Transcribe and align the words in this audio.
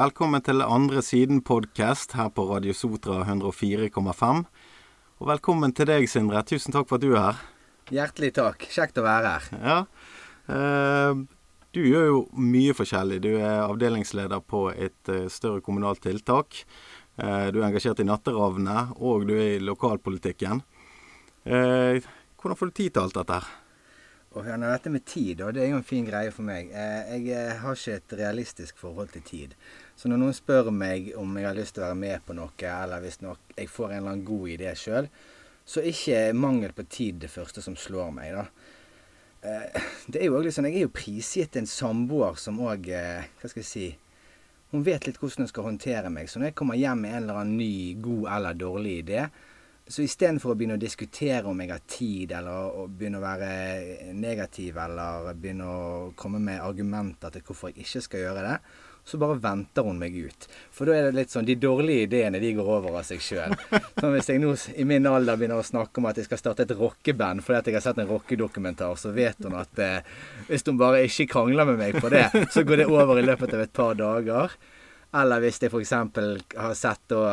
Velkommen 0.00 0.40
til 0.40 0.62
andre 0.64 1.02
siden 1.04 1.42
podkast 1.44 2.14
her 2.16 2.30
på 2.32 2.46
Radio 2.48 2.72
Sotra 2.72 3.18
104,5. 3.20 4.38
Og 5.20 5.26
velkommen 5.28 5.74
til 5.76 5.90
deg, 5.90 6.06
Sindre. 6.08 6.40
Tusen 6.48 6.72
takk 6.72 6.86
for 6.88 6.96
at 6.96 7.02
du 7.04 7.10
er 7.10 7.26
her. 7.26 7.42
Hjertelig 7.92 8.30
takk. 8.38 8.64
Kjekt 8.72 8.96
å 8.96 9.04
være 9.04 9.32
her. 9.34 9.48
Ja. 9.60 9.74
Eh, 10.56 11.20
du 11.76 11.80
gjør 11.84 12.06
jo 12.06 12.22
mye 12.32 12.76
forskjellig. 12.78 13.18
Du 13.26 13.28
er 13.34 13.66
avdelingsleder 13.66 14.40
på 14.40 14.62
et 14.72 15.10
eh, 15.12 15.26
større 15.28 15.60
kommunalt 15.66 16.00
tiltak. 16.06 16.62
Eh, 17.20 17.50
du 17.52 17.60
er 17.60 17.66
engasjert 17.68 18.00
i 18.00 18.08
Natteravnene, 18.08 18.94
og 19.04 19.28
du 19.28 19.34
er 19.36 19.58
i 19.58 19.60
lokalpolitikken. 19.66 20.64
Hvordan 21.44 22.56
får 22.62 22.72
du 22.72 22.78
tid 22.80 22.96
til 22.96 23.04
alt 23.04 23.20
dette 23.20 23.42
her? 23.42 23.52
Og 24.38 24.48
ja, 24.48 24.56
dette 24.64 24.96
med 24.96 25.04
tid, 25.04 25.44
og 25.44 25.52
det 25.52 25.66
er 25.66 25.72
jo 25.74 25.82
en 25.82 25.86
fin 25.92 26.08
greie 26.08 26.32
for 26.32 26.46
meg. 26.46 26.72
Jeg 26.72 27.60
har 27.60 27.76
ikke 27.76 28.00
et 28.00 28.18
realistisk 28.24 28.80
forhold 28.80 29.12
til 29.12 29.28
tid. 29.28 29.56
Så 30.00 30.08
når 30.08 30.16
noen 30.22 30.32
spør 30.32 30.70
meg 30.72 31.10
om 31.20 31.34
jeg 31.36 31.44
har 31.44 31.56
lyst 31.58 31.74
til 31.76 31.84
å 31.84 31.90
være 31.90 32.00
med 32.00 32.22
på 32.24 32.32
noe, 32.32 32.54
eller 32.64 33.02
hvis 33.04 33.20
nok 33.20 33.52
jeg 33.52 33.68
får 33.68 33.90
en 33.90 33.98
eller 33.98 34.14
annen 34.14 34.28
god 34.30 34.52
idé 34.54 34.70
sjøl, 34.72 35.08
så 35.68 35.82
er 35.82 35.90
ikke 35.90 36.20
mangel 36.40 36.72
på 36.72 36.86
tid 36.88 37.18
det 37.20 37.28
første 37.28 37.60
som 37.60 37.76
slår 37.76 38.14
meg, 38.16 38.32
da. 38.38 38.46
Eh, 39.44 39.90
det 40.08 40.22
er 40.22 40.30
jo 40.30 40.38
også 40.38 40.54
sånn, 40.56 40.70
Jeg 40.70 40.80
er 40.80 40.86
jo 40.86 40.92
prisgitt 40.96 41.56
en 41.56 41.68
samboer 41.68 42.34
som 42.36 42.58
òg 42.60 42.90
Hva 42.92 43.48
skal 43.48 43.62
jeg 43.62 43.68
si 43.68 43.86
Hun 44.72 44.82
vet 44.84 45.06
litt 45.08 45.16
hvordan 45.16 45.46
hun 45.46 45.48
skal 45.48 45.64
håndtere 45.64 46.10
meg. 46.12 46.28
Så 46.28 46.38
når 46.38 46.50
jeg 46.50 46.56
kommer 46.60 46.76
hjem 46.78 47.00
med 47.04 47.14
en 47.14 47.22
eller 47.22 47.38
annen 47.40 47.56
ny, 47.58 47.94
god 48.00 48.26
eller 48.36 48.58
dårlig 48.60 48.92
idé, 49.00 49.24
så 49.90 50.04
istedenfor 50.04 50.52
å 50.52 50.54
begynne 50.54 50.76
å 50.78 50.80
diskutere 50.80 51.50
om 51.50 51.58
jeg 51.58 51.72
har 51.72 51.80
tid, 51.90 52.34
eller 52.38 52.76
å 52.78 52.84
begynne 52.86 53.18
å 53.18 53.24
være 53.24 54.12
negativ, 54.14 54.78
eller 54.78 55.32
begynne 55.34 55.66
å 55.66 55.80
komme 56.14 56.38
med 56.44 56.62
argumenter 56.62 57.34
til 57.34 57.42
hvorfor 57.48 57.72
jeg 57.72 57.82
ikke 57.82 58.04
skal 58.06 58.22
gjøre 58.22 58.44
det, 58.46 58.54
så 59.04 59.18
bare 59.20 59.38
venter 59.42 59.86
hun 59.86 59.98
meg 60.00 60.16
ut. 60.16 60.46
For 60.74 60.88
da 60.88 60.96
er 60.96 61.08
det 61.08 61.16
litt 61.18 61.32
sånn 61.32 61.48
De 61.48 61.56
dårlige 61.58 62.06
ideene 62.06 62.40
de 62.42 62.52
går 62.56 62.68
over 62.78 63.00
av 63.00 63.06
seg 63.08 63.22
sjøl. 63.24 63.54
Sånn 63.98 64.14
hvis 64.14 64.30
jeg 64.30 64.42
nå 64.42 64.54
i 64.76 64.86
min 64.88 65.08
alder 65.10 65.38
begynner 65.40 65.60
å 65.60 65.66
snakke 65.66 66.00
om 66.02 66.08
at 66.10 66.20
jeg 66.20 66.28
skal 66.28 66.40
starte 66.42 66.66
et 66.66 66.74
rockeband 66.78 67.44
fordi 67.44 67.58
at 67.58 67.70
jeg 67.70 67.78
har 67.78 67.86
sett 67.86 68.02
en 68.02 68.10
rockedokumentar, 68.10 68.96
så 69.00 69.12
vet 69.16 69.40
hun 69.44 69.56
at 69.58 69.82
eh, 69.82 70.10
hvis 70.48 70.66
hun 70.68 70.80
bare 70.80 71.04
ikke 71.06 71.28
krangler 71.34 71.68
med 71.72 71.80
meg 71.80 72.00
på 72.00 72.12
det, 72.12 72.26
så 72.54 72.64
går 72.66 72.84
det 72.84 72.90
over 72.90 73.20
i 73.20 73.26
løpet 73.26 73.56
av 73.56 73.64
et 73.64 73.74
par 73.76 73.96
dager. 73.98 74.58
Eller 75.20 75.42
hvis 75.42 75.58
jeg 75.62 75.72
f.eks. 75.72 75.96
har 76.54 76.76
sett 76.78 77.06
da 77.10 77.24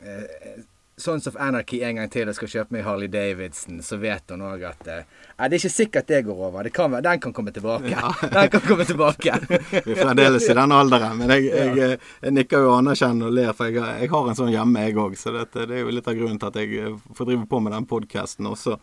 eh, 0.00 0.62
Sons 0.96 1.26
of 1.26 1.36
Anarchy 1.36 1.80
en 1.82 1.96
gang 1.96 2.10
til 2.10 2.28
og 2.30 2.36
skal 2.36 2.50
kjøpe 2.50 2.76
meg 2.76 2.84
Harley 2.86 3.08
Davidson, 3.10 3.80
så 3.82 3.96
vet 3.98 4.30
hun 4.30 4.44
òg 4.46 4.62
at 4.68 4.90
eh, 4.90 5.06
Det 5.34 5.48
er 5.48 5.56
ikke 5.58 5.72
sikkert 5.74 6.10
det 6.10 6.20
går 6.28 6.42
over. 6.48 6.62
Det 6.62 6.70
kan, 6.74 6.94
den 7.02 7.22
kan 7.22 7.32
komme 7.34 7.50
tilbake. 7.50 7.90
Ja. 7.90 8.12
Den 8.34 8.50
kan 8.50 8.60
komme 8.60 8.84
tilbake. 8.86 9.38
Vi 9.86 9.96
er 9.96 9.98
fremdeles 9.98 10.46
i 10.48 10.54
den 10.54 10.72
alderen, 10.72 11.18
men 11.18 11.32
jeg, 11.34 11.48
jeg, 11.50 11.72
jeg, 11.78 11.96
eh, 11.96 12.12
jeg 12.22 12.36
nikker 12.38 12.62
jo 12.62 12.76
anerkjennende 12.76 13.30
og 13.30 13.34
ler, 13.34 13.50
for 13.56 13.74
jeg, 13.74 14.10
har 14.12 14.30
en 14.30 14.38
sånn 14.38 14.52
hjemme, 14.54 14.86
jeg 14.86 14.98
òg. 15.02 15.18
Så 15.18 15.34
dette, 15.34 15.66
det 15.70 15.80
er 15.80 15.82
jo 15.82 15.96
litt 15.96 16.10
av 16.10 16.18
grunnen 16.18 16.38
til 16.38 16.52
at 16.52 16.60
jeg 16.62 16.78
eh, 16.78 17.02
får 17.18 17.30
drive 17.30 17.48
på 17.50 17.62
med 17.64 17.74
den 17.74 17.90
podkasten 17.90 18.50
også. 18.50 18.78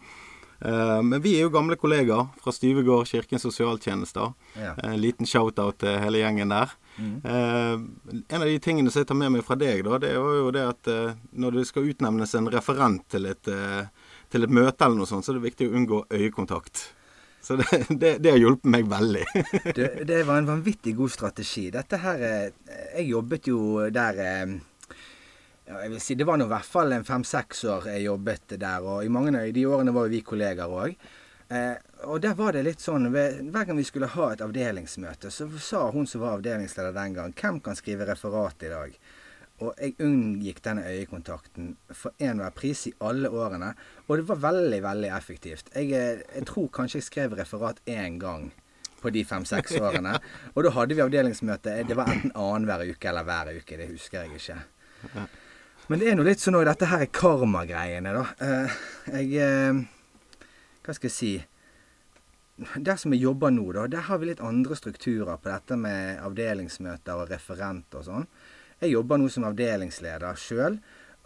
Uh, 0.65 1.01
men 1.01 1.21
vi 1.23 1.33
er 1.37 1.47
jo 1.47 1.53
gamle 1.53 1.77
kollegaer 1.79 2.27
fra 2.41 2.53
Styvegård 2.53 3.07
Kirkens 3.09 3.45
Sosialtjenester. 3.47 4.33
Ja. 4.59 4.75
En 4.85 4.99
liten 5.01 5.25
shout-out 5.25 5.79
til 5.81 5.97
hele 6.03 6.21
gjengen 6.21 6.53
der. 6.53 6.75
Mm. 6.97 7.17
Uh, 7.25 8.21
en 8.27 8.41
av 8.41 8.47
de 8.47 8.59
tingene 8.61 8.93
som 8.93 9.01
jeg 9.01 9.09
tar 9.09 9.17
med 9.17 9.33
meg 9.33 9.45
fra 9.47 9.57
deg, 9.57 9.83
da, 9.87 9.97
det 10.01 10.13
er 10.13 10.19
jo 10.19 10.53
det 10.53 10.65
at 10.69 10.93
når 11.33 11.59
det 11.59 11.67
skal 11.71 11.89
utnevnes 11.89 12.37
en 12.37 12.49
referent 12.53 13.05
til 13.09 13.29
et, 13.31 13.51
til 14.31 14.47
et 14.47 14.57
møte 14.61 14.85
eller 14.85 15.01
noe 15.01 15.09
sånt, 15.09 15.25
så 15.25 15.33
er 15.33 15.39
det 15.39 15.47
viktig 15.49 15.69
å 15.69 15.77
unngå 15.79 16.01
øyekontakt. 16.13 16.87
Så 17.41 17.57
det, 17.57 17.69
det, 18.01 18.15
det 18.21 18.35
har 18.35 18.41
hjulpet 18.41 18.69
meg 18.69 18.89
veldig. 18.91 19.25
det, 19.73 19.87
det, 20.05 20.23
var 20.27 20.37
en 20.37 20.51
vanvittig 20.51 20.93
god 20.99 21.13
strategi. 21.13 21.71
Dette 21.73 21.97
her 22.03 22.21
Jeg 22.21 23.07
jobbet 23.09 23.49
jo 23.49 23.87
der 23.89 24.21
ja, 25.71 25.79
jeg 25.85 25.93
vil 25.93 26.03
si 26.03 26.15
Det 26.19 26.27
var 26.27 26.39
nå 26.39 26.47
i 26.49 26.51
hvert 26.51 26.67
fall 26.67 26.91
en 26.95 27.07
fem-seks 27.07 27.63
år 27.71 27.89
jeg 27.93 28.07
jobbet 28.09 28.57
der. 28.59 28.83
Og 28.83 29.05
i 29.05 29.11
mange 29.13 29.33
av 29.37 29.47
de 29.55 29.65
årene 29.67 29.95
var 29.95 30.11
vi 30.11 30.23
kollegaer 30.25 30.77
òg. 30.83 31.07
Eh, 31.51 31.75
og 32.07 32.21
der 32.23 32.35
var 32.35 32.55
det 32.55 32.63
litt 32.63 32.79
sånn 32.79 33.09
Hver 33.11 33.65
gang 33.67 33.75
vi 33.75 33.83
skulle 33.83 34.07
ha 34.13 34.29
et 34.31 34.43
avdelingsmøte, 34.43 35.31
så 35.33 35.49
sa 35.59 35.89
hun 35.91 36.07
som 36.07 36.23
var 36.23 36.37
avdelingsleder 36.37 36.95
den 36.95 37.17
gang, 37.17 37.33
hvem 37.35 37.59
kan 37.63 37.75
skrive 37.75 38.07
referat 38.07 38.63
i 38.63 38.71
dag? 38.71 38.95
Og 39.61 39.75
jeg 39.77 39.97
unngikk 40.01 40.61
denne 40.65 40.87
øyekontakten 40.89 41.75
for 41.93 42.15
enhver 42.23 42.55
pris 42.55 42.87
i 42.89 42.95
alle 43.03 43.29
årene. 43.29 43.75
Og 44.07 44.15
det 44.17 44.25
var 44.31 44.39
veldig, 44.47 44.79
veldig 44.87 45.11
effektivt. 45.13 45.69
Jeg, 45.75 45.91
eh, 45.93 46.23
jeg 46.39 46.47
tror 46.49 46.71
kanskje 46.73 47.01
jeg 47.01 47.09
skrev 47.09 47.37
referat 47.37 47.83
én 47.85 48.17
gang 48.19 48.49
på 49.03 49.11
de 49.13 49.23
fem-seks 49.27 49.77
årene. 49.85 50.17
Og 50.55 50.65
da 50.65 50.73
hadde 50.79 50.97
vi 50.97 51.05
avdelingsmøte. 51.05 51.77
Det 51.85 51.99
var 51.99 52.09
enten 52.09 52.33
annenhver 52.33 52.89
uke 52.89 53.11
eller 53.11 53.27
hver 53.27 53.53
uke. 53.59 53.77
Det 53.77 53.91
husker 53.93 54.23
jeg 54.23 54.41
ikke. 54.41 55.29
Men 55.91 55.99
det 55.99 56.07
er 56.07 56.15
nå 56.15 56.23
litt 56.23 56.39
sånn 56.39 56.55
òg 56.55 56.69
dette 56.69 56.87
her 56.87 57.01
er 57.03 57.09
karmagreiene, 57.11 58.13
da. 58.15 58.21
Uh, 58.39 58.75
jeg 59.11 59.41
uh, 59.43 59.81
Hva 60.85 60.93
skal 60.95 61.09
jeg 61.09 61.15
si? 61.17 61.31
Der 62.79 62.95
som 63.01 63.11
jeg 63.11 63.25
jobber 63.25 63.51
nå, 63.51 63.65
da, 63.75 63.83
der 63.91 64.05
har 64.07 64.21
vi 64.21 64.29
litt 64.29 64.43
andre 64.45 64.77
strukturer 64.79 65.35
på 65.35 65.49
dette 65.51 65.75
med 65.75 66.21
avdelingsmøter 66.23 67.19
og 67.19 67.33
referenter 67.33 67.99
og 67.99 68.07
sånn. 68.07 68.29
Jeg 68.79 68.93
jobber 68.93 69.19
nå 69.19 69.27
som 69.33 69.49
avdelingsleder 69.49 70.39
sjøl. 70.39 70.79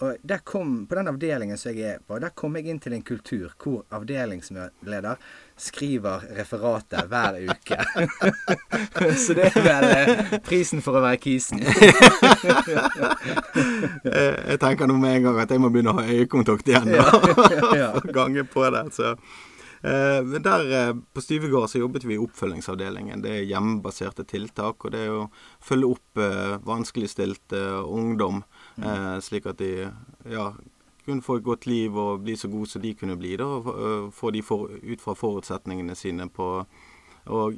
Og 0.03 0.17
kom, 0.43 0.87
På 0.87 0.95
den 0.95 1.07
avdelingen 1.07 1.57
som 1.57 1.71
jeg 1.71 1.95
er 1.95 1.99
på, 2.03 2.19
der 2.19 2.33
kom 2.35 2.55
jeg 2.59 2.67
inn 2.67 2.79
til 2.83 2.93
en 2.97 3.03
kultur 3.05 3.53
hvor 3.61 3.85
avdelingsleder 3.95 5.15
skriver 5.55 6.25
referatet 6.35 7.07
hver 7.07 7.39
uke. 7.47 7.77
Så 9.23 9.33
det 9.37 9.45
er 9.53 9.63
vel 9.63 9.87
eh, 9.87 10.35
prisen 10.43 10.83
for 10.83 10.99
å 10.99 11.05
være 11.05 11.21
kisen. 11.23 11.63
jeg 14.51 14.59
tenker 14.59 14.91
nå 14.91 14.99
med 14.99 15.15
en 15.15 15.29
gang 15.29 15.41
at 15.45 15.55
jeg 15.55 15.63
må 15.63 15.71
begynne 15.71 15.95
å 15.95 16.01
ha 16.01 16.07
øyekontakt 16.11 16.67
igjen. 16.67 16.91
Ja, 16.91 17.93
Gange 18.19 18.43
på 18.51 18.67
det. 18.75 18.89
så... 18.99 19.15
Eh, 19.85 20.23
der 20.41 20.71
eh, 20.73 20.95
På 21.13 21.21
Styvegård 21.21 21.69
så 21.69 21.79
jobbet 21.79 22.03
vi 22.03 22.17
i 22.17 22.19
oppfølgingsavdelingen. 22.19 23.23
Det 23.23 23.31
er 23.31 23.47
hjemmebaserte 23.47 24.27
tiltak. 24.27 24.83
Og 24.83 24.91
det 24.91 25.07
er 25.07 25.15
å 25.21 25.29
følge 25.63 25.95
opp 25.95 26.25
vanskeligstilte 26.67 27.63
ungdom 27.85 28.43
Eh, 28.77 29.19
slik 29.23 29.45
at 29.47 29.59
de 29.59 29.91
ja, 30.31 30.49
kunne 31.05 31.23
få 31.23 31.39
et 31.39 31.45
godt 31.45 31.65
liv 31.69 31.95
og 31.95 32.25
bli 32.25 32.35
så 32.35 32.49
gode 32.51 32.69
som 32.69 32.81
de 32.81 32.93
kunne 32.97 33.17
bli. 33.17 33.35
da, 33.37 33.45
og 33.45 33.69
eh, 33.75 34.11
Få 34.11 34.31
de 34.31 34.41
for, 34.43 34.67
ut 34.67 35.01
fra 35.01 35.15
forutsetningene 35.15 35.95
sine 35.95 36.29
på 36.29 36.65
Og 37.25 37.55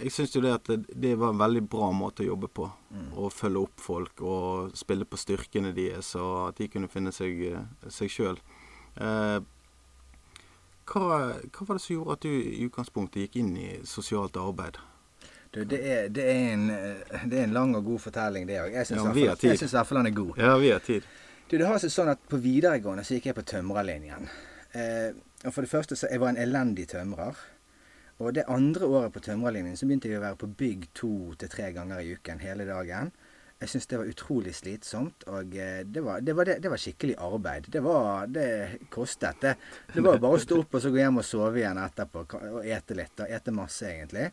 jeg 0.00 0.12
syns 0.12 0.34
jo 0.36 0.40
det 0.40 0.52
at 0.54 0.68
det 1.02 1.16
var 1.18 1.32
en 1.32 1.40
veldig 1.40 1.64
bra 1.68 1.90
måte 1.92 2.22
å 2.22 2.30
jobbe 2.30 2.48
på. 2.48 2.68
Mm. 2.94 3.08
Å 3.18 3.30
følge 3.34 3.64
opp 3.66 3.80
folk 3.82 4.22
og 4.22 4.76
spille 4.78 5.04
på 5.04 5.18
styrkene 5.18 5.72
deres, 5.74 6.14
og 6.14 6.50
at 6.50 6.60
de 6.60 6.68
kunne 6.70 6.88
finne 6.88 7.12
seg, 7.12 7.42
seg 7.88 8.12
sjøl. 8.12 8.38
Eh, 8.96 9.40
hva, 10.90 11.02
hva, 11.42 11.66
var 11.66 11.76
det 11.76 11.82
som 11.82 11.94
gjorde 11.96 12.16
at 12.16 12.24
du 12.24 12.30
i 12.30 12.64
utgangspunktet 12.66 13.26
gikk 13.26 13.40
inn 13.42 13.52
i 13.58 13.68
sosialt 13.86 14.38
arbeid? 14.40 14.78
Du, 15.50 15.64
det 15.66 15.80
er, 15.82 16.08
det, 16.14 16.24
er 16.30 16.52
en, 16.52 16.68
det 16.70 17.38
er, 17.38 17.42
en, 17.42 17.54
lang 17.54 17.72
og 17.74 17.84
god 17.84 17.98
fortelling, 18.04 18.44
det 18.46 18.60
òg. 18.62 18.74
Jeg 18.76 18.86
syns 18.86 19.00
ja, 19.02 19.82
den 19.96 20.06
er 20.06 20.14
god. 20.14 20.36
Ja, 20.38 20.52
vi 20.62 20.70
har 20.70 20.84
tid. 20.84 21.06
Du, 21.50 21.56
det 21.58 21.66
har 21.66 21.80
seg 21.82 21.90
sånn 21.90 22.12
at 22.12 22.20
På 22.30 22.38
videregående 22.38 23.02
så 23.02 23.16
gikk 23.16 23.32
jeg 23.32 23.38
på 23.40 23.46
tømrerlinjen. 23.50 24.28
Eh, 24.78 25.08
og 25.42 25.50
for 25.50 25.66
det 25.66 25.70
første 25.72 25.96
så 25.98 26.06
Jeg 26.06 26.22
var 26.22 26.30
en 26.30 26.38
elendig 26.38 26.86
tømrer. 26.92 27.40
Og 28.20 28.36
det 28.36 28.44
andre 28.52 28.86
året 28.86 29.14
på 29.14 29.22
tømrerlinjen 29.24 29.74
så 29.80 29.88
begynte 29.88 30.10
jeg 30.10 30.20
å 30.20 30.22
være 30.22 30.38
på 30.38 30.50
bygg 30.60 30.86
to 30.94 31.14
til 31.40 31.50
tre 31.50 31.72
ganger 31.74 32.02
i 32.04 32.12
uken 32.14 32.42
hele 32.44 32.66
dagen. 32.68 33.10
Jeg 33.60 33.72
syns 33.72 33.90
det 33.90 33.98
var 33.98 34.08
utrolig 34.08 34.52
slitsomt, 34.56 35.26
og 35.28 35.56
eh, 35.58 35.80
det 35.84 36.04
var, 36.04 36.22
det, 36.24 36.36
var 36.36 36.46
det, 36.48 36.60
det 36.62 36.70
var, 36.70 36.80
skikkelig 36.80 37.16
arbeid. 37.18 37.66
Det, 37.72 37.82
var, 37.84 38.30
det 38.30 38.46
kostet. 38.92 39.42
Det, 39.42 39.56
det 39.96 40.04
var 40.04 40.22
bare 40.22 40.38
å 40.38 40.44
stå 40.46 40.60
opp 40.62 40.78
og 40.78 40.84
så 40.84 40.94
gå 40.94 41.02
hjem 41.02 41.18
og 41.20 41.26
sove 41.26 41.60
igjen 41.60 41.80
etterpå 41.82 42.22
og 42.38 42.62
ete 42.62 42.96
litt. 42.96 43.18
Og 43.18 43.34
ete 43.34 43.56
masse, 43.56 43.90
egentlig. 43.90 44.30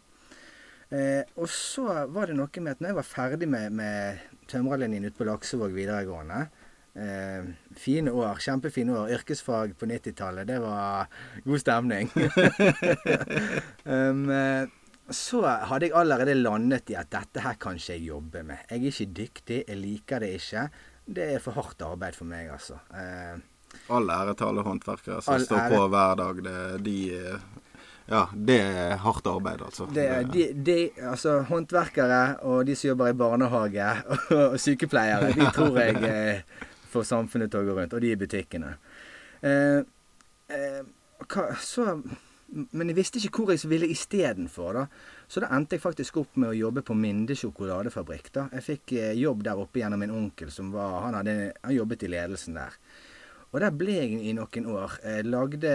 Eh, 0.89 1.23
og 1.35 1.49
så 1.51 2.05
var 2.13 2.29
det 2.29 2.37
noe 2.37 2.63
med 2.63 2.77
at 2.77 2.81
når 2.81 2.93
jeg 2.93 2.97
var 3.01 3.07
ferdig 3.07 3.49
med, 3.51 3.75
med 3.75 4.21
tømrerlinjen 4.47 5.09
ute 5.09 5.17
på 5.17 5.27
Laksevåg 5.27 5.73
videregående 5.75 6.45
eh, 6.95 7.49
Fine 7.75 8.13
år, 8.15 8.39
kjempefine 8.43 8.95
år. 8.95 9.11
Yrkesfag 9.17 9.75
på 9.79 9.89
90-tallet. 9.89 10.47
Det 10.47 10.61
var 10.63 11.11
god 11.43 11.63
stemning. 11.63 12.11
um, 13.91 14.23
så 15.07 15.41
hadde 15.43 15.87
jeg 15.87 15.95
allerede 15.95 16.33
landet 16.35 16.89
i 16.91 16.97
at 16.99 17.11
dette 17.13 17.43
her 17.43 17.59
kan 17.61 17.77
ikke 17.79 17.93
jeg 17.93 18.07
jobbe 18.09 18.41
med. 18.47 18.63
Jeg 18.69 18.79
er 18.79 18.87
ikke 18.89 19.11
dyktig, 19.21 19.59
jeg 19.67 19.79
liker 19.79 20.23
det 20.23 20.33
ikke. 20.39 20.65
Det 21.07 21.29
er 21.35 21.43
for 21.43 21.55
hardt 21.55 21.83
arbeid 21.87 22.17
for 22.17 22.27
meg, 22.27 22.49
altså. 22.51 22.79
Eh, 22.91 23.37
All 23.93 24.09
ære 24.09 24.33
til 24.35 24.49
alle 24.49 24.63
håndverkere 24.65 25.21
som 25.23 25.39
står 25.43 25.69
på 25.71 25.85
hver 25.91 26.17
dag. 26.19 26.41
Det, 26.43 26.59
de 26.83 26.97
ja, 28.07 28.23
det 28.31 28.57
er 28.63 28.95
hardt 29.03 29.27
arbeid, 29.27 29.61
altså. 29.67 29.87
Det 29.91 30.07
de, 30.31 30.45
de, 30.53 30.77
altså 31.09 31.41
håndverkere 31.49 32.21
og 32.47 32.63
de 32.67 32.75
som 32.75 32.93
jobber 32.93 33.11
i 33.11 33.17
barnehage 33.19 33.89
og, 34.37 34.55
sykepleiere, 34.63 35.33
de 35.35 35.49
tror 35.55 35.81
jeg 35.81 35.97
eh, 36.07 36.63
får 36.93 37.09
samfunnet 37.09 37.51
til 37.51 37.65
å 37.65 37.67
gå 37.67 37.75
rundt. 37.75 37.97
Og 37.97 38.03
de 38.03 38.13
i 38.13 38.19
butikkene. 38.19 38.77
Eh, 39.43 39.81
eh, 40.55 40.79
hva, 41.27 41.49
så, 41.59 41.97
men 42.47 42.93
jeg 42.93 42.99
visste 43.01 43.19
ikke 43.19 43.43
hvor 43.43 43.53
jeg 43.53 43.67
ville 43.69 43.91
istedenfor, 43.91 44.79
da. 44.79 44.87
Så 45.27 45.43
da 45.43 45.51
endte 45.57 45.75
jeg 45.75 45.83
faktisk 45.83 46.21
opp 46.21 46.39
med 46.39 46.53
å 46.53 46.55
jobbe 46.55 46.85
på 46.87 46.95
Minde 46.95 47.35
sjokoladefabrikk. 47.35 48.31
da. 48.39 48.47
Jeg 48.55 48.67
fikk 48.71 48.95
eh, 48.95 49.13
jobb 49.19 49.43
der 49.43 49.59
oppe 49.59 49.83
gjennom 49.83 49.99
min 49.99 50.15
onkel, 50.15 50.51
som 50.53 50.71
var, 50.71 51.01
han, 51.09 51.19
hadde, 51.19 51.37
han 51.59 51.75
jobbet 51.75 52.07
i 52.07 52.13
ledelsen 52.15 52.55
der. 52.55 52.79
Og 53.51 53.59
der 53.63 53.75
ble 53.75 53.99
jeg 53.99 54.19
i 54.23 54.35
noen 54.35 54.71
år. 54.71 54.99
Jeg 55.03 55.27
lagde 55.27 55.73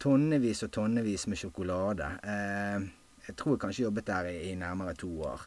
tonnevis 0.00 0.64
og 0.66 0.72
tonnevis 0.74 1.26
med 1.30 1.40
sjokolade. 1.40 2.08
Eh, 2.24 2.86
jeg 3.28 3.36
tror 3.40 3.54
jeg 3.54 3.64
kanskje 3.64 3.86
jobbet 3.86 4.08
der 4.08 4.30
i, 4.30 4.38
i 4.50 4.54
nærmere 4.60 4.96
to 4.98 5.10
år. 5.22 5.46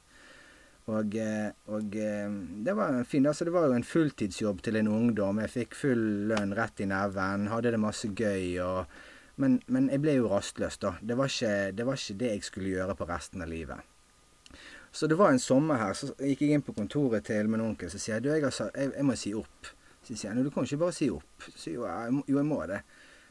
Og, 0.88 1.18
eh, 1.20 1.50
og, 1.68 1.92
det 1.92 2.76
var 2.76 2.96
en 2.96 3.06
fin 3.06 3.26
altså 3.28 3.46
Det 3.46 3.52
var 3.54 3.66
jo 3.68 3.76
en 3.76 3.84
fulltidsjobb 3.84 4.62
til 4.64 4.80
en 4.80 4.88
ungdom. 4.88 5.42
Jeg 5.44 5.54
fikk 5.56 5.76
full 5.76 6.06
lønn 6.32 6.56
rett 6.56 6.80
i 6.80 6.88
neven. 6.88 7.50
Hadde 7.52 7.74
det 7.76 7.84
masse 7.84 8.08
gøy. 8.08 8.60
og 8.64 8.86
men, 9.38 9.60
men, 9.68 9.90
jeg 9.94 10.02
ble 10.02 10.16
jo 10.18 10.32
rastløs, 10.32 10.80
da. 10.82 10.96
Det 11.02 11.18
var, 11.18 11.30
ikke, 11.30 11.72
det 11.78 11.86
var, 11.86 12.00
ikke, 12.00 12.18
det 12.18 12.32
jeg 12.32 12.46
skulle 12.48 12.72
gjøre 12.74 12.96
på 12.98 13.06
resten 13.06 13.44
av 13.46 13.52
livet. 13.52 14.58
Så 14.92 15.06
det 15.08 15.18
var 15.20 15.30
en 15.30 15.40
sommer 15.40 15.78
her, 15.78 15.94
så 15.94 16.10
gikk 16.18 16.42
jeg 16.42 16.58
inn 16.58 16.64
på 16.66 16.74
kontoret 16.74 17.28
til 17.28 17.50
min 17.52 17.62
onkel 17.62 17.92
så 17.92 18.00
sier 18.02 18.16
jeg, 18.16 18.24
du, 18.26 18.30
jeg, 18.32 18.50
jeg, 18.50 18.94
jeg 18.96 19.06
må 19.06 19.18
si 19.20 19.34
opp. 19.38 19.70
Så 20.08 20.16
sier 20.16 20.32
han 20.32 20.42
du 20.42 20.50
kan 20.50 20.66
ikke 20.66 20.80
bare 20.82 20.96
si 20.96 21.12
opp. 21.14 21.46
Så 21.52 21.54
sier 21.54 21.84
jeg 21.84 22.16
jo, 22.24 22.40
jeg 22.40 22.48
må 22.48 22.64
det. 22.72 22.80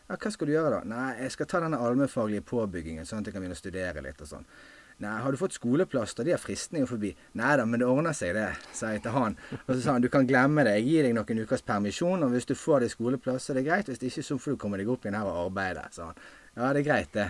Ja, 0.06 0.14
hva 0.14 0.30
skal 0.30 0.46
du 0.46 0.54
gjøre 0.54 0.70
da? 0.76 0.80
Nei, 0.86 1.06
jeg 1.24 1.34
skal 1.34 1.48
ta 1.50 1.60
denne 1.64 1.78
allmennfaglige 1.82 2.44
påbyggingen, 2.46 3.06
sånn 3.08 3.24
at 3.24 3.28
jeg 3.28 3.34
kan 3.34 3.42
begynne 3.42 3.56
å 3.56 3.58
studere 3.58 4.04
litt 4.04 4.20
og 4.22 4.28
sånn. 4.30 4.44
Nei, 5.02 5.12
har 5.20 5.34
du 5.34 5.36
fått 5.36 5.52
skoleplass, 5.52 6.14
da? 6.16 6.24
De 6.24 6.32
har 6.32 6.40
fristninger 6.40 6.88
forbi. 6.88 7.10
Nei 7.36 7.56
da, 7.60 7.66
men 7.68 7.82
det 7.82 7.88
ordner 7.90 8.14
seg, 8.16 8.32
det, 8.38 8.46
sa 8.72 8.94
jeg 8.94 9.02
til 9.04 9.12
han. 9.12 9.34
Og 9.58 9.72
så 9.74 9.80
sa 9.82 9.96
han 9.96 10.04
du 10.04 10.08
kan 10.12 10.28
glemme 10.28 10.64
det, 10.64 10.76
jeg 10.78 10.86
gir 10.86 11.08
deg 11.08 11.16
noen 11.18 11.42
ukers 11.42 11.64
permisjon, 11.66 12.22
og 12.24 12.32
hvis 12.32 12.48
du 12.48 12.54
får 12.56 12.86
deg 12.86 12.94
skoleplass, 12.94 13.48
så 13.48 13.52
er 13.52 13.60
det 13.60 13.66
greit. 13.66 13.90
Hvis 13.90 14.00
det 14.00 14.08
ikke, 14.12 14.24
så 14.24 14.38
får 14.40 14.54
du 14.54 14.60
komme 14.62 14.80
deg 14.80 14.92
opp 14.94 15.04
igjen 15.04 15.18
her 15.18 15.28
og 15.28 15.40
arbeide, 15.50 15.84
sa 15.92 16.12
han. 16.12 16.22
Ja, 16.54 16.70
det 16.70 16.80
er 16.80 16.86
greit, 16.86 17.10
det. 17.12 17.26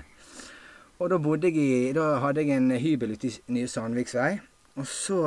Og 1.00 1.10
da 1.10 1.18
bodde 1.20 1.50
jeg 1.50 1.58
i 1.60 1.92
Da 1.92 2.04
hadde 2.22 2.44
jeg 2.44 2.56
en 2.56 2.70
hybel 2.80 3.16
ute 3.16 3.28
i 3.28 3.56
Nye 3.56 3.68
Sandviksvei. 3.68 4.36
Og 4.76 4.86
så 4.88 5.24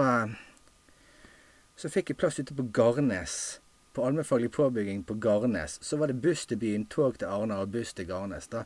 Så 1.80 1.92
fikk 1.92 2.10
jeg 2.12 2.18
plass 2.20 2.40
ute 2.40 2.56
på 2.56 2.66
Garnes. 2.76 3.60
På 4.00 4.06
allmennfaglig 4.06 4.52
påbygging 4.52 5.04
på 5.04 5.14
Garnes. 5.14 5.84
Så 5.84 5.98
var 5.98 6.08
det 6.08 6.14
buss 6.14 6.46
til 6.46 6.58
byen, 6.58 6.86
tog 6.86 7.18
til 7.20 7.28
Arna 7.28 7.58
og 7.60 7.74
buss 7.74 7.92
til 7.94 8.06
Garnes. 8.08 8.48
da. 8.48 8.64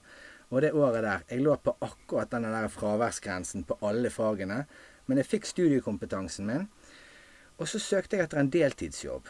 Og 0.49 0.61
det 0.61 0.69
året 0.77 1.01
der 1.03 1.23
Jeg 1.29 1.41
lå 1.41 1.55
på 1.57 1.73
akkurat 1.81 2.29
denne 2.29 2.51
der 2.53 2.67
fraværsgrensen 2.67 3.63
på 3.63 3.77
alle 3.81 4.09
fagene. 4.09 4.65
Men 5.05 5.17
jeg 5.17 5.25
fikk 5.25 5.45
studiekompetansen 5.45 6.45
min. 6.45 6.67
Og 7.57 7.67
så 7.67 7.79
søkte 7.79 8.17
jeg 8.17 8.23
etter 8.27 8.43
en 8.43 8.51
deltidsjobb. 8.53 9.25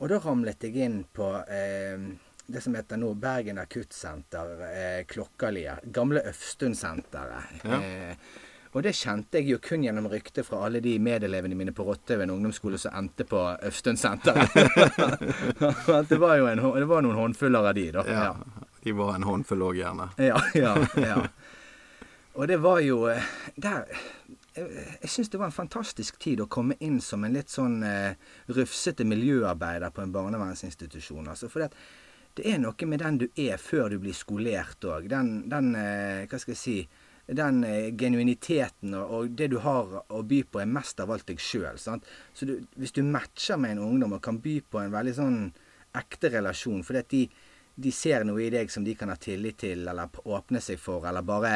Og 0.00 0.08
da 0.08 0.18
ramlet 0.18 0.66
jeg 0.66 0.74
inn 0.74 1.04
på 1.04 1.30
eh, 1.46 2.02
det 2.46 2.60
som 2.60 2.74
heter 2.74 2.98
nå 2.98 3.14
Bergen 3.14 3.62
akuttsenter, 3.62 4.58
eh, 4.72 5.04
Klokkalia. 5.06 5.78
Gamle 5.84 6.26
Øfstund-senteret. 6.32 7.62
Ja. 7.62 7.78
Eh, 7.78 8.16
og 8.74 8.82
det 8.82 8.90
kjente 8.98 9.38
jeg 9.38 9.52
jo 9.52 9.60
kun 9.62 9.84
gjennom 9.86 10.08
ryktet 10.10 10.46
fra 10.48 10.64
alle 10.66 10.80
de 10.82 10.96
medelevene 10.98 11.54
mine 11.54 11.72
på 11.74 11.86
Rottøven 11.86 12.32
ungdomsskole 12.34 12.78
som 12.82 12.96
endte 12.98 13.22
på 13.30 13.38
Øfstund 13.62 14.00
senter. 14.02 14.40
det 16.10 16.18
var 16.18 16.40
jo 16.40 16.48
en, 16.50 16.62
det 16.74 16.88
var 16.90 17.04
noen 17.06 17.20
håndfuller 17.20 17.70
av 17.70 17.76
de, 17.78 17.84
da. 17.94 18.02
Ja. 18.10 18.24
ja. 18.32 18.70
De 18.84 18.92
var 18.98 19.14
en 19.14 19.28
håndfull 19.28 19.62
òg, 19.62 19.78
gjerne. 19.78 20.08
Ja, 20.18 20.40
ja, 20.58 20.74
ja. 20.98 21.20
Og 22.34 22.50
det 22.50 22.58
var 22.64 22.82
jo 22.82 23.06
eh, 23.08 23.22
der 23.54 23.86
Jeg, 24.54 24.66
jeg 25.02 25.10
syns 25.10 25.30
det 25.30 25.38
var 25.38 25.48
en 25.50 25.54
fantastisk 25.54 26.18
tid 26.22 26.42
å 26.42 26.50
komme 26.50 26.74
inn 26.82 27.00
som 27.02 27.24
en 27.26 27.34
litt 27.34 27.50
sånn 27.50 27.80
uh, 27.82 28.14
rufsete 28.54 29.02
miljøarbeider 29.02 29.90
på 29.90 30.02
en 30.04 30.12
barnevernsinstitusjon. 30.14 31.26
Altså, 31.30 31.48
for 31.50 31.64
det, 31.64 31.72
det 32.38 32.46
er 32.52 32.60
noe 32.62 32.86
med 32.86 33.02
den 33.02 33.18
du 33.24 33.26
er 33.34 33.58
før 33.58 33.90
du 33.90 33.98
blir 34.02 34.14
skolert 34.14 34.86
òg. 34.86 35.08
Den, 35.10 35.48
den 35.50 35.72
uh, 35.74 36.22
Hva 36.30 36.38
skal 36.38 36.54
jeg 36.54 36.60
si 36.60 36.76
den 37.26 37.62
uh, 37.64 37.88
genuiniteten 37.96 38.94
og, 39.00 39.32
det 39.38 39.48
du 39.54 39.58
har 39.64 40.00
å 40.08 40.22
by 40.26 40.42
på, 40.44 40.60
er 40.60 40.70
mest 40.70 41.00
av 41.00 41.12
alt 41.14 41.26
deg 41.30 41.40
sjøl. 41.40 41.78
Så 41.80 42.48
du, 42.48 42.58
hvis 42.76 42.94
du 42.96 43.02
matcher 43.06 43.60
med 43.60 43.76
en 43.76 43.86
ungdom 43.86 44.18
og 44.18 44.22
kan 44.24 44.42
by 44.44 44.58
på 44.68 44.82
en 44.82 44.94
veldig 44.94 45.16
sånn 45.16 45.40
ekte 45.94 46.32
relasjon 46.34 46.82
fordi 46.82 47.00
at 47.00 47.12
de 47.12 47.26
de 47.74 47.90
ser 47.92 48.24
noe 48.26 48.42
i 48.44 48.50
deg 48.54 48.70
som 48.70 48.84
de 48.86 48.94
kan 48.98 49.10
ha 49.10 49.16
tillit 49.18 49.58
til, 49.64 49.86
eller 49.88 50.20
åpne 50.24 50.62
seg 50.62 50.78
for, 50.80 51.06
eller 51.08 51.26
bare, 51.26 51.54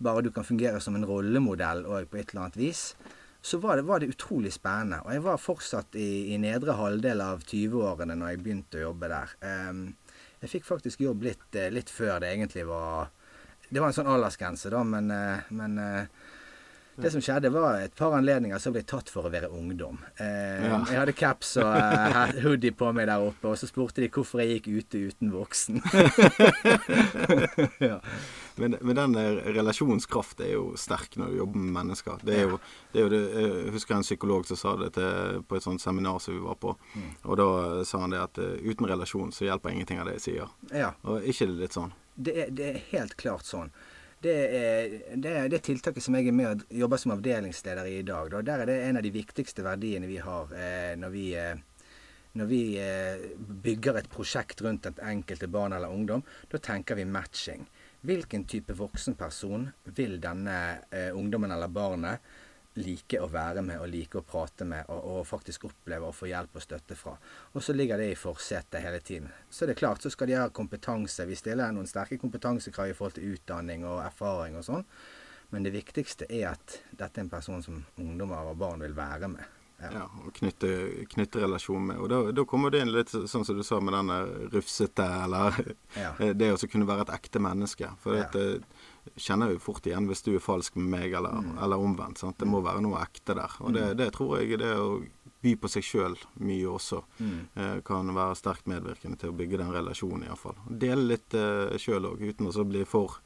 bare 0.00 0.24
du 0.24 0.30
kan 0.32 0.46
fungere 0.48 0.80
som 0.80 0.96
en 0.96 1.06
rollemodell 1.08 1.84
og 1.84 2.08
på 2.10 2.20
et 2.20 2.32
eller 2.32 2.46
annet 2.46 2.60
vis, 2.60 2.84
så 3.42 3.58
var 3.58 3.76
det, 3.76 3.86
var 3.88 4.00
det 4.00 4.12
utrolig 4.12 4.52
spennende. 4.54 5.00
Og 5.02 5.16
jeg 5.16 5.24
var 5.24 5.40
fortsatt 5.42 5.96
i, 5.98 6.32
i 6.32 6.38
nedre 6.40 6.76
halvdel 6.78 7.24
av 7.24 7.42
20-årene 7.42 8.16
når 8.16 8.32
jeg 8.32 8.42
begynte 8.44 8.78
å 8.78 8.84
jobbe 8.86 9.10
der. 9.10 9.34
Um, 9.42 9.82
jeg 10.42 10.52
fikk 10.54 10.68
faktisk 10.68 11.02
jobb 11.02 11.26
litt, 11.26 11.48
eh, 11.58 11.72
litt, 11.74 11.90
før 11.90 12.22
det 12.22 12.30
egentlig 12.32 12.64
var 12.70 13.10
Det 13.72 13.80
var 13.80 13.88
en 13.88 13.94
sånn 13.96 14.10
aldersgrense, 14.12 14.68
da, 14.68 14.82
men, 14.84 15.06
eh, 15.08 15.46
men 15.56 15.78
uh, 15.80 16.21
det 16.96 17.10
som 17.10 17.22
skjedde, 17.24 17.48
var 17.48 17.80
et 17.80 17.94
par 17.96 18.12
anledninger 18.12 18.58
så 18.60 18.70
ble 18.72 18.82
jeg 18.82 18.88
tatt 18.90 19.08
for 19.12 19.24
å 19.24 19.30
være 19.32 19.48
ungdom. 19.56 19.96
Eh, 20.20 20.66
ja. 20.66 20.80
Jeg 20.90 20.98
hadde 20.98 21.14
caps 21.16 21.54
og 21.62 21.70
uh, 21.72 22.32
hoodie 22.44 22.74
på 22.76 22.90
meg 22.92 23.08
der 23.08 23.24
oppe, 23.24 23.48
og 23.48 23.56
så 23.56 23.68
spurte 23.68 24.02
de 24.04 24.10
hvorfor 24.12 24.42
jeg 24.42 24.58
gikk 24.58 24.68
ute 24.76 25.00
uten 25.08 25.32
voksen. 25.32 25.80
ja. 27.90 27.96
men, 28.60 28.76
men, 28.80 28.92
den 28.98 29.16
eh, 29.22 29.40
relasjonskraft 29.56 30.42
er 30.44 30.52
jo 30.58 30.66
sterk 30.80 31.16
når 31.16 31.32
du 31.32 31.38
jobber 31.40 31.64
med 31.64 31.78
mennesker. 31.78 32.20
Det 32.28 32.36
er 32.42 32.44
jo, 32.50 32.60
det 32.92 33.00
er 33.00 33.08
jo 33.08 33.14
det, 33.14 33.22
jeg 33.40 33.76
husker 33.78 33.96
en 33.96 34.06
psykolog 34.06 34.44
som 34.50 34.60
sa 34.60 34.76
det 34.82 34.92
til, 34.98 35.40
på 35.48 35.56
et 35.56 35.64
sånt 35.64 35.84
seminar 35.84 36.20
som 36.20 36.36
vi 36.36 36.44
var 36.44 36.60
på. 36.60 36.76
Mm. 36.92 37.08
Og 37.24 37.40
da 37.40 37.48
sa 37.88 38.04
han 38.04 38.12
det 38.12 38.20
at 38.20 38.42
uh, 38.42 38.52
uten 38.60 38.90
relasjon 38.92 39.32
så 39.32 39.48
hjelper 39.48 39.72
ingenting 39.72 40.02
av 40.02 40.10
det 40.10 40.18
jeg 40.20 40.26
sier. 40.28 40.52
Ja. 40.76 40.92
Og 41.08 41.24
ikke 41.24 41.48
det 41.48 41.58
litt 41.64 41.80
sånn? 41.80 41.96
Det 42.20 42.36
er, 42.36 42.52
det 42.52 42.68
er 42.68 42.80
helt 42.92 43.16
klart 43.16 43.48
sånn 43.48 43.72
det 44.22 44.36
er, 44.58 44.94
det 45.18 45.32
er 45.58 45.64
tiltaket 45.64 46.04
som 46.04 46.16
jeg 46.16 46.30
er 46.30 46.36
med 46.36 46.48
og 46.50 46.78
jobber 46.82 47.00
som 47.00 47.14
avdelingsleder 47.16 47.88
i 47.90 47.98
i 48.00 48.06
dag. 48.06 48.30
Da. 48.30 48.42
Der 48.46 48.62
er 48.62 48.70
det 48.70 48.78
en 48.86 49.00
av 49.00 49.04
de 49.06 49.12
viktigste 49.14 49.64
verdiene 49.66 50.10
vi 50.10 50.20
har 50.22 50.52
eh, 50.54 50.92
når 50.98 51.14
vi, 51.14 51.24
eh, 51.38 51.56
når 52.38 52.50
vi 52.50 52.62
eh, 52.80 53.26
bygger 53.38 53.98
et 54.00 54.10
prosjekt 54.12 54.62
rundt 54.62 54.86
et 54.90 55.02
enkelte 55.12 55.48
barn 55.50 55.74
eller 55.76 55.90
ungdom. 55.92 56.22
Da 56.50 56.62
tenker 56.62 56.98
vi 56.98 57.08
matching. 57.08 57.66
Hvilken 58.02 58.46
type 58.50 58.74
voksenperson 58.78 59.68
vil 59.96 60.18
denne 60.22 60.56
eh, 60.90 61.10
ungdommen 61.14 61.54
eller 61.54 61.70
barnet 61.70 62.32
like 62.80 63.20
å 63.20 63.28
være 63.28 63.62
med 63.64 63.80
og 63.82 63.88
like 63.92 64.18
å 64.18 64.24
prate 64.24 64.64
med 64.68 64.88
og, 64.88 65.00
og, 65.12 65.26
faktisk 65.28 65.66
oppleve 65.68 66.08
å 66.08 66.16
få 66.16 66.30
hjelp 66.30 66.56
og 66.56 66.64
støtte 66.64 66.96
fra. 66.96 67.14
Og 67.52 67.64
så 67.64 67.74
ligger 67.76 68.00
det 68.00 68.12
i 68.12 68.18
forsetet 68.18 68.80
hele 68.84 69.00
tiden. 69.04 69.28
Så 69.50 69.66
det 69.66 69.76
er 69.76 69.82
klart, 69.82 70.02
så 70.02 70.12
skal 70.12 70.30
de 70.30 70.38
ha 70.40 70.48
kompetanse. 70.48 71.26
Vi 71.28 71.36
stiller 71.36 71.72
noen 71.72 71.90
sterke 71.90 72.20
kompetansekrav 72.20 72.92
i 72.92 72.96
forhold 72.96 73.18
til 73.18 73.34
utdanning 73.36 73.84
og 73.88 74.00
erfaring 74.06 74.56
og 74.60 74.66
sånn. 74.68 74.86
Men 75.52 75.66
det 75.66 75.74
viktigste 75.74 76.28
er 76.32 76.54
at 76.54 76.78
dette 76.90 77.20
er 77.20 77.26
en 77.26 77.32
person 77.32 77.64
som 77.64 77.82
ungdommer 78.00 78.54
og 78.54 78.56
barn 78.62 78.80
vil 78.80 78.96
være 78.96 79.28
med. 79.34 79.58
Ja, 79.82 79.90
ja 79.92 80.04
og 80.22 80.32
knytte, 80.36 80.70
knytte, 81.12 81.42
relasjon 81.42 81.90
med. 81.90 81.98
Og 82.00 82.08
da, 82.08 82.20
da, 82.32 82.44
kommer 82.48 82.72
det 82.72 82.84
inn 82.84 82.92
litt 82.94 83.12
sånn 83.12 83.44
som 83.44 83.58
du 83.58 83.64
sa 83.66 83.80
med 83.82 83.96
denne 83.96 84.18
rufsete, 84.54 85.04
eller 85.26 85.58
ja. 85.98 86.14
det 86.40 86.52
å 86.54 86.60
kunne 86.64 86.88
være 86.88 87.04
et 87.08 87.14
ekte 87.18 87.42
menneske. 87.42 87.90
For 88.00 88.16
ja. 88.16 88.28
det, 88.32 88.62
kjenner 89.16 89.52
jo 89.52 89.60
fort 89.62 89.86
igjen 89.86 90.06
hvis 90.08 90.24
du 90.26 90.34
er 90.36 90.42
falsk 90.42 90.76
med 90.78 90.90
meg, 90.94 91.16
eller, 91.18 91.42
mm. 91.42 91.56
eller 91.64 91.82
omvendt. 91.82 92.22
Sant? 92.22 92.38
Det 92.40 92.48
må 92.48 92.60
mm. 92.60 92.66
være 92.68 92.84
noe 92.84 93.02
ekte 93.02 93.36
der. 93.38 93.58
Og 93.60 93.74
det, 93.74 93.84
mm. 93.90 93.98
det 94.00 94.08
tror 94.16 94.36
jeg 94.40 94.60
det 94.62 94.72
å 94.78 94.88
by 95.42 95.54
på 95.58 95.70
seg 95.70 95.86
sjøl 95.86 96.12
mye 96.46 96.68
også 96.70 97.00
mm. 97.18 97.38
eh, 97.58 97.78
kan 97.86 98.12
være 98.14 98.38
sterkt 98.38 98.68
medvirkende 98.70 99.18
til 99.18 99.32
å 99.32 99.36
bygge 99.38 99.58
den 99.58 99.72
relasjonen, 99.74 100.28
iallfall. 100.28 100.58
Dele 100.68 101.08
litt 101.14 101.34
eh, 101.38 101.74
sjøl 101.82 102.12
òg, 102.12 102.22
uten 102.22 102.50
å 102.52 102.68
bli 102.68 102.84
for 102.88 103.18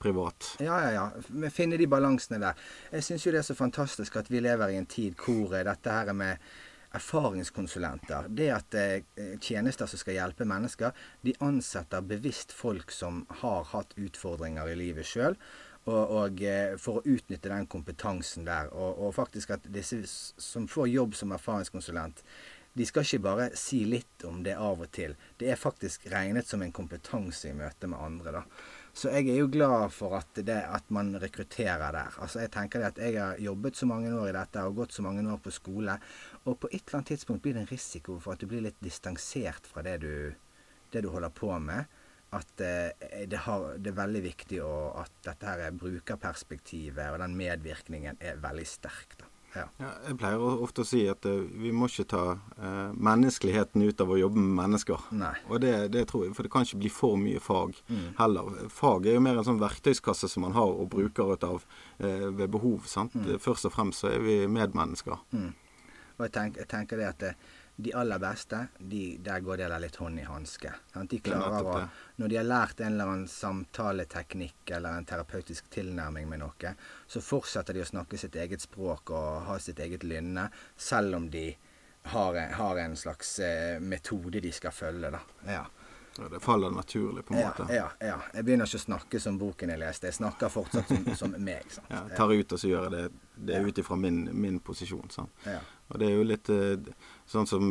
privat. 0.00 0.56
Ja, 0.64 0.80
ja, 0.80 0.90
ja. 0.96 1.50
Finne 1.52 1.78
de 1.78 1.86
balansene 1.90 2.40
der. 2.40 2.58
Jeg 2.94 3.06
syns 3.06 3.26
jo 3.26 3.34
det 3.34 3.42
er 3.42 3.48
så 3.50 3.56
fantastisk 3.58 4.16
at 4.16 4.30
vi 4.32 4.40
lever 4.42 4.72
i 4.72 4.80
en 4.80 4.88
tid 4.88 5.18
hvor 5.20 5.52
dette 5.52 5.92
her 5.92 6.10
med 6.16 6.40
erfaringskonsulenter. 6.96 8.28
Det 8.28 8.50
at 8.54 8.74
eh, 8.74 9.34
tjenester 9.40 9.90
som 9.90 10.00
skal 10.00 10.16
hjelpe 10.18 10.46
mennesker, 10.48 10.94
de 11.22 11.34
ansetter 11.44 12.04
bevisst 12.06 12.52
folk 12.56 12.92
som 12.94 13.24
har 13.42 13.66
hatt 13.72 13.94
utfordringer 13.96 14.70
i 14.70 14.78
livet 14.78 15.06
sjøl. 15.06 15.38
Og, 15.88 16.10
og, 16.12 16.42
eh, 16.44 16.76
for 16.78 17.00
å 17.00 17.04
utnytte 17.08 17.52
den 17.52 17.68
kompetansen 17.70 18.44
der. 18.48 18.72
Og, 18.74 18.98
og, 18.98 19.14
faktisk 19.16 19.54
at 19.56 19.68
disse 19.72 20.02
som 20.06 20.68
får 20.68 20.90
jobb 20.92 21.16
som 21.16 21.32
erfaringskonsulent, 21.36 22.24
de 22.72 22.86
skal 22.86 23.02
ikke 23.02 23.24
bare 23.24 23.46
si 23.58 23.80
litt 23.88 24.22
om 24.28 24.44
det 24.46 24.54
av 24.54 24.84
og 24.84 24.90
til. 24.94 25.16
Det 25.40 25.48
er 25.50 25.58
faktisk 25.58 26.04
regnet 26.12 26.46
som 26.46 26.62
en 26.62 26.74
kompetanse 26.74 27.50
i 27.50 27.56
møte 27.56 27.88
med 27.90 27.98
andre. 27.98 28.36
da. 28.38 28.44
Så 28.92 29.10
jeg 29.14 29.30
er 29.30 29.40
jo 29.40 29.50
glad 29.50 29.92
for 29.94 30.16
at, 30.18 30.38
det, 30.46 30.58
at 30.66 30.88
man 30.90 31.12
rekrutterer 31.22 31.92
der. 31.94 32.14
Altså 32.18 32.42
Jeg 32.42 32.50
tenker 32.54 32.82
det 32.82 32.88
at 32.90 32.98
jeg 32.98 33.18
har 33.18 33.38
jobbet 33.38 33.78
så 33.78 33.86
mange 33.86 34.10
år 34.14 34.30
i 34.30 34.36
dette 34.36 34.64
og 34.66 34.80
gått 34.82 34.94
så 34.94 35.04
mange 35.06 35.22
år 35.30 35.38
på 35.42 35.52
skole. 35.54 35.96
Og 36.48 36.56
på 36.60 36.70
et 36.70 36.80
eller 36.80 37.00
annet 37.00 37.12
tidspunkt 37.12 37.42
blir 37.44 37.56
det 37.56 37.64
en 37.64 37.72
risiko 37.72 38.18
for 38.20 38.34
at 38.34 38.40
du 38.40 38.48
blir 38.48 38.64
litt 38.64 38.78
distansert 38.80 39.66
fra 39.68 39.84
det 39.84 39.98
du, 40.04 40.14
det 40.92 41.04
du 41.04 41.10
holder 41.12 41.34
på 41.36 41.52
med. 41.60 41.98
At 42.30 42.62
eh, 42.62 43.26
det, 43.26 43.42
har, 43.44 43.74
det, 43.76 43.90
er 43.90 43.98
veldig 43.98 44.22
viktig 44.22 44.62
å, 44.62 44.72
at 45.02 45.12
dette 45.26 45.50
her 45.50 45.74
brukerperspektivet 45.74 47.10
og 47.10 47.18
den 47.24 47.34
medvirkningen 47.36 48.22
er 48.22 48.40
veldig 48.40 48.66
sterk. 48.70 49.18
da. 49.18 49.30
Ja. 49.54 49.64
Ja, 49.80 49.88
jeg 50.06 50.16
pleier 50.20 50.42
ofte 50.62 50.84
å 50.84 50.86
si 50.86 51.00
at 51.10 51.26
uh, 51.26 51.40
vi 51.58 51.72
må 51.74 51.88
ikke 51.90 52.06
ta 52.12 52.22
uh, 52.38 52.92
menneskeligheten 52.94 53.82
ut 53.82 54.02
av 54.02 54.12
å 54.14 54.18
jobbe 54.20 54.38
med 54.38 54.52
mennesker. 54.60 55.08
Nei. 55.18 55.32
Og 55.50 55.58
det, 55.64 55.72
det, 55.94 56.04
tror 56.10 56.26
jeg, 56.26 56.36
For 56.38 56.46
det 56.46 56.52
kan 56.54 56.66
ikke 56.66 56.82
bli 56.84 56.92
for 56.94 57.18
mye 57.18 57.40
fag 57.42 57.74
mm. 57.88 58.04
heller. 58.20 58.60
Fag 58.74 59.08
er 59.10 59.18
jo 59.18 59.24
mer 59.26 59.40
en 59.40 59.48
sånn 59.48 59.62
verktøyskasse 59.62 60.30
som 60.30 60.46
man 60.46 60.54
har 60.54 60.70
og 60.70 60.92
bruker 60.94 61.34
ut 61.34 61.46
av 61.46 61.64
uh, 61.64 62.28
ved 62.28 62.46
behov. 62.54 62.86
sant? 62.90 63.16
Mm. 63.18 63.40
Først 63.42 63.66
og 63.66 63.74
fremst 63.74 64.04
så 64.04 64.12
er 64.12 64.22
vi 64.22 64.38
medmennesker. 64.50 65.18
Mm. 65.34 65.50
Og 66.20 66.26
jeg, 66.28 66.34
tenker, 66.36 66.62
jeg 66.62 66.68
tenker 66.68 67.00
det 67.00 67.08
at 67.08 67.24
det, 67.24 67.34
de 67.80 67.94
aller 67.96 68.20
beste, 68.20 68.58
de, 68.78 69.16
der 69.24 69.40
går 69.40 69.62
det 69.62 69.68
litt 69.80 69.96
hånd 69.96 70.20
i 70.20 70.26
hanske. 70.28 70.72
De 71.08 71.20
klarer 71.24 71.64
å 71.64 71.76
Når 72.20 72.28
de 72.28 72.36
har 72.36 72.44
lært 72.44 72.82
en 72.84 72.92
eller 72.92 73.12
annen 73.12 73.30
samtaleteknikk 73.30 74.74
eller 74.76 74.98
en 74.98 75.08
terapeutisk 75.08 75.70
tilnærming 75.72 76.28
med 76.28 76.42
noe, 76.42 76.74
så 77.08 77.24
fortsetter 77.24 77.78
de 77.78 77.84
å 77.84 77.88
snakke 77.88 78.20
sitt 78.20 78.36
eget 78.36 78.60
språk 78.60 79.14
og 79.16 79.46
ha 79.48 79.58
sitt 79.58 79.80
eget 79.80 80.04
lynne, 80.04 80.50
selv 80.76 81.16
om 81.16 81.30
de 81.32 81.48
har, 82.12 82.36
har 82.36 82.84
en 82.84 82.96
slags 82.96 83.38
eh, 83.44 83.80
metode 83.80 84.40
de 84.44 84.52
skal 84.52 84.76
følge. 84.76 85.10
da. 85.16 85.24
Ja. 85.48 85.64
Det 86.28 86.40
faller 86.40 86.70
naturlig, 86.70 87.24
på 87.24 87.34
en 87.34 87.40
måte. 87.46 87.66
Ja, 87.74 87.88
ja, 88.00 88.16
Jeg 88.34 88.44
begynner 88.44 88.68
ikke 88.68 88.80
å 88.80 88.84
snakke 88.84 89.20
som 89.22 89.38
boken 89.40 89.72
jeg 89.72 89.80
leste. 89.80 90.10
Jeg 90.10 90.18
snakker 90.18 90.52
fortsatt 90.52 90.88
som, 90.90 91.10
som 91.22 91.36
meg. 91.38 91.66
Sant? 91.72 91.90
Ja, 91.92 92.04
tar 92.16 92.32
ut 92.34 92.54
og 92.56 92.60
så 92.60 92.70
gjør 92.70 92.88
jeg 92.88 92.94
det, 92.96 93.26
det 93.50 93.60
ut 93.64 93.82
ifra 93.82 93.98
min, 94.00 94.22
min, 94.32 94.58
posisjon. 94.64 95.08
Sant? 95.14 95.32
Ja. 95.48 95.60
Og 95.90 96.00
det 96.02 96.10
er 96.10 96.18
jo 96.18 96.26
litt 96.28 96.50
eh, 96.52 96.90
sånn 97.30 97.48
som 97.50 97.70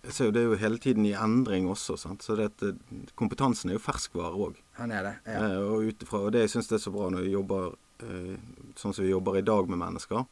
jeg 0.00 0.14
ser 0.16 0.30
jo 0.30 0.32
Det 0.32 0.40
er 0.40 0.46
jo 0.48 0.60
hele 0.62 0.78
tiden 0.80 1.04
i 1.04 1.12
endring 1.12 1.66
også. 1.68 1.98
Sant? 2.00 2.24
Så 2.24 2.36
det, 2.38 2.72
kompetansen 3.20 3.70
er 3.70 3.76
jo 3.76 3.84
ferskvare 3.84 4.32
òg. 4.32 4.60
Han 4.78 4.94
er 4.96 5.08
det, 5.08 5.16
ja. 5.26 5.40
Eh, 5.44 5.58
og, 5.60 5.90
utifra, 5.90 6.22
og 6.24 6.36
det 6.36 6.46
jeg 6.46 6.54
syns 6.54 6.70
er 6.72 6.80
så 6.82 6.92
bra 6.94 7.10
når 7.12 7.26
vi 7.26 7.34
jobber 7.34 7.74
eh, 8.06 8.36
sånn 8.80 8.94
som 8.94 9.04
vi 9.04 9.10
jobber 9.10 9.40
i 9.40 9.44
dag 9.44 9.68
med 9.68 9.82
mennesker, 9.82 10.24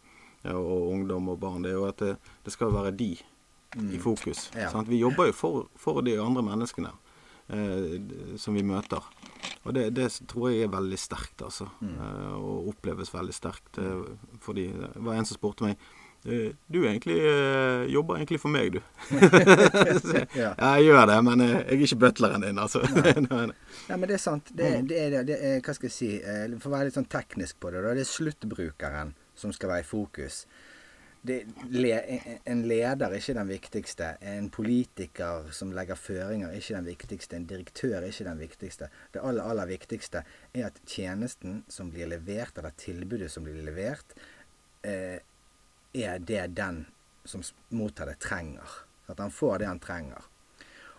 og 0.48 0.92
ungdom 0.92 1.32
og 1.32 1.40
barn, 1.42 1.64
det 1.66 1.72
er 1.72 1.76
jo 1.76 1.88
at 1.88 1.98
det, 2.00 2.12
det 2.46 2.52
skal 2.54 2.70
være 2.72 2.92
de 2.96 3.10
mm. 3.76 3.90
i 3.94 3.98
fokus. 3.98 4.50
Ja. 4.56 4.70
Vi 4.86 4.96
jobber 4.96 5.28
jo 5.28 5.32
for, 5.32 5.66
for, 5.76 6.00
de 6.06 6.16
andre 6.22 6.44
menneskene 6.46 6.92
eh, 6.94 7.07
som 7.48 8.56
vi 8.56 8.62
møter. 8.66 9.04
Og 9.68 9.74
det, 9.74 9.90
det, 9.96 10.08
tror 10.28 10.48
jeg 10.48 10.64
er 10.64 10.72
veldig 10.72 10.98
sterkt, 11.00 11.42
altså. 11.44 11.68
Mm. 11.84 11.94
Eh, 11.94 12.34
og 12.40 12.68
oppleves 12.72 13.12
veldig 13.12 13.34
sterkt. 13.36 13.80
Eh, 13.80 14.04
fordi 14.40 14.70
det 14.72 14.92
var 15.04 15.18
en 15.18 15.28
som 15.28 15.38
spurte 15.38 15.68
meg 15.68 15.88
Eh, 16.26 16.50
du 16.66 16.80
egentlig 16.82 17.14
jobber 17.94 18.16
egentlig 18.16 18.40
for 18.42 18.50
meg, 18.50 18.72
du. 18.74 18.80
ja. 20.34 20.48
Jeg 20.50 20.82
gjør 20.88 21.04
det, 21.06 21.18
men 21.24 21.44
jeg 21.44 21.60
er 21.60 21.84
ikke 21.86 21.98
butleren 22.02 22.42
din, 22.42 22.58
altså. 22.58 22.82
Nei. 22.90 23.44
men 24.00 24.06
det 24.10 24.16
er 24.16 24.24
sant. 24.24 24.50
Det, 24.50 24.72
mm. 24.82 24.88
det, 24.90 24.98
er, 24.98 25.14
det 25.28 25.36
er, 25.38 25.60
hva 25.62 25.76
skal 25.78 25.86
jeg 25.86 25.94
si, 25.94 26.10
For 26.58 26.72
å 26.72 26.74
være 26.74 26.88
litt 26.88 26.98
sånn 26.98 27.06
teknisk 27.06 27.60
på 27.62 27.70
det, 27.70 27.84
da. 27.86 27.94
Det 27.94 28.02
er 28.02 28.10
sluttbrukeren 28.10 29.14
som 29.38 29.54
skal 29.54 29.76
være 29.76 29.86
i 29.86 29.88
fokus. 29.88 30.40
Det, 31.28 31.38
en 32.48 32.62
leder 32.68 33.04
er 33.06 33.16
ikke 33.18 33.34
den 33.36 33.50
viktigste. 33.50 34.06
En 34.24 34.48
politiker 34.54 35.50
som 35.52 35.74
legger 35.76 35.98
føringer, 36.00 36.48
er 36.48 36.62
ikke 36.62 36.78
den 36.78 36.88
viktigste. 36.88 37.36
En 37.36 37.48
direktør 37.50 37.98
er 37.98 38.08
ikke 38.08 38.28
den 38.30 38.40
viktigste. 38.40 38.88
Det 39.12 39.20
aller, 39.20 39.44
aller 39.44 39.68
viktigste 39.68 40.22
er 40.54 40.68
at 40.70 40.80
tjenesten 40.88 41.62
som 41.68 41.92
blir 41.92 42.08
levert, 42.08 42.56
eller 42.56 42.76
tilbudet 42.80 43.30
som 43.32 43.44
blir 43.44 43.60
levert, 43.66 44.16
eh, 44.82 45.18
er 45.92 46.18
det 46.18 46.46
den 46.56 46.86
som 47.28 47.44
mottar 47.76 48.08
det, 48.08 48.18
trenger. 48.24 48.80
At 49.08 49.20
han 49.20 49.30
får 49.30 49.58
det 49.58 49.68
han 49.68 49.80
trenger. 49.84 50.24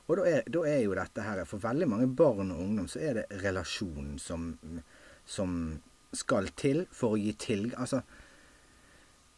Og 0.09 0.17
da 0.17 0.25
er, 0.25 0.47
da 0.49 0.63
er, 0.65 0.79
jo 0.81 0.95
dette 0.97 1.21
her 1.21 1.43
For 1.45 1.61
veldig 1.61 1.87
mange 1.89 2.07
barn 2.17 2.49
og 2.53 2.63
ungdom 2.63 2.87
så 2.89 3.01
er 3.05 3.19
det 3.19 3.43
relasjonen 3.43 4.17
som, 4.17 4.55
som 5.25 5.51
skal 6.17 6.49
til 6.57 6.87
for 6.89 7.13
å 7.13 7.19
gi 7.21 7.35
tilgang 7.37 7.83
Altså 7.85 8.01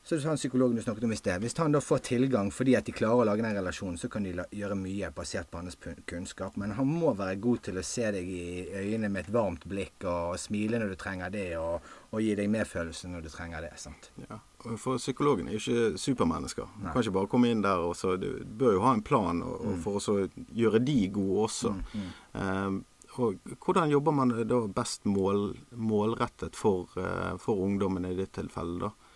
så 0.04 0.16
du 0.16 0.22
sa 0.22 0.28
han 0.28 0.38
psykologen 0.38 0.76
du 0.76 0.82
snakket 0.82 1.04
om 1.04 1.12
i 1.12 1.16
sted. 1.16 1.42
Hvis 1.42 1.58
han 1.58 1.72
da 1.72 1.82
får 1.82 1.98
tilgang 1.98 2.50
fordi 2.52 2.74
at 2.76 2.88
de 2.90 2.94
klarer 2.96 3.22
å 3.22 3.26
lage 3.30 3.44
den 3.46 3.54
relasjonen, 3.54 4.00
så 4.02 4.10
kan 4.10 4.26
de 4.26 4.34
gjøre 4.34 4.76
mye 4.76 5.12
basert 5.14 5.52
på 5.52 5.62
hans 5.62 5.78
kunnskap. 6.10 6.56
Men 6.58 6.74
han 6.78 6.90
må 6.90 7.14
være 7.14 7.38
god 7.44 7.62
til 7.68 7.78
å 7.78 7.84
se 7.86 8.10
deg 8.16 8.32
i 8.34 8.46
øynene 8.82 9.12
med 9.14 9.28
et 9.28 9.34
varmt 9.36 9.68
blikk 9.70 10.08
og 10.10 10.40
smile 10.42 10.80
når 10.82 10.96
du 10.96 10.98
trenger 11.00 11.34
det, 11.34 11.46
og, 11.62 11.86
og 12.10 12.24
gi 12.26 12.34
deg 12.40 12.50
medfølelse 12.50 13.12
når 13.12 13.28
du 13.28 13.30
trenger 13.34 13.68
det. 13.68 13.76
sant? 13.84 14.10
Ja, 14.26 14.40
For 14.74 14.98
psykologen 14.98 15.52
er 15.52 15.60
jo 15.60 15.62
ikke 15.62 16.02
supermennesker. 16.02 16.74
Du 16.80 16.90
kan 16.90 17.06
ikke 17.06 17.18
bare 17.20 17.32
komme 17.36 17.54
inn 17.54 17.62
der 17.62 17.86
og 17.86 17.94
så 18.00 18.16
Du 18.18 18.42
bør 18.42 18.80
jo 18.80 18.86
ha 18.88 18.96
en 18.98 19.06
plan 19.06 19.44
og, 19.46 19.54
og 19.62 19.76
mm. 19.76 19.84
for 19.86 20.02
å 20.02 20.18
gjøre 20.64 20.82
de 20.82 20.98
gode 21.14 21.46
også. 21.46 21.76
Mm, 21.78 21.86
mm. 21.94 22.10
Um, 22.42 22.82
og 23.22 23.54
hvordan 23.62 23.92
jobber 23.92 24.14
man 24.16 24.34
da 24.48 24.64
best 24.72 25.06
mål, 25.06 25.52
målrettet 25.78 26.58
for, 26.58 26.90
uh, 26.98 27.38
for 27.38 27.62
ungdommen 27.62 28.08
i 28.10 28.16
ditt 28.18 28.34
tilfelle, 28.34 28.90
da? 28.90 29.11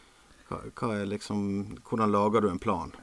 Hva, 0.50 0.62
hva 0.78 1.04
liksom, 1.10 1.44
hvordan 1.88 2.12
lager 2.14 2.46
du 2.46 2.52
en 2.52 2.62
plan? 2.62 2.94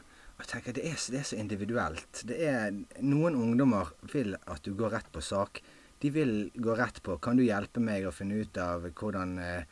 Jeg 0.43 0.51
tenker 0.51 0.75
det 0.75 0.85
er, 0.89 0.99
det 1.13 1.21
er, 1.21 1.27
så 1.27 1.39
individuelt. 1.39 2.23
Er, 2.35 2.75
noen 3.03 3.39
ungdommer 3.39 3.93
vil 4.11 4.35
at 4.35 4.65
du 4.67 4.75
går 4.79 4.97
rett 4.97 5.11
på 5.15 5.23
sak. 5.23 5.63
De 6.03 6.11
vil 6.11 6.51
gå 6.55 6.75
rett 6.75 6.99
på 7.03 7.15
Kan 7.23 7.39
du 7.39 7.45
hjelpe 7.47 7.83
meg 7.83 8.09
å 8.09 8.15
finne 8.15 8.41
ut 8.43 8.59
av 8.59 8.89
hvordan 8.91 9.37
eh, 9.39 9.69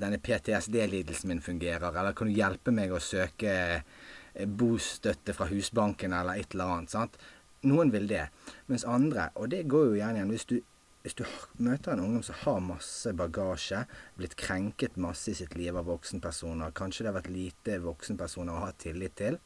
denne 0.00 0.16
PTSD-lidelsen 0.16 1.28
min 1.28 1.44
fungerer? 1.44 1.92
Eller 1.92 2.16
kan 2.16 2.30
du 2.30 2.36
hjelpe 2.36 2.72
meg 2.72 2.92
å 2.92 3.02
søke 3.04 3.52
eh, 3.52 4.48
bostøtte 4.48 5.36
fra 5.36 5.50
Husbanken 5.52 6.16
eller 6.16 6.40
et 6.40 6.56
eller 6.56 6.72
annet? 6.76 6.96
sant? 6.96 7.20
Noen 7.68 7.92
vil 7.92 8.08
det. 8.10 8.24
Mens 8.72 8.88
andre, 8.88 9.28
og 9.36 9.52
det 9.52 9.66
går 9.70 9.90
jo 9.90 9.98
gjerne 10.00 10.22
igjen 10.22 10.32
hvis 10.32 10.48
du 10.48 10.56
hvis 11.02 11.16
du 11.18 11.24
møter 11.58 11.92
en 11.92 12.04
ungdom 12.04 12.22
som 12.22 12.38
har 12.44 12.60
masse 12.62 13.12
bagasje, 13.18 13.84
blitt 14.18 14.36
krenket 14.38 14.98
masse 15.02 15.32
i 15.32 15.38
sitt 15.38 15.56
liv 15.58 15.76
av 15.76 15.88
voksenpersoner, 15.90 16.74
kanskje 16.78 17.04
det 17.04 17.10
har 17.10 17.18
vært 17.18 17.32
lite 17.34 17.78
voksenpersoner 17.82 18.54
å 18.54 18.66
ha 18.68 18.74
tillit 18.78 19.16
til, 19.18 19.38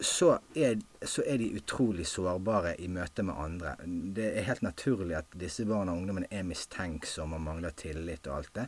så 0.00 0.34
er, 0.54 0.76
så 1.00 1.22
er, 1.24 1.38
de 1.40 1.56
utrolig 1.56 2.04
sårbare 2.08 2.74
i 2.84 2.88
møte 2.92 3.24
med 3.24 3.36
andre. 3.40 3.74
Det 4.16 4.26
er 4.28 4.48
helt 4.48 4.64
naturlig 4.64 5.16
at 5.16 5.36
disse 5.40 5.64
barna 5.68 5.94
og 5.94 6.02
ungdommene 6.02 6.28
er 6.28 6.44
mistenksomme 6.44 7.38
og 7.38 7.46
mangler 7.46 7.76
tillit 7.76 8.28
og 8.28 8.36
alt 8.36 8.52
det. 8.58 8.66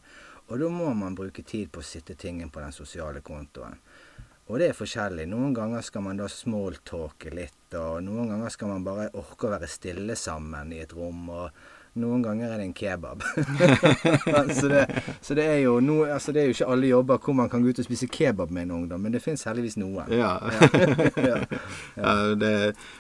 Og 0.49 0.61
da 0.62 0.71
må 0.73 0.88
man 0.97 1.16
bruke 1.16 1.45
tid 1.45 1.68
på 1.73 1.83
å 1.83 1.88
sitte 1.88 2.16
tingen 2.16 2.49
på 2.49 2.62
den 2.64 2.73
sosiale 2.73 3.21
kontoen. 3.21 3.76
Og 4.49 4.57
det 4.57 4.71
er 4.71 4.76
forskjellig. 4.76 5.26
Noen 5.28 5.52
ganger 5.52 5.85
skal 5.85 6.07
man 6.07 6.16
da 6.16 6.25
smalltalke 6.33 7.35
litt, 7.37 7.66
og 7.76 8.00
noen 8.07 8.33
ganger 8.33 8.54
skal 8.54 8.73
man 8.73 8.87
bare 8.87 9.11
orke 9.21 9.45
å 9.45 9.52
være 9.52 9.68
stille 9.68 10.16
sammen 10.16 10.73
i 10.73 10.80
et 10.80 10.95
rom. 10.97 11.28
og 11.28 11.50
noen 12.00 12.22
ganger 12.22 12.52
er 12.52 12.60
det 12.60 12.66
en 12.68 12.74
kebab. 12.76 13.22
så, 14.58 14.68
det, 14.70 14.84
så, 15.20 15.34
det, 15.34 15.44
er 15.44 15.58
jo 15.64 15.78
no, 15.84 16.00
altså 16.06 16.32
det 16.34 16.42
er 16.42 16.48
jo 16.48 16.56
ikke 16.56 16.70
alle 16.72 16.90
jobber 16.90 17.20
hvor 17.24 17.36
man 17.38 17.50
kan 17.52 17.64
gå 17.64 17.72
ut 17.72 17.82
og 17.82 17.88
spise 17.88 18.08
kebab 18.12 18.52
med 18.54 18.68
en 18.68 18.74
ungdom, 18.78 19.02
men 19.02 19.14
det 19.14 19.22
fins 19.24 19.44
heldigvis 19.48 19.78
noen. 19.80 20.10
Ja. 20.14 20.32
ja. 21.30 21.38
ja 21.98 22.16
det, 22.38 22.52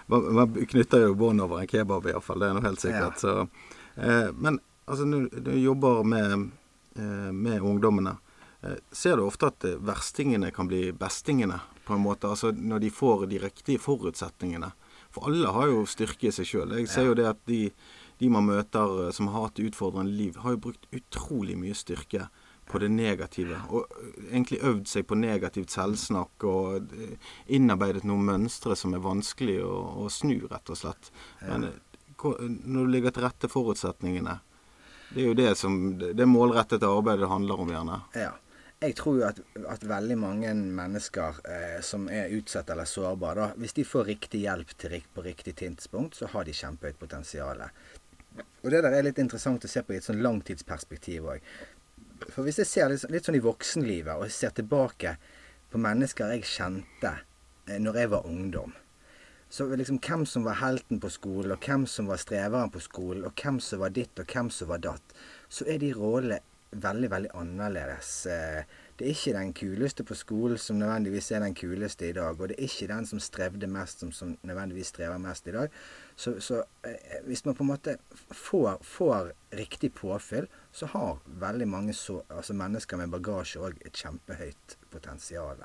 man, 0.06 0.28
man, 0.40 0.60
knytter 0.74 1.06
jo 1.06 1.16
bånd 1.18 1.44
over 1.44 1.62
en 1.62 1.70
kebab 1.70 2.10
iallfall, 2.10 2.42
det 2.42 2.50
er 2.50 2.58
noe 2.58 2.66
helt 2.68 2.84
sikkert. 2.84 3.22
Så, 3.22 3.36
eh, 3.96 4.30
men 4.34 4.60
altså, 4.86 5.08
når 5.08 5.28
du 5.48 5.52
jobber 5.58 6.04
med, 6.04 6.50
eh, 6.98 7.30
med 7.32 7.60
ungdommene, 7.60 8.18
eh, 8.62 8.78
ser 8.92 9.16
du 9.16 9.26
ofte 9.26 9.52
at 9.52 9.70
verstingene 9.80 10.52
kan 10.54 10.70
bli 10.70 10.88
bestingene, 10.92 11.62
på 11.88 11.94
en 11.96 12.04
måte? 12.04 12.28
Altså 12.28 12.52
når 12.52 12.84
de 12.84 12.90
får 12.92 13.26
de 13.30 13.40
riktige 13.40 13.80
forutsetningene. 13.80 14.72
For 15.14 15.30
alle 15.30 15.52
har 15.52 15.70
jo 15.70 15.86
styrke 15.88 16.28
i 16.28 16.34
seg 16.34 16.48
sjøl. 16.50 16.74
Jeg 16.76 16.90
ser 16.92 17.08
jo 17.08 17.16
det 17.16 17.28
at 17.30 17.40
de 17.48 17.68
de 18.18 18.30
man 18.32 18.48
møter 18.48 19.06
eh, 19.06 19.10
som 19.14 19.30
har 19.32 19.48
hatt 19.48 19.62
utfordrende 19.62 20.12
liv, 20.12 20.38
har 20.42 20.56
jo 20.56 20.64
brukt 20.68 20.86
utrolig 20.94 21.58
mye 21.58 21.76
styrke 21.76 22.28
på 22.68 22.80
det 22.82 22.90
negative. 22.92 23.60
Og 23.70 23.86
eh, 23.98 24.24
egentlig 24.30 24.62
øvd 24.62 24.88
seg 24.90 25.06
på 25.08 25.18
negativt 25.18 25.74
selvsnakk 25.74 26.48
og 26.48 26.96
eh, 26.98 27.30
innarbeidet 27.58 28.04
noen 28.08 28.26
mønstre 28.28 28.76
som 28.78 28.96
er 28.96 29.04
vanskelig 29.04 29.60
å, 29.64 29.76
å 30.04 30.08
snu, 30.12 30.40
rett 30.50 30.74
og 30.74 30.82
slett. 30.82 31.12
Men 31.44 31.70
når 32.18 32.84
du 32.84 32.90
ligger 32.90 33.14
til 33.14 33.22
rette 33.22 33.46
forutsetningene 33.46 34.40
Det 35.12 35.20
er 35.22 35.28
jo 35.28 35.34
det 35.38 35.52
som 35.56 35.76
det 35.98 36.26
målrettede 36.26 36.88
arbeidet 36.90 37.30
handler 37.30 37.62
om, 37.62 37.70
gjerne. 37.72 38.02
Ja. 38.18 38.34
Jeg 38.78 38.94
tror 38.94 39.16
jo 39.18 39.22
at, 39.26 39.38
at 39.66 39.84
veldig 39.90 40.16
mange 40.20 40.52
mennesker 40.54 41.40
eh, 41.50 41.78
som 41.82 42.04
er 42.14 42.30
utsatt 42.36 42.68
eller 42.70 42.86
sårbare, 42.86 43.48
hvis 43.58 43.74
de 43.74 43.84
får 43.86 44.04
riktig 44.12 44.44
hjelp 44.44 44.74
til, 44.78 45.00
på 45.14 45.24
riktig 45.24 45.56
tidspunkt, 45.58 46.14
så 46.14 46.28
har 46.30 46.46
de 46.46 46.54
kjempehøyt 46.54 47.00
potensial. 47.00 47.64
Og 48.64 48.70
det 48.72 48.82
der 48.84 48.94
er 48.94 49.06
litt 49.06 49.20
interessant 49.22 49.64
å 49.64 49.70
se 49.70 49.82
på 49.86 49.94
i 49.94 49.98
et 50.00 50.06
sånn 50.06 50.22
langtidsperspektiv 50.24 51.28
òg. 51.34 51.44
For 52.32 52.42
hvis 52.46 52.58
jeg 52.62 52.70
ser 52.70 52.90
litt, 52.90 53.06
litt, 53.12 53.28
sånn 53.28 53.38
i 53.38 53.44
voksenlivet, 53.44 54.18
og 54.18 54.32
ser 54.34 54.54
tilbake 54.56 55.14
på 55.70 55.80
mennesker 55.80 56.34
jeg 56.34 56.48
kjente 56.48 57.14
eh, 57.68 57.78
når 57.78 58.02
jeg 58.02 58.10
var 58.14 58.26
ungdom 58.26 58.72
Så 59.48 59.64
liksom 59.70 60.00
hvem 60.04 60.26
som 60.26 60.44
var 60.44 60.58
helten 60.60 60.98
på 61.00 61.08
skolen, 61.08 61.54
og 61.54 61.64
hvem 61.64 61.86
som 61.88 62.10
var 62.10 62.20
streveren 62.20 62.72
på 62.72 62.82
skolen, 62.84 63.24
og 63.24 63.32
hvem 63.38 63.60
som 63.64 63.80
var 63.80 63.94
ditt, 63.96 64.18
og 64.20 64.28
hvem 64.28 64.50
som 64.52 64.68
var 64.68 64.82
datt, 64.84 65.14
så 65.48 65.64
er 65.64 65.78
de 65.80 65.94
rollene 65.96 66.42
veldig, 66.70 67.08
veldig 67.10 67.30
annerledes. 67.34 68.26
Eh, 68.26 68.64
det 68.98 69.06
er 69.06 69.14
ikke 69.14 69.36
den 69.36 69.52
kuleste 69.54 70.04
på 70.04 70.16
skolen 70.18 70.58
som 70.58 70.76
nødvendigvis 70.80 71.30
er 71.32 71.40
den 71.40 71.54
kuleste 71.54 72.08
i 72.08 72.12
dag. 72.12 72.40
Og 72.40 72.50
det 72.50 72.58
er 72.58 72.66
ikke 72.66 72.90
den 72.90 73.06
som 73.06 73.22
strevde 73.22 73.70
mest, 73.70 74.00
som, 74.00 74.12
som 74.12 74.36
nødvendigvis 74.42 74.92
strever 74.92 75.18
mest 75.22 75.46
i 75.48 75.54
dag. 75.54 75.72
Så, 76.18 76.40
så 76.42 76.64
eh, 76.82 77.20
hvis 77.28 77.44
man 77.46 77.54
på 77.54 77.62
en 77.62 77.68
måte 77.70 77.92
får, 78.34 78.80
får 78.82 79.32
riktig 79.54 79.92
påfyll, 79.94 80.48
så 80.72 80.86
har 80.90 81.20
veldig 81.26 81.68
mange 81.70 81.94
så, 81.94 82.22
altså 82.28 82.56
mennesker 82.58 82.98
med 82.98 83.12
bagasje 83.12 83.62
òg 83.62 83.78
et 83.86 84.00
kjempehøyt 84.02 84.74
potensial. 84.90 85.62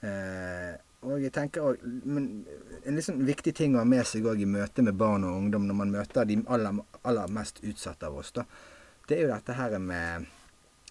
Eh, 0.00 0.72
og 1.04 1.20
jeg 1.20 1.32
tenker 1.36 1.60
også, 1.60 1.90
men 2.08 2.46
En 2.86 2.96
liksom 2.96 3.20
viktig 3.28 3.52
ting 3.56 3.76
å 3.76 3.82
ha 3.82 3.84
med 3.88 4.06
seg 4.08 4.24
i 4.40 4.48
møte 4.48 4.82
med 4.84 4.96
barn 4.96 5.28
og 5.28 5.36
ungdom 5.36 5.68
når 5.68 5.76
man 5.76 5.92
møter 5.92 6.24
de 6.24 6.40
aller, 6.48 6.80
aller 7.04 7.36
mest 7.36 7.60
utsatte 7.60 8.08
av 8.08 8.16
oss, 8.20 8.32
da, 8.32 8.44
det 9.08 9.18
er 9.18 9.26
jo 9.26 9.32
dette 9.34 9.60
her 9.60 9.76
med, 9.78 10.26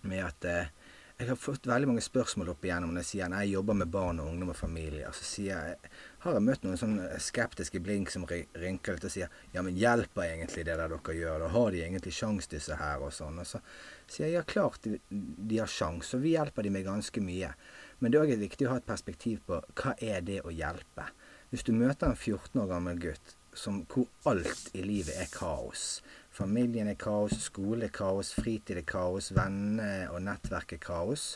med 0.05 0.25
at 0.25 0.45
eh, 0.45 0.71
jeg 1.17 1.29
har 1.29 1.37
fått 1.37 1.67
veldig 1.69 1.87
mange 1.91 2.01
spørsmål 2.05 2.53
opp 2.53 2.65
igjennom 2.65 2.93
når 2.93 3.03
jeg 3.03 3.09
sier 3.11 3.29
når 3.29 3.45
jeg 3.45 3.55
jobber 3.55 3.77
med 3.81 3.91
barn 3.93 4.21
og 4.21 4.29
ungdom 4.31 4.49
og 4.53 4.57
familier. 4.57 5.13
Så 5.13 5.25
sier 5.27 5.69
jeg, 5.69 5.91
har 6.23 6.37
jeg 6.37 6.45
møtt 6.45 6.63
noen 6.63 6.79
sånne 6.79 7.07
skeptiske 7.19 7.81
blink 7.83 8.11
som 8.13 8.23
rynker 8.27 8.95
litt 8.95 9.07
og 9.07 9.11
sier 9.11 9.31
ja, 9.51 9.63
men 9.65 9.75
hjelper 9.75 10.25
egentlig 10.25 10.63
det 10.63 10.77
der 10.79 10.93
dere 10.93 11.15
gjør? 11.17 11.43
Da 11.43 11.51
har 11.51 11.73
de 11.73 11.83
egentlig 11.83 12.15
sjans, 12.15 12.47
disse 12.51 12.77
her? 12.79 13.03
Og 13.03 13.13
sånn. 13.15 13.41
Og 13.43 13.49
så 13.49 13.59
sier 14.07 14.29
jeg 14.29 14.37
ja, 14.37 14.45
klart 14.47 14.87
de, 14.87 14.97
de 15.11 15.59
har 15.59 15.71
sjans, 15.71 16.13
og 16.15 16.23
vi 16.23 16.37
hjelper 16.37 16.63
de 16.63 16.73
med 16.73 16.87
ganske 16.87 17.23
mye. 17.23 17.53
Men 17.99 18.11
det 18.11 18.19
er 18.19 18.25
òg 18.25 18.43
viktig 18.47 18.67
å 18.67 18.73
ha 18.73 18.81
et 18.81 18.87
perspektiv 18.89 19.43
på 19.47 19.61
hva 19.79 19.95
er 19.99 20.23
det 20.25 20.41
å 20.43 20.53
hjelpe. 20.53 21.07
Hvis 21.51 21.67
du 21.67 21.73
møter 21.75 22.09
en 22.09 22.17
14 22.17 22.63
år 22.63 22.71
gammel 22.71 22.99
gutt 23.03 23.35
som, 23.53 23.83
hvor 23.91 24.07
alt 24.31 24.71
i 24.73 24.81
livet 24.81 25.19
er 25.21 25.29
kaos, 25.29 26.01
Familien 26.33 26.87
er 26.89 26.97
kaos, 26.97 27.35
skole 27.45 27.85
er 27.85 27.91
kaos, 27.93 28.31
fritid 28.33 28.79
er 28.79 28.85
kaos, 28.89 29.29
venner 29.37 30.09
og 30.09 30.23
nettverk 30.25 30.73
er 30.73 30.79
kaos. 30.81 31.35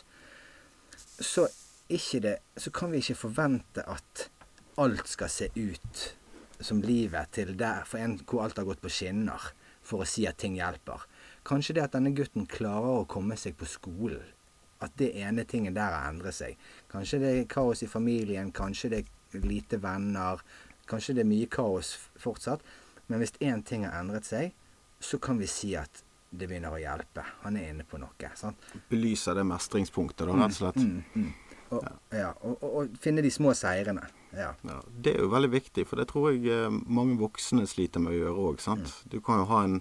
Så, 0.98 1.44
det, 1.86 2.32
så 2.58 2.72
kan 2.74 2.90
vi 2.90 2.98
ikke 2.98 3.20
forvente 3.20 3.84
at 3.86 4.24
alt 4.78 5.08
skal 5.10 5.30
se 5.32 5.48
ut 5.54 6.02
som 6.60 6.82
livet 6.82 7.32
til 7.34 7.54
der 7.58 7.84
for 7.86 8.02
en 8.02 8.18
hvor 8.24 8.44
alt 8.44 8.58
har 8.58 8.66
gått 8.68 8.82
på 8.82 8.90
skinner, 8.92 9.52
for 9.82 10.02
å 10.02 10.08
si 10.08 10.26
at 10.28 10.38
ting 10.42 10.58
hjelper. 10.58 11.04
Kanskje 11.48 11.78
det 11.78 11.86
at 11.86 11.94
denne 11.96 12.12
gutten 12.16 12.48
klarer 12.50 13.02
å 13.02 13.08
komme 13.08 13.38
seg 13.40 13.56
på 13.58 13.68
skolen. 13.68 14.24
At 14.84 14.94
det 15.00 15.10
ene 15.18 15.42
tingen 15.48 15.74
der 15.74 15.94
har 15.94 16.10
endret 16.10 16.36
seg. 16.36 16.58
Kanskje 16.92 17.18
det 17.22 17.30
er 17.34 17.48
kaos 17.50 17.82
i 17.82 17.90
familien, 17.90 18.52
kanskje 18.54 18.90
det 18.92 19.00
er 19.02 19.46
lite 19.46 19.80
venner. 19.82 20.42
Kanskje 20.90 21.16
det 21.16 21.24
er 21.24 21.30
mye 21.30 21.48
kaos 21.50 21.96
fortsatt. 22.20 22.62
Men 23.08 23.22
hvis 23.22 23.34
én 23.40 23.64
ting 23.66 23.86
har 23.86 23.96
endret 23.98 24.28
seg, 24.28 24.52
så 25.00 25.18
kan 25.18 25.40
vi 25.40 25.48
si 25.50 25.72
at 25.78 26.04
det 26.30 26.46
begynner 26.46 26.74
å 26.76 26.80
hjelpe. 26.80 27.24
Han 27.42 27.56
er 27.56 27.72
inne 27.72 27.86
på 27.88 27.98
noe. 27.98 28.30
sant? 28.36 28.70
Belyser 28.90 29.38
det 29.38 29.46
mestringspunktet, 29.48 30.26
da, 30.28 30.36
rett 30.36 30.52
og 30.52 30.58
slett. 30.60 30.82
Mm, 30.82 31.02
mm, 31.14 31.24
mm. 31.24 31.47
Og, 31.70 31.88
ja. 32.14 32.32
Og, 32.42 32.56
og, 32.62 32.68
og, 32.68 32.98
finne 33.02 33.24
de 33.24 33.32
små 33.32 33.54
seirene. 33.56 34.06
Ja. 34.32 34.52
ja. 34.66 34.78
Det 34.88 35.14
er 35.14 35.24
jo 35.24 35.32
veldig 35.32 35.50
viktig, 35.52 35.86
for 35.88 36.00
det 36.00 36.08
tror 36.12 36.30
jeg 36.32 36.46
eh, 36.52 36.68
mange 36.86 37.18
voksne 37.20 37.66
sliter 37.68 38.02
med 38.04 38.14
å 38.14 38.18
gjøre 38.18 38.46
òg. 38.48 38.62
Mm. 38.78 38.86
Du 39.12 39.18
kan 39.24 39.42
jo 39.42 39.48
ha 39.52 39.64
en 39.66 39.80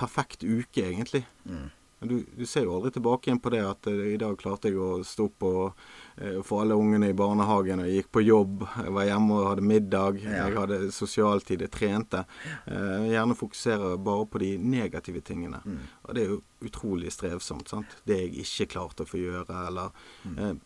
perfekt 0.00 0.44
uke, 0.46 0.86
egentlig. 0.86 1.26
Mm. 1.44 1.68
Men 2.00 2.08
du, 2.08 2.26
du, 2.36 2.46
ser 2.46 2.64
jo 2.64 2.78
aldri 2.78 2.94
tilbake 2.94 3.28
igjen 3.28 3.42
på 3.44 3.50
det 3.52 3.60
at 3.60 3.88
uh, 3.92 4.04
i 4.08 4.16
dag 4.20 4.38
klarte 4.40 4.70
jeg 4.70 4.78
å 4.80 5.02
stå 5.04 5.26
opp 5.28 5.44
og 5.44 5.82
eh, 6.16 6.38
få 6.46 6.62
alle 6.62 6.78
ungene 6.80 7.10
i 7.12 7.16
barnehagen. 7.16 7.82
og 7.82 7.90
Jeg 7.90 8.00
gikk 8.00 8.08
på 8.16 8.22
jobb, 8.24 8.64
jeg 8.86 8.94
var 8.96 9.08
hjemme 9.10 9.36
og 9.36 9.48
hadde 9.50 9.66
middag, 9.68 10.22
ja. 10.24 10.38
jeg 10.38 10.56
hadde 10.56 10.78
sosialtid, 10.96 11.66
jeg 11.66 11.74
trente. 11.74 12.22
Eh, 12.64 13.10
gjerne 13.12 13.36
fokuserer 13.36 14.00
bare 14.00 14.24
på 14.32 14.40
de 14.40 14.54
negative 14.64 15.20
tingene. 15.28 15.60
Mm. 15.60 15.82
Og 16.06 16.16
det 16.16 16.24
er 16.24 16.32
jo 16.32 16.40
utrolig 16.70 17.12
strevsomt. 17.12 17.68
sant? 17.68 18.00
Det 18.08 18.16
jeg 18.22 18.46
ikke 18.46 18.70
klarte 18.78 19.04
å 19.04 19.10
få 19.10 19.20
gjøre, 19.20 19.60
eller 19.68 19.92
mm. 20.24 20.64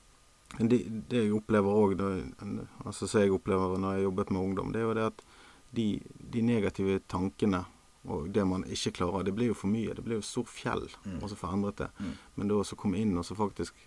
Det, 0.58 0.80
det, 1.10 1.24
jeg 1.24 1.34
opplever 1.34 1.78
òg, 1.84 2.00
altså 2.84 3.08
så 3.10 3.24
jeg 3.24 3.32
opplever 3.34 3.78
når 3.80 3.96
jeg 3.96 4.08
jobbet 4.08 4.34
med 4.34 4.40
ungdom, 4.40 4.74
det 4.74 4.82
er 4.82 4.86
jo 4.86 4.98
det 4.98 5.06
at 5.10 5.24
de, 5.74 5.86
de 6.30 6.42
negative 6.46 7.00
tankene 7.10 7.64
og 8.04 8.28
det 8.30 8.42
man 8.44 8.64
ikke 8.68 8.92
klarer, 8.98 9.24
det 9.24 9.32
blir 9.32 9.48
jo 9.48 9.56
for 9.56 9.72
mye. 9.72 9.94
Det 9.96 10.02
blir 10.04 10.18
jo 10.18 10.24
stor 10.26 10.44
fjell 10.44 10.82
mm. 11.06 11.22
og 11.22 11.30
så 11.30 11.38
forandret 11.40 11.78
det. 11.78 11.86
Mm. 11.96 12.10
Men 12.36 12.50
da 12.50 12.58
å 12.60 12.76
komme 12.76 13.00
inn 13.00 13.14
og 13.16 13.24
så 13.24 13.36
faktisk 13.38 13.86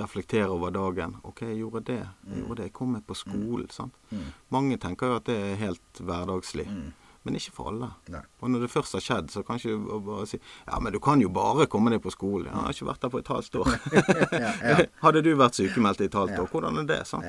reflektere 0.00 0.48
over 0.48 0.72
dagen. 0.72 1.18
OK, 1.28 1.42
jeg 1.44 1.58
gjorde 1.60 1.82
det. 1.90 1.98
Jeg 2.00 2.30
mm. 2.30 2.38
gjorde 2.40 2.56
det. 2.62 2.68
Jeg 2.70 2.76
kom 2.78 2.94
meg 2.96 3.04
på 3.04 3.16
mm. 3.18 3.20
skolen. 3.20 3.68
sant? 3.74 3.98
Mm. 4.08 4.30
Mange 4.56 4.80
tenker 4.80 5.12
jo 5.12 5.20
at 5.20 5.28
det 5.28 5.36
er 5.36 5.60
helt 5.60 6.00
hverdagslig. 6.00 6.66
Mm. 6.72 6.88
Men 7.22 7.36
ikke 7.36 7.52
for 7.52 7.68
alle. 7.68 7.90
Nei. 8.08 8.22
Og 8.40 8.52
når 8.52 8.64
det 8.64 8.70
først 8.72 8.96
har 8.96 9.02
skjedd, 9.04 9.32
så 9.32 9.42
kan 9.44 9.60
ikke 9.60 10.00
bare 10.06 10.26
si 10.28 10.38
Ja, 10.40 10.78
men 10.80 10.94
du 10.94 11.00
kan 11.04 11.20
jo 11.20 11.28
bare 11.28 11.66
komme 11.68 11.92
deg 11.92 12.00
på 12.04 12.12
skolen. 12.14 12.48
Jeg 12.48 12.56
har 12.56 12.76
ikke 12.76 12.88
vært 12.88 13.02
der 13.04 13.12
på 13.12 13.20
et 13.20 13.32
halvt 13.34 13.58
år. 13.60 13.72
ja, 14.46 14.52
ja. 14.72 14.78
Hadde 15.04 15.24
du 15.26 15.34
vært 15.36 15.60
sykemeldt 15.60 16.00
i 16.00 16.08
et 16.08 16.16
halvt 16.16 16.38
år, 16.40 16.48
hvordan 16.48 16.80
er 16.80 16.88
det? 16.88 17.02
sant? 17.10 17.28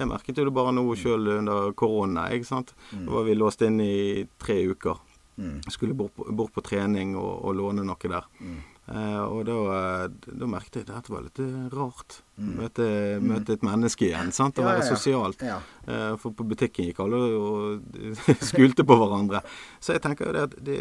Jeg 0.00 0.08
merket 0.08 0.38
jo 0.38 0.46
det 0.48 0.54
bare 0.54 0.72
nå 0.74 0.82
sjøl 0.98 1.28
under 1.36 1.70
korona. 1.78 2.26
ikke 2.34 2.48
sant? 2.48 2.74
Da 2.90 3.06
var 3.12 3.26
vi 3.28 3.38
låst 3.38 3.62
inn 3.66 3.78
i 3.84 4.26
tre 4.40 4.62
uker. 4.70 4.98
Mm. 5.40 5.62
Skulle 5.70 5.94
bort 5.94 6.14
på, 6.16 6.26
bort 6.36 6.52
på 6.52 6.62
trening 6.64 7.14
og, 7.16 7.44
og, 7.44 7.54
låne 7.56 7.84
noe 7.86 8.10
der. 8.12 8.26
Mm. 8.40 8.58
Eh, 8.90 9.22
og 9.22 9.44
da, 9.46 9.56
eh, 9.76 10.32
da, 10.34 10.46
merket 10.50 10.80
jeg 10.80 10.86
at 10.88 10.90
dette 10.90 11.12
var 11.12 11.22
litt 11.22 11.38
eh, 11.42 11.66
rart. 11.74 12.16
Mm. 12.40 12.48
Møte, 12.58 12.86
mm. 13.20 13.28
møte, 13.30 13.54
et 13.54 13.66
menneske 13.66 14.08
igjen. 14.08 14.32
sant? 14.34 14.58
Å 14.58 14.64
ja, 14.64 14.72
være 14.72 14.86
sosialt. 14.88 15.44
Ja. 15.46 15.60
Eh, 15.86 16.14
for 16.18 16.34
på 16.34 16.46
butikken 16.50 16.88
gikk 16.88 17.02
alle 17.04 17.20
og 17.38 18.00
skulte 18.50 18.86
på 18.86 18.96
hverandre. 18.98 19.44
Så 19.78 19.94
jeg 19.94 20.02
tenker 20.06 20.26
jo 20.26 20.34
det 20.34 20.48
at 20.48 20.58
det, 20.58 20.80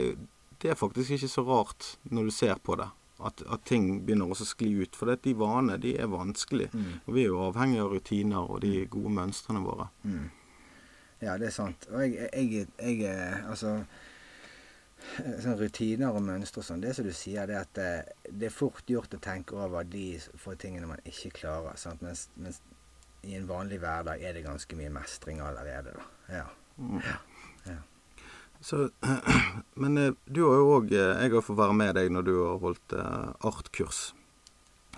det, 0.57 0.71
er 0.73 0.79
faktisk 0.79 1.19
ikke 1.19 1.29
så 1.29 1.45
rart 1.45 1.93
når 2.09 2.31
du 2.31 2.35
ser 2.39 2.57
på 2.65 2.79
det. 2.81 2.89
At, 3.19 3.43
at 3.51 3.65
ting 3.67 3.99
begynner 4.07 4.31
også 4.31 4.47
å 4.47 4.53
skli 4.55 4.73
ut. 4.79 4.97
For 4.97 5.13
de 5.13 5.37
vanene 5.37 5.77
de 5.83 5.93
er 5.99 6.09
vanskelig. 6.09 6.71
Mm. 6.73 6.91
Og 7.03 7.13
vi 7.13 7.27
er 7.27 7.33
jo 7.33 7.45
avhengig 7.51 7.83
av 7.83 7.93
rutiner 7.93 8.41
og 8.41 8.63
de 8.65 8.73
mm. 8.79 8.91
gode 8.95 9.15
mønstrene 9.21 9.61
våre. 9.67 9.89
Ja, 11.19 11.35
det 11.37 11.51
er 11.51 11.53
sant. 11.53 11.85
Og 11.91 12.07
jeg, 12.07 12.29
jeg, 12.31 12.69
jeg, 12.79 13.01
jeg 13.03 13.43
altså 13.51 13.83
rutiner 15.59 16.15
og 16.15 16.23
mønstre 16.23 16.61
og 16.61 16.67
sånn, 16.67 16.81
det 16.83 16.95
som 16.95 17.07
du 17.07 17.13
sier, 17.15 17.47
det 17.49 17.57
at 17.59 17.71
det, 17.77 17.87
eh, 17.99 18.31
det, 18.31 18.49
er 18.49 18.55
fort 18.55 18.83
gjort 18.87 19.13
å 19.15 19.21
tenke 19.23 19.57
over 19.57 19.87
de 19.87 20.19
få 20.19 20.55
tingene 20.59 20.89
man 20.89 21.01
ikke 21.07 21.31
klarer. 21.41 21.77
Sant? 21.79 22.03
Mens, 22.05 22.27
mens, 22.35 22.61
i 23.23 23.35
en 23.35 23.47
vanlig 23.49 23.81
hverdag 23.83 24.21
er 24.23 24.35
det 24.37 24.45
ganske 24.45 24.75
mye 24.79 24.91
mestring 24.95 25.41
allerede. 25.43 25.95
da. 25.95 26.05
Ja. 26.35 26.45
Mm. 26.77 27.01
ja. 27.03 27.17
ja. 27.65 27.79
Så, 28.61 28.89
men 29.81 29.97
eh, 29.97 30.13
du 30.25 30.43
har 30.45 30.59
jo 30.59 30.69
òg 30.77 30.93
eh, 30.95 31.23
Jeg 31.23 31.33
har 31.33 31.43
fått 31.43 31.59
være 31.59 31.75
med 31.75 31.95
deg 31.95 32.11
når 32.11 32.27
du 32.27 32.33
har 32.37 32.63
holdt 32.63 32.95
artkurs. 32.95 34.13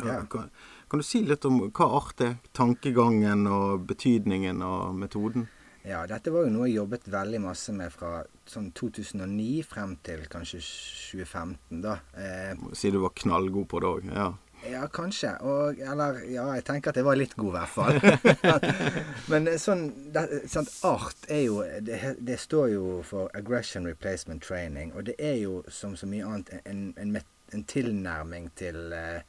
Ja. 0.01 0.21
Kan, 0.29 0.49
kan, 0.89 1.01
du 1.01 1.05
si 1.05 1.21
litt 1.27 1.45
om 1.45 1.59
hva 1.69 1.87
art 1.99 2.21
er? 2.25 2.37
Tankegangen 2.57 3.45
og 3.49 3.83
betydningen 3.89 4.63
og 4.65 4.95
metoden? 4.97 5.49
Ja, 5.87 6.03
dette 6.09 6.29
var 6.33 6.45
jo 6.45 6.53
noe 6.53 6.67
jeg 6.69 6.77
jobbet 6.77 7.07
veldig 7.09 7.41
masse 7.41 7.73
med 7.73 7.89
fra 7.93 8.21
sånn 8.49 8.69
2009 8.77 9.63
frem 9.65 9.95
til 10.05 10.27
kanskje 10.29 10.61
2015, 10.61 11.81
da. 11.81 11.97
Eh, 12.13 12.53
si 12.77 12.91
du 12.93 12.99
var 13.01 13.15
knallgod 13.17 13.67
på 13.71 13.81
det 13.81 13.89
òg? 13.89 14.09
Ja. 14.13 14.29
Ja, 14.69 14.83
kanskje. 14.93 15.31
Og, 15.41 15.79
eller 15.79 16.19
ja, 16.29 16.45
jeg 16.53 16.65
tenker 16.67 16.91
at 16.91 16.99
jeg 16.99 17.05
var 17.07 17.17
litt 17.17 17.33
god, 17.33 17.49
i 17.49 17.55
hvert 17.55 17.71
fall. 17.73 18.67
Men 19.31 19.49
eh, 19.49 19.57
sånn, 19.61 19.87
det, 20.13 20.43
sånn 20.51 20.69
Art 20.85 21.25
er 21.33 21.41
jo 21.47 21.61
det, 21.81 21.97
det, 22.21 22.37
står 22.41 22.67
jo 22.75 22.99
for 23.07 23.31
Aggression 23.37 23.89
Replacement 23.89 24.43
Training. 24.45 24.93
Og 24.93 25.07
det 25.09 25.17
er 25.17 25.39
jo 25.41 25.61
som 25.73 25.97
så 25.97 26.09
mye 26.09 26.27
annet 26.27 26.53
en, 26.61 26.91
en, 27.01 27.17
en 27.57 27.65
tilnærming 27.73 28.51
til 28.59 28.93
eh, 28.93 29.23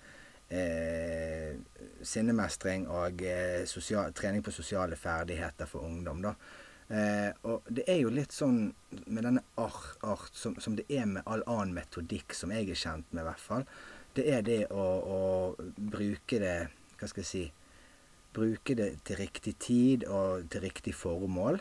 eh, 0.52 1.56
sinnemestring 2.02 2.84
og 2.90 3.22
eh, 3.26 3.62
sosial, 3.70 4.12
trening 4.16 4.44
på 4.44 4.54
sosiale 4.54 4.96
ferdigheter 4.96 5.68
for 5.70 5.86
ungdom. 5.88 6.22
da. 6.22 6.34
Eh, 6.92 7.30
og 7.48 7.68
det 7.72 7.86
er 7.88 8.02
jo 8.02 8.12
litt 8.12 8.34
sånn 8.36 8.66
med 9.06 9.24
denne 9.24 9.44
art, 9.60 9.96
art 10.04 10.36
som, 10.36 10.58
som, 10.60 10.76
det 10.76 10.84
er 10.92 11.06
med 11.08 11.24
all 11.24 11.44
annen 11.46 11.72
metodikk 11.78 12.36
som 12.36 12.52
jeg 12.52 12.68
er 12.68 12.78
kjent 12.78 13.08
med, 13.12 13.22
i 13.22 13.28
hvert 13.30 13.44
fall. 13.46 13.64
Det 14.12 14.26
er 14.28 14.44
det 14.44 14.60
å, 14.76 14.84
å 15.16 15.20
bruke 15.76 16.40
det 16.42 16.56
Hva 17.00 17.08
skal 17.08 17.22
jeg 17.22 17.30
si 17.30 17.46
Bruke 18.32 18.74
det 18.76 18.90
til 19.04 19.18
riktig 19.20 19.52
tid 19.60 20.04
og 20.08 20.46
til 20.52 20.62
riktig 20.64 20.94
formål. 20.96 21.58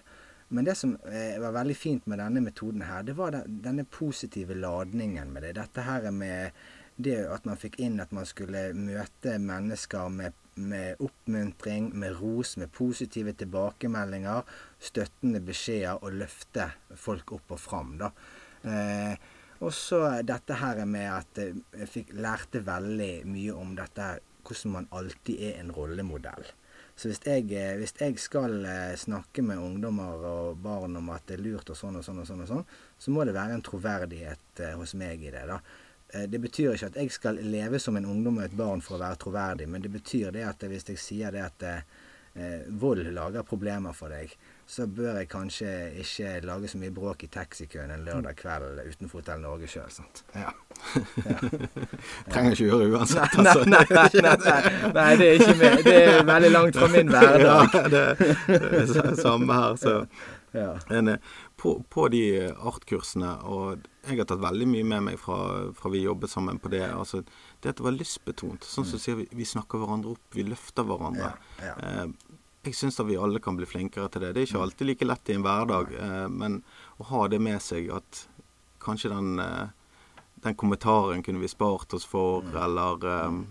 Men 0.56 0.68
det 0.68 0.78
som 0.80 0.94
eh, 1.08 1.36
var 1.40 1.52
veldig 1.56 1.76
fint 1.76 2.06
med 2.08 2.20
denne 2.20 2.44
metoden 2.44 2.86
her, 2.88 3.04
det 3.08 3.18
var 3.18 3.34
den, 3.36 3.58
denne 3.64 3.84
positive 3.84 4.56
ladningen 4.56 5.32
med 5.32 5.44
det. 5.44 5.58
Dette 5.60 5.84
her 5.84 6.08
med 6.16 6.56
det 6.98 7.18
at 7.32 7.46
man 7.48 7.60
fikk 7.60 7.80
inn 7.82 8.00
at 8.04 8.12
man 8.16 8.28
skulle 8.30 8.72
møte 8.78 9.38
mennesker 9.42 10.10
med, 10.14 10.38
med 10.56 11.02
oppmuntring, 11.04 11.92
med 11.98 12.18
ros, 12.20 12.56
med 12.58 12.72
positive 12.76 13.34
tilbakemeldinger, 13.40 14.48
støttende 14.80 15.42
beskjeder, 15.46 16.02
og 16.02 16.18
løfte 16.24 16.72
folk 16.96 17.36
opp 17.38 17.56
og 17.58 17.62
fram. 17.62 17.96
da. 18.02 18.12
Eh, 18.64 19.30
og 19.62 19.74
så 19.78 20.02
dette 20.26 20.58
her 20.58 20.82
med 20.90 21.08
at 21.12 21.38
jeg 21.38 21.90
fikk, 21.90 22.16
lærte 22.18 22.64
veldig 22.66 23.14
mye 23.30 23.54
om 23.54 23.76
dette 23.78 24.16
hvordan 24.42 24.74
man 24.74 24.88
alltid 24.98 25.44
er 25.52 25.60
en 25.62 25.72
rollemodell. 25.76 26.48
Så 26.96 27.10
hvis 27.10 27.22
jeg, 27.26 27.48
eh, 27.58 27.78
hvis 27.80 27.94
jeg, 28.00 28.18
skal 28.20 28.66
eh, 28.66 28.96
snakke 29.00 29.42
med 29.42 29.58
ungdommer 29.58 30.26
og 30.28 30.58
barn 30.62 30.98
om 31.00 31.10
at 31.14 31.24
det 31.30 31.40
er 31.40 31.46
lurt 31.46 31.70
og 31.72 31.78
sånn 31.78 31.98
og 31.98 32.06
sånn, 32.06 32.20
og 32.22 32.28
sånn, 32.28 32.44
og 32.44 32.50
sånn, 32.50 32.66
så 33.00 33.14
må 33.14 33.26
det 33.26 33.34
være 33.38 33.58
en 33.58 33.64
troverdighet 33.66 34.62
eh, 34.62 34.76
hos 34.78 34.94
meg 35.00 35.24
i 35.24 35.32
det. 35.34 35.46
da. 35.50 35.58
Eh, 36.14 36.28
det 36.28 36.40
betyr 36.40 36.76
ikke 36.76 36.92
at 36.92 37.02
jeg 37.02 37.12
skal 37.12 37.42
leve 37.42 37.80
som 37.80 37.98
en 37.98 38.06
ungdom 38.06 38.42
og 38.42 38.46
et 38.46 38.56
barn 38.58 38.84
for 38.84 38.98
å 38.98 39.04
være 39.04 39.20
troverdig, 39.22 39.68
men 39.72 39.84
det 39.84 39.92
betyr 39.94 40.32
det 40.36 40.48
at 40.48 40.64
hvis 40.68 40.90
jeg 40.92 41.00
sier 41.00 41.36
det 41.36 41.44
at 41.46 41.68
eh, 41.68 42.66
vold 42.80 43.06
lager 43.16 43.48
problemer 43.48 43.96
for 43.96 44.12
deg, 44.12 44.34
så 44.72 44.86
bør 44.88 45.18
jeg 45.20 45.28
kanskje 45.28 45.72
ikke 46.00 46.30
lage 46.48 46.70
så 46.72 46.80
mye 46.80 46.94
bråk 46.96 47.26
i 47.26 47.30
taxikøen 47.32 47.92
en 47.92 48.06
lørdag 48.08 48.38
kveld 48.40 48.80
utenfor 48.86 49.20
Hotell 49.20 49.42
Norge 49.44 49.68
sjøl. 49.68 49.90
Ja. 50.36 50.54
ja. 51.26 51.40
Trenger 52.32 52.56
ikke 52.56 52.70
gjøre 52.70 52.92
uansett. 52.94 53.36
Altså. 53.36 53.66
Nei, 53.68 53.84
nei, 53.92 54.06
nei, 54.16 54.36
nei, 54.46 54.94
nei, 54.96 55.10
det 55.20 55.28
er 55.28 55.42
ikke 55.42 55.58
mer. 55.60 55.82
Det 55.84 55.98
er 56.04 56.24
veldig 56.32 56.54
langt 56.56 56.80
fra 56.80 56.92
min 56.96 57.12
hverdag. 57.16 57.76
Ja, 57.76 57.84
det, 57.96 58.06
det 58.48 59.04
er 59.04 59.20
samme 59.20 59.60
her. 59.60 59.76
Så. 59.84 59.98
Ja. 60.52 60.76
En, 60.92 61.14
på, 61.56 61.78
på, 61.90 62.08
de 62.12 62.24
artkursene, 62.52 63.30
og 63.48 63.86
jeg 64.04 64.20
har 64.20 64.28
tatt 64.28 64.44
veldig 64.44 64.68
mye 64.68 64.88
med 64.88 65.06
meg 65.06 65.20
fra, 65.22 65.38
fra 65.78 65.92
vi 65.94 66.04
jobbet 66.04 66.34
sammen 66.34 66.60
på 66.60 66.72
det. 66.74 66.84
altså 66.90 67.22
Det 67.24 67.72
at 67.72 67.80
det 67.80 67.86
var 67.86 67.96
lystbetont. 67.96 68.68
Sånn 68.68 68.88
som 68.88 69.00
mm. 69.00 69.04
sier 69.06 69.20
vi, 69.22 69.28
vi 69.32 69.48
snakker 69.48 69.80
hverandre 69.82 70.16
opp, 70.18 70.26
vi 70.36 70.46
løfter 70.48 70.88
hverandre. 70.88 71.32
Ja, 71.62 71.72
ja. 71.72 71.76
Eh, 71.88 72.38
jeg 72.62 72.78
syns 72.78 73.00
da 73.00 73.06
vi 73.08 73.18
alle 73.18 73.42
kan 73.42 73.58
bli 73.58 73.66
flinkere 73.66 74.10
til 74.12 74.26
det. 74.26 74.34
Det 74.36 74.44
er 74.44 74.50
ikke 74.50 74.60
mm. 74.60 74.66
alltid 74.68 74.90
like 74.90 75.08
lett 75.08 75.32
i 75.32 75.38
en 75.38 75.46
hverdag, 75.46 75.96
eh, 75.98 76.28
men 76.30 76.60
å 77.02 77.08
ha 77.10 77.24
det 77.32 77.40
med 77.42 77.62
seg 77.64 77.90
at 77.96 78.26
kanskje 78.82 79.14
den, 79.14 79.40
eh, 79.42 79.72
den 80.46 80.58
kommentaren 80.60 81.24
kunne 81.26 81.42
vi 81.42 81.50
spart 81.50 81.94
oss 81.98 82.06
for, 82.06 82.46
mm. 82.46 82.62
eller 82.66 83.10
eh, 83.16 83.42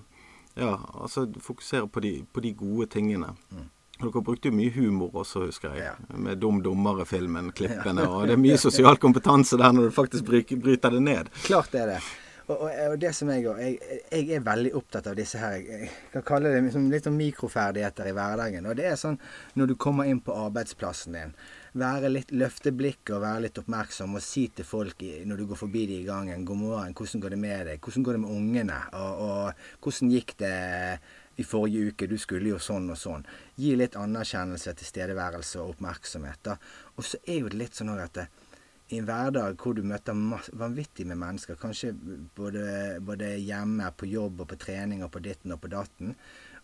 Ja, 0.61 0.75
altså 0.99 1.29
fokusere 1.41 1.87
på 1.89 2.03
de, 2.03 2.25
på 2.33 2.43
de 2.43 2.51
gode 2.59 2.89
tingene. 2.91 3.37
Mm. 3.55 3.69
Dere 4.01 4.23
brukte 4.25 4.49
jo 4.49 4.57
mye 4.57 4.73
humor 4.75 5.21
også, 5.23 5.45
husker 5.51 5.77
jeg. 5.77 5.91
Ja. 5.91 6.17
Med 6.17 6.41
Dum 6.41 6.63
dummere-filmen, 6.65 7.53
klippene. 7.53 8.07
Ja. 8.07 8.09
og 8.09 8.27
det 8.29 8.39
er 8.39 8.43
mye 8.43 8.59
sosial 8.61 8.97
kompetanse 9.03 9.59
der 9.61 9.77
når 9.77 9.91
du 9.91 9.95
faktisk 9.95 10.27
bryter 10.27 10.97
det 10.97 11.05
ned. 11.05 11.31
Klart 11.45 11.73
det 11.75 11.85
er 11.85 11.95
det. 11.95 12.03
Og, 12.51 12.57
og, 12.65 12.71
og, 12.91 12.97
det 12.99 13.13
som 13.15 13.31
jeg 13.31 13.45
jeg, 13.47 13.77
jeg, 14.11 14.25
er 14.35 14.43
veldig 14.43 14.73
opptatt 14.75 15.07
av 15.07 15.15
disse 15.15 15.39
her 15.39 15.61
Jeg 15.61 15.91
kan 16.17 16.25
kalle 16.27 16.51
det 16.51 16.65
liksom 16.65 16.89
litt 16.91 17.07
sånn 17.07 17.19
mikroferdigheter 17.19 18.11
i 18.11 18.15
hverdagen. 18.17 18.67
Og 18.67 18.75
det 18.79 18.89
er 18.91 18.99
sånn 18.99 19.21
når 19.59 19.71
du 19.71 19.77
kommer 19.79 20.11
inn 20.11 20.23
på 20.25 20.35
arbeidsplassen 20.35 21.15
din. 21.15 21.35
Være 21.79 22.11
litt 22.11 22.35
Løfte 22.35 22.73
blikket 22.75 23.15
og 23.15 23.23
være 23.23 23.45
litt 23.47 23.61
oppmerksom 23.63 24.19
og 24.19 24.25
si 24.25 24.49
til 24.55 24.67
folk 24.67 25.05
når 25.31 25.43
du 25.43 25.47
går 25.53 25.61
forbi 25.63 25.87
de 25.93 26.01
i 26.01 26.09
gangen 26.09 26.43
'God 26.45 26.63
morgen. 26.65 26.97
Hvordan 26.99 27.23
går 27.23 27.37
det 27.37 27.41
med 27.45 27.67
deg? 27.71 27.81
Hvordan 27.85 28.07
går 28.09 28.19
det 28.19 28.25
med 28.25 28.35
ungene?' 28.35 28.83
Og, 28.99 29.23
og 29.29 29.87
hvordan 29.87 30.11
gikk 30.17 30.35
det 30.43 30.57
i 31.37 31.45
forrige 31.47 31.93
uke? 31.93 32.09
Du 32.11 32.19
skulle 32.19 32.53
jo 32.53 32.59
sånn 32.63 32.91
og 32.91 32.99
sånn. 32.99 33.27
Gi 33.61 33.75
litt 33.79 33.97
anerkjennelse, 33.99 34.75
tilstedeværelse 34.81 35.61
og 35.63 35.77
oppmerksomhet. 35.77 36.43
da. 36.43 36.57
Og 36.97 37.05
så 37.05 37.21
er 37.27 37.41
jo 37.41 37.49
det 37.53 37.61
litt 37.61 37.79
sånn 37.79 37.93
at 37.95 38.15
det, 38.19 38.29
i 38.91 38.99
en 38.99 39.07
hverdag 39.07 39.59
hvor 39.63 39.77
du 39.79 39.85
møter 39.87 40.17
vanvittig 40.59 41.07
med 41.07 41.21
mennesker, 41.21 41.59
kanskje 41.61 41.93
både, 42.37 42.99
både, 43.07 43.37
hjemme, 43.39 43.91
på 43.97 44.09
jobb 44.11 44.43
og 44.43 44.51
på 44.51 44.59
trening 44.65 45.05
og 45.07 45.13
på 45.15 45.23
ditten 45.23 45.55
og 45.55 45.61
på 45.63 45.71
datten. 45.71 46.17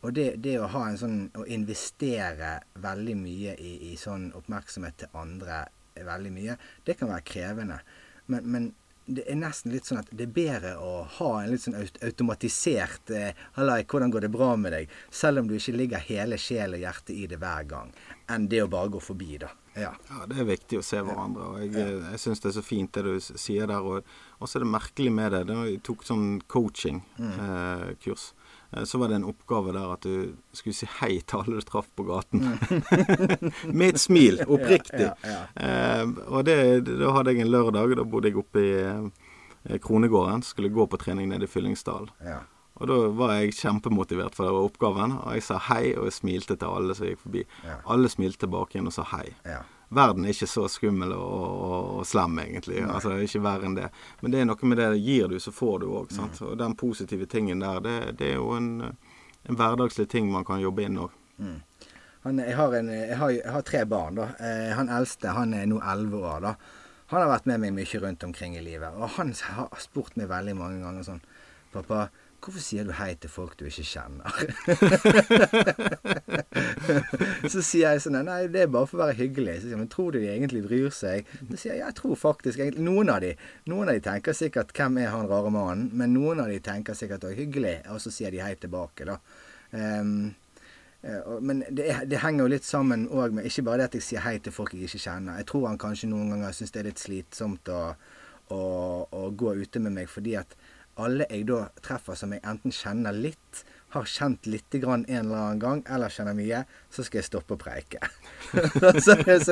Og 0.02 0.12
det, 0.14 0.26
det 0.42 0.56
å 0.60 0.68
ha 0.70 0.82
en 0.90 0.98
sånn 1.00 1.20
Å 1.40 1.46
investere 1.48 2.50
veldig 2.84 3.14
mye 3.16 3.54
i, 3.56 3.92
i 3.92 3.94
sånn 3.96 4.28
oppmerksomhet 4.36 4.98
til 5.00 5.14
andre 5.16 5.62
veldig 6.04 6.32
mye, 6.34 6.56
det 6.84 6.98
kan 6.98 7.08
være 7.08 7.24
krevende. 7.24 7.78
Men, 8.26 8.50
men 8.52 8.66
det 9.06 9.24
er 9.30 9.38
nesten 9.38 9.72
litt 9.74 9.86
sånn 9.86 10.00
at 10.00 10.08
det 10.10 10.26
er 10.26 10.32
bedre 10.34 10.72
å 10.82 11.04
ha 11.18 11.30
en 11.40 11.52
litt 11.52 11.62
sånn 11.62 11.76
automatisert 11.78 13.12
eh, 13.14 13.38
'Hallai, 13.54 13.84
hvordan 13.86 14.10
går 14.10 14.26
det 14.26 14.32
bra 14.34 14.50
med 14.58 14.74
deg?' 14.74 14.96
Selv 15.10 15.42
om 15.42 15.48
du 15.48 15.54
ikke 15.56 15.76
ligger 15.76 16.02
hele 16.08 16.38
sjel 16.38 16.74
og 16.74 16.82
hjerte 16.82 17.14
i 17.14 17.28
det 17.30 17.38
hver 17.42 17.68
gang, 17.70 17.92
enn 18.28 18.48
det 18.50 18.64
å 18.64 18.70
bare 18.72 18.90
gå 18.96 19.02
forbi, 19.02 19.38
da. 19.42 19.52
Ja. 19.76 19.92
ja, 20.08 20.24
det 20.26 20.38
er 20.40 20.48
viktig 20.48 20.80
å 20.80 20.84
se 20.84 21.02
hverandre. 21.04 21.46
og 21.46 21.60
Jeg, 21.60 21.74
ja. 21.76 22.10
jeg 22.14 22.20
syns 22.22 22.40
det 22.40 22.48
er 22.48 22.56
så 22.56 22.64
fint 22.64 22.96
det 22.96 23.02
du 23.04 23.14
sier 23.20 23.68
der. 23.68 23.84
Og 23.84 24.48
så 24.48 24.56
er 24.56 24.64
det 24.64 24.72
merkelig 24.72 25.12
med 25.12 25.36
det. 25.36 25.42
Jeg 25.52 25.82
tok 25.84 26.04
sånn 26.06 26.40
coaching-kurs, 26.48 27.18
mm. 27.20 27.34
eh, 27.44 28.45
så 28.84 28.98
var 28.98 29.08
det 29.08 29.20
en 29.20 29.28
oppgave 29.30 29.72
der 29.74 29.92
at 29.94 30.06
du 30.06 30.34
skulle 30.56 30.76
si 30.76 30.88
hei 30.98 31.20
til 31.22 31.42
alle 31.42 31.60
du 31.60 31.66
traff 31.66 31.88
på 31.96 32.06
gaten. 32.08 32.42
Mm. 32.42 33.52
med 33.78 33.94
et 33.94 34.02
smil. 34.02 34.42
Oppriktig. 34.46 35.12
Ja, 35.22 35.38
eh, 35.54 36.02
og 36.26 36.44
det, 36.48 36.58
da 36.88 37.14
hadde 37.14 37.34
jeg 37.34 37.46
en 37.46 37.52
lørdag. 37.54 37.96
Da 37.98 38.04
bodde 38.04 38.32
jeg 38.32 38.40
oppe 38.42 38.64
i 38.64 38.74
eh, 38.82 39.78
Kronegården. 39.82 40.44
Skulle 40.46 40.74
gå 40.74 40.88
på 40.90 41.00
trening 41.00 41.30
nede 41.30 41.48
i 41.48 41.50
Fyllingsdalen. 41.50 42.12
Og 42.76 42.90
da 42.90 42.96
var 43.16 43.38
jeg 43.38 43.54
kjempemotivert 43.56 44.36
for 44.36 44.44
det 44.44 44.52
var 44.52 44.68
oppgaven. 44.68 45.16
Og 45.22 45.38
jeg 45.38 45.46
sa 45.46 45.60
hei, 45.70 45.94
og 45.96 46.10
jeg 46.10 46.18
smilte 46.18 46.58
til 46.60 46.68
alle 46.68 46.96
som 46.98 47.08
gikk 47.08 47.22
forbi. 47.22 47.46
Ja. 47.64 47.80
Alle 47.94 48.10
smilte 48.12 48.44
tilbake 48.44 48.76
igjen 48.76 48.90
og 48.90 48.96
sa 48.98 49.06
hei. 49.14 49.30
Verden 49.88 50.24
er 50.24 50.34
ikke 50.34 50.48
så 50.50 50.64
skummel 50.70 51.12
og, 51.14 51.34
og, 51.36 51.90
og 52.00 52.06
slem, 52.08 52.40
egentlig. 52.42 52.80
Nei. 52.82 52.88
Altså, 52.96 53.14
ikke 53.22 53.42
verre 53.44 53.68
enn 53.68 53.76
det. 53.78 53.90
Men 54.22 54.34
det 54.34 54.40
er 54.40 54.48
noe 54.48 54.70
med 54.70 54.80
det 54.80 54.88
gir 54.98 55.30
du, 55.30 55.36
så 55.42 55.52
får 55.54 55.84
du 55.84 55.86
òg. 55.92 56.16
Og 56.42 56.56
den 56.58 56.74
positive 56.78 57.28
tingen 57.30 57.62
der, 57.62 57.78
det, 57.84 57.98
det 58.18 58.32
er 58.32 58.40
jo 58.40 58.50
en, 58.56 58.72
en, 58.82 59.54
hverdagslig 59.54 60.08
ting 60.10 60.32
man 60.32 60.46
kan 60.48 60.62
jobbe 60.62 60.88
inn 60.88 60.98
òg. 61.04 61.14
Mm. 61.38 61.60
Jeg, 62.26 62.56
har 62.58 62.74
jeg, 62.74 63.18
har, 63.20 63.30
jeg 63.30 63.54
har 63.54 63.62
tre 63.62 63.84
barn. 63.86 64.18
da. 64.18 64.32
Eh, 64.42 64.72
han 64.74 64.90
eldste 64.90 65.36
han 65.36 65.54
er 65.54 65.70
nå 65.70 65.78
elleve 65.78 66.24
år. 66.26 66.48
da. 66.48 66.56
Han 67.12 67.22
har 67.22 67.30
vært 67.30 67.46
med 67.46 67.62
meg 67.62 67.76
mye 67.76 68.02
rundt 68.02 68.26
omkring 68.26 68.56
i 68.58 68.64
livet. 68.64 68.98
Og 68.98 69.14
han 69.20 69.30
har 69.54 69.70
spurt 69.78 70.18
meg 70.18 70.32
veldig 70.32 70.56
mange 70.58 70.82
ganger 70.82 71.06
sånn 71.06 71.22
Pappa, 71.76 72.06
Hvorfor 72.46 72.62
sier 72.62 72.86
du 72.86 72.92
hei 72.94 73.08
til 73.18 73.30
folk 73.32 73.56
du 73.58 73.64
ikke 73.66 73.82
kjenner? 73.82 74.30
så 77.52 77.58
sier 77.58 77.96
jeg 77.96 78.04
sånn 78.04 78.20
Nei, 78.22 78.44
det 78.54 78.60
er 78.62 78.68
bare 78.70 78.86
for 78.86 79.00
å 79.00 79.02
være 79.02 79.16
hyggelig. 79.18 79.56
Så 79.56 79.64
sier 79.64 79.74
jeg, 79.74 79.80
Men 79.80 79.90
tror 79.90 80.14
du 80.14 80.20
de 80.20 80.28
egentlig 80.30 80.62
bryr 80.68 80.94
seg? 80.94 81.26
Så 81.40 81.58
sier 81.58 81.72
jeg 81.72 81.82
jeg 81.82 81.96
tror 81.98 82.14
faktisk 82.20 82.62
egentlig 82.62 82.86
Noen 82.86 83.10
av 83.10 83.18
de 83.24 83.32
Noen 83.66 83.90
av 83.90 83.98
de 83.98 84.04
tenker 84.06 84.38
sikkert 84.38 84.70
'Hvem 84.70 85.02
er 85.02 85.10
han 85.10 85.26
rare 85.26 85.50
mannen?' 85.50 85.90
Men 85.90 86.14
noen 86.14 86.44
av 86.44 86.52
de 86.52 86.62
tenker 86.62 86.94
sikkert 86.94 87.26
'Å, 87.26 87.34
hyggelig', 87.34 87.82
og 87.90 87.98
så 88.00 88.14
sier 88.14 88.30
de 88.30 88.44
hei 88.46 88.54
tilbake, 88.54 89.10
da. 89.10 89.18
Um, 89.74 90.36
men 91.40 91.64
det, 91.70 91.90
det, 92.06 92.20
henger 92.22 92.44
jo 92.44 92.52
litt 92.54 92.66
sammen 92.66 93.06
òg 93.10 93.34
med 93.34 93.46
ikke 93.46 93.64
bare 93.66 93.82
det 93.82 93.90
at 93.90 93.98
jeg 93.98 94.06
sier 94.06 94.24
hei 94.24 94.38
til 94.38 94.54
folk 94.54 94.74
jeg 94.74 94.86
ikke 94.86 95.02
kjenner. 95.02 95.38
Jeg 95.38 95.48
tror 95.50 95.66
han 95.68 95.78
kanskje 95.78 96.10
noen 96.10 96.32
ganger 96.34 96.54
syns 96.56 96.74
det 96.74 96.82
er 96.82 96.88
litt 96.88 97.02
slitsomt 97.02 97.70
å, 97.70 97.82
å, 98.54 98.62
å 99.10 99.22
gå 99.30 99.54
ute 99.60 99.82
med 99.82 99.94
meg 99.98 100.10
fordi 100.10 100.36
at 100.40 100.56
alle 100.96 101.26
jeg 101.30 101.46
da 101.48 101.66
treffer 101.84 102.18
som 102.18 102.32
jeg 102.34 102.44
enten 102.46 102.74
kjenner 102.74 103.16
litt, 103.16 103.64
har 103.96 104.04
kjent 104.04 104.46
litt 104.50 104.74
grann 104.82 105.04
en 105.08 105.26
eller 105.26 105.36
annen 105.36 105.60
gang, 105.62 105.82
eller 105.94 106.12
kjenner 106.12 106.34
mye, 106.36 106.62
så 106.92 107.04
skal 107.06 107.20
jeg 107.20 107.28
stoppe 107.28 107.54
å 107.54 107.60
preike. 107.60 108.00
sånn, 109.04 109.22
jeg 109.24 109.44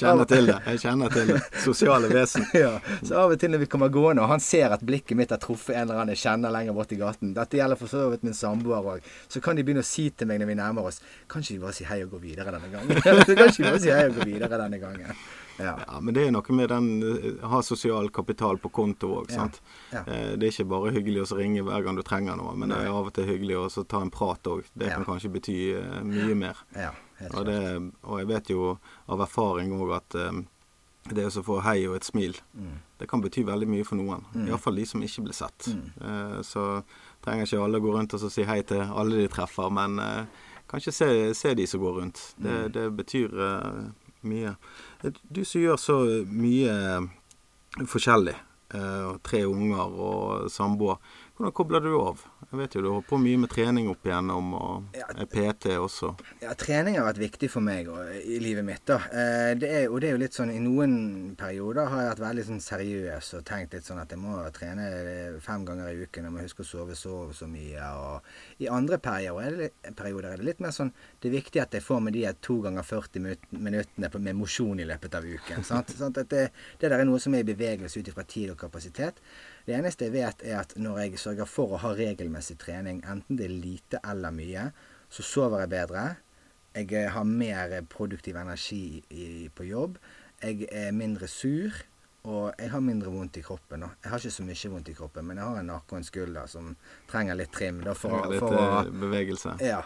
kjenner 0.00 0.26
til 0.28 0.50
det. 0.50 0.56
Jeg 0.72 0.82
kjenner 0.82 1.14
til 1.14 1.30
det. 1.30 1.38
Sosiale 1.62 2.10
vesen. 2.12 2.44
ja, 2.64 2.74
Så 3.06 3.16
av 3.22 3.32
og 3.36 3.40
til 3.40 3.54
når 3.54 3.64
vi 3.64 3.70
kommer 3.72 3.92
gående, 3.94 4.26
og 4.26 4.34
han 4.34 4.42
ser 4.42 4.74
at 4.74 4.84
blikket 4.86 5.16
mitt 5.18 5.32
har 5.32 5.40
truffet 5.42 5.76
en 5.76 5.86
eller 5.86 6.02
annen 6.02 6.16
jeg 6.16 6.24
kjenner 6.26 6.54
lenger 6.54 6.76
borti 6.76 6.98
gaten 7.00 7.32
Dette 7.36 7.60
gjelder 7.60 7.80
for 7.80 7.92
så 7.92 8.08
vidt 8.12 8.26
min 8.26 8.36
samboer 8.36 8.92
òg. 8.96 9.10
Så 9.32 9.40
kan 9.44 9.56
de 9.56 9.64
begynne 9.66 9.86
å 9.86 9.88
si 9.88 10.10
til 10.10 10.28
meg 10.28 10.42
når 10.42 10.52
vi 10.52 10.60
nærmer 10.60 10.90
oss 10.90 11.00
Kan 11.30 11.44
ikke 11.44 11.56
vi 11.56 11.64
bare 11.64 11.78
si 11.78 11.88
hei 11.88 12.02
og 12.04 12.14
gå 12.16 12.22
videre 12.26 12.52
denne 12.54 12.72
gangen? 12.72 13.02
kan 13.06 13.22
ikke 13.22 13.62
vi 13.62 13.68
bare 13.70 13.82
si 13.86 13.94
hei 13.94 14.06
og 14.10 14.20
gå 14.20 14.30
videre 14.34 14.60
denne 14.66 14.82
gangen? 14.82 15.26
Ja. 15.58 15.76
ja. 15.86 16.00
Men 16.00 16.16
det 16.16 16.26
er 16.26 16.34
noe 16.34 16.56
med 16.56 16.70
den 16.72 16.88
eh, 17.06 17.44
ha 17.48 17.62
sosial 17.64 18.10
kapital 18.14 18.58
på 18.62 18.70
konto 18.74 19.12
òg. 19.20 19.32
Ja. 19.34 19.46
Ja. 19.92 20.02
Eh, 20.02 20.32
det 20.36 20.48
er 20.48 20.52
ikke 20.52 20.68
bare 20.74 20.92
hyggelig 20.96 21.24
å 21.24 21.38
ringe 21.38 21.64
hver 21.66 21.86
gang 21.86 21.98
du 21.98 22.04
trenger 22.06 22.38
noe, 22.38 22.54
men 22.58 22.72
det 22.72 22.82
er 22.84 22.92
av 22.92 23.10
og 23.10 23.14
til 23.16 23.28
hyggelig 23.28 23.60
å 23.62 23.86
ta 23.88 24.02
en 24.04 24.12
prat 24.12 24.52
òg. 24.52 24.66
Det 24.74 24.92
kan 24.92 25.06
kanskje 25.06 25.32
bety 25.32 25.56
uh, 25.78 26.02
mye 26.06 26.36
mer. 26.38 26.60
Og, 27.32 27.40
det, 27.48 27.60
og, 28.04 28.18
jeg 28.20 28.28
vet 28.28 28.52
jo 28.52 28.76
av 29.08 29.24
erfaring 29.24 29.72
òg 29.76 29.94
at 29.96 30.18
um, 30.20 30.44
det 31.14 31.26
å 31.30 31.44
få 31.44 31.60
hei 31.64 31.78
og 31.86 31.96
et 31.98 32.06
smil, 32.06 32.36
mm. 32.56 32.74
det 33.00 33.08
kan 33.10 33.22
bety 33.22 33.44
veldig 33.46 33.68
mye 33.70 33.86
for 33.86 33.98
noen. 33.98 34.24
Mm. 34.34 34.48
Iallfall 34.50 34.80
de 34.80 34.86
som 34.88 35.04
ikke 35.04 35.26
blir 35.28 35.36
sett. 35.36 35.68
Mm. 35.70 35.86
Uh, 36.00 36.40
så 36.46 36.66
trenger 37.24 37.46
ikke 37.46 37.62
alle 37.62 37.80
å 37.80 37.86
gå 37.86 37.94
rundt 37.94 38.16
og 38.16 38.26
si 38.32 38.46
hei 38.48 38.60
til 38.66 38.82
alle 38.84 39.22
de 39.22 39.30
treffer, 39.32 39.70
men 39.72 40.00
uh, 40.02 40.50
kanskje 40.70 40.94
se, 40.94 41.08
se, 41.38 41.54
de 41.54 41.66
som 41.70 41.82
går 41.82 42.00
rundt. 42.00 42.22
Det, 42.36 42.56
mm. 42.56 42.74
det 42.76 42.86
betyr 42.98 43.38
uh, 43.38 44.10
mye. 44.26 44.56
Du 45.28 45.44
som 45.44 45.62
gjør 45.62 45.78
så 45.80 45.96
mye 46.26 46.74
forskjellig, 47.84 48.34
eh, 48.74 49.10
tre 49.22 49.44
unger 49.46 49.92
og 50.08 50.50
samboer. 50.50 50.98
Hvordan 51.36 51.52
kobler 51.52 51.80
du 51.84 51.90
av? 52.00 52.22
Jeg 52.46 52.56
vet 52.62 52.74
jo 52.76 52.80
du 52.80 52.86
har 52.88 52.94
holdt 52.94 53.08
på 53.10 53.16
mye 53.20 53.38
med 53.42 53.50
trening 53.52 53.90
opp 53.92 54.06
igjennom, 54.08 54.54
og 54.56 54.94
ja, 54.96 55.04
PT 55.28 55.74
også. 55.76 56.14
Ja, 56.40 56.54
trening 56.56 56.94
har 56.96 57.04
vært 57.10 57.18
viktig 57.20 57.50
for 57.52 57.64
meg 57.64 57.90
og, 57.92 58.08
i 58.16 58.38
livet 58.40 58.64
mitt. 58.64 58.86
da. 58.88 58.96
Eh, 59.10 59.50
det 59.60 59.68
er, 59.68 59.88
og 59.90 60.00
det 60.00 60.08
er 60.08 60.14
jo 60.14 60.20
litt 60.22 60.36
sånn 60.38 60.54
I 60.54 60.62
noen 60.64 60.94
perioder 61.36 61.90
har 61.92 62.00
jeg 62.00 62.10
vært 62.14 62.22
veldig 62.22 62.44
sånn 62.46 62.62
seriøs 62.64 63.28
og 63.36 63.42
tenkt 63.50 63.76
litt 63.76 63.84
sånn 63.84 64.00
at 64.00 64.14
jeg 64.14 64.22
må 64.22 64.38
trene 64.56 64.86
fem 65.44 65.66
ganger 65.68 65.90
i 65.90 66.06
uken. 66.06 66.24
Jeg 66.24 66.34
må 66.38 66.44
huske 66.46 66.64
å 66.64 66.68
sove 66.70 66.96
så 66.96 67.18
så 67.36 67.48
mye. 67.50 67.90
Og 68.00 68.64
i 68.64 68.70
andre 68.72 68.96
perioder 69.04 69.50
er, 69.50 69.58
det, 69.60 69.92
perioder 69.98 70.30
er 70.30 70.40
det 70.40 70.48
litt 70.48 70.64
mer 70.64 70.72
sånn 70.72 70.94
Det 71.20 71.28
er 71.28 71.36
viktig 71.36 71.60
at 71.60 71.76
jeg 71.76 71.84
får 71.84 72.00
med 72.06 72.16
de 72.16 72.24
to 72.40 72.62
ganger 72.64 72.86
40 72.94 73.26
minuttene 73.58 74.10
med 74.30 74.40
mosjon 74.40 74.80
i 74.80 74.88
løpet 74.88 75.20
av 75.20 75.28
uken. 75.28 75.68
sant? 75.68 75.92
sånn 76.00 76.16
at 76.16 76.32
det, 76.32 76.48
det 76.80 76.88
der 76.88 77.04
er 77.04 77.10
noe 77.10 77.20
som 77.20 77.36
er 77.36 77.44
i 77.44 77.50
bevegelse 77.52 78.00
ut 78.00 78.08
ifra 78.08 78.24
tid 78.24 78.54
og 78.54 78.60
kapasitet. 78.64 79.20
Det 79.66 79.74
eneste 79.74 80.06
jeg 80.06 80.14
vet, 80.14 80.44
er 80.46 80.60
at 80.60 80.76
når 80.78 81.00
jeg 81.02 81.18
sørger 81.18 81.48
for 81.50 81.74
å 81.74 81.80
ha 81.82 81.90
regelmessig 81.98 82.54
trening, 82.62 83.00
enten 83.02 83.38
det 83.38 83.48
er 83.48 83.56
lite 83.56 84.00
eller 84.06 84.34
mye, 84.34 84.68
så 85.10 85.26
sover 85.26 85.64
jeg 85.64 85.72
bedre. 85.74 86.04
Jeg 86.76 86.92
eh, 86.94 87.10
har 87.10 87.26
mer 87.26 87.74
produktiv 87.90 88.38
energi 88.38 89.02
i, 89.10 89.48
på 89.50 89.66
jobb. 89.66 89.98
Jeg 90.42 90.68
er 90.70 90.94
mindre 90.94 91.28
sur. 91.30 91.74
Og 92.26 92.50
jeg 92.58 92.72
har 92.72 92.82
mindre 92.82 93.10
vondt 93.14 93.36
i 93.38 93.42
kroppen. 93.46 93.84
Da. 93.84 93.92
Jeg 94.02 94.10
har 94.10 94.22
ikke 94.22 94.34
så 94.34 94.44
mye 94.46 94.70
vondt 94.72 94.88
i 94.90 94.94
kroppen, 94.98 95.28
men 95.28 95.38
jeg 95.38 95.46
har 95.46 95.60
en 95.60 95.68
nakke 95.70 95.94
og 95.94 96.00
en 96.00 96.06
skulder 96.06 96.48
som 96.50 96.72
trenger 97.06 97.38
litt 97.38 97.52
trim. 97.54 97.78
Da, 97.86 97.94
for, 97.94 98.26
litt 98.32 98.42
for 98.42 98.56
å, 98.58 98.80
bevegelse. 98.90 99.54
Ja. 99.62 99.84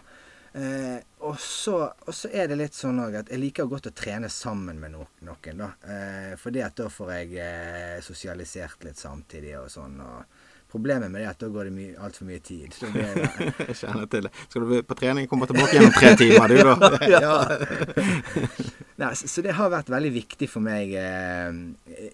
Eh, 0.53 0.99
og, 1.19 1.37
så, 1.39 1.93
så, 2.11 2.29
er 2.35 2.49
det 2.51 2.59
litt 2.59 2.75
sånn 2.75 2.99
òg 2.99 3.21
at 3.21 3.29
jeg 3.31 3.39
liker 3.39 3.69
godt 3.71 3.87
å 3.87 3.95
trene 3.95 4.27
sammen 4.33 4.81
med 4.83 4.97
no, 4.97 5.05
noen, 5.23 5.61
da. 5.63 5.69
Eh, 5.87 6.33
fordi 6.41 6.65
at 6.67 6.75
da 6.81 6.89
får 6.91 7.13
jeg 7.15 7.37
eh, 7.45 7.99
sosialisert 8.03 8.87
litt 8.89 8.99
samtidig 8.99 9.57
og 9.61 9.71
sånn. 9.71 10.01
og 10.03 10.49
Problemet 10.71 11.11
med 11.11 11.19
det 11.19 11.27
er 11.27 11.33
at 11.33 11.41
da 11.43 11.49
går 11.51 11.67
det 11.67 11.87
altfor 11.99 12.29
mye 12.29 12.43
tid. 12.47 12.75
Så 12.75 12.87
det, 12.95 13.07
jeg 13.71 13.77
kjenner 13.81 14.07
til 14.11 14.29
det. 14.29 14.31
Skal 14.47 14.67
du 14.67 14.77
på 14.87 14.97
trening 14.99 15.27
komme 15.31 15.49
tilbake 15.51 15.75
igjen 15.75 15.89
om 15.89 15.97
tre 15.97 16.13
timer, 16.19 16.47
du 16.47 16.61
da? 16.63 16.91
ja. 17.17 17.33
Nei, 19.01 19.15
så 19.17 19.43
det 19.43 19.57
har 19.57 19.73
vært 19.73 19.91
veldig 19.91 20.13
viktig 20.15 20.47
for 20.51 20.63
meg 20.63 20.93
eh, 20.95 21.51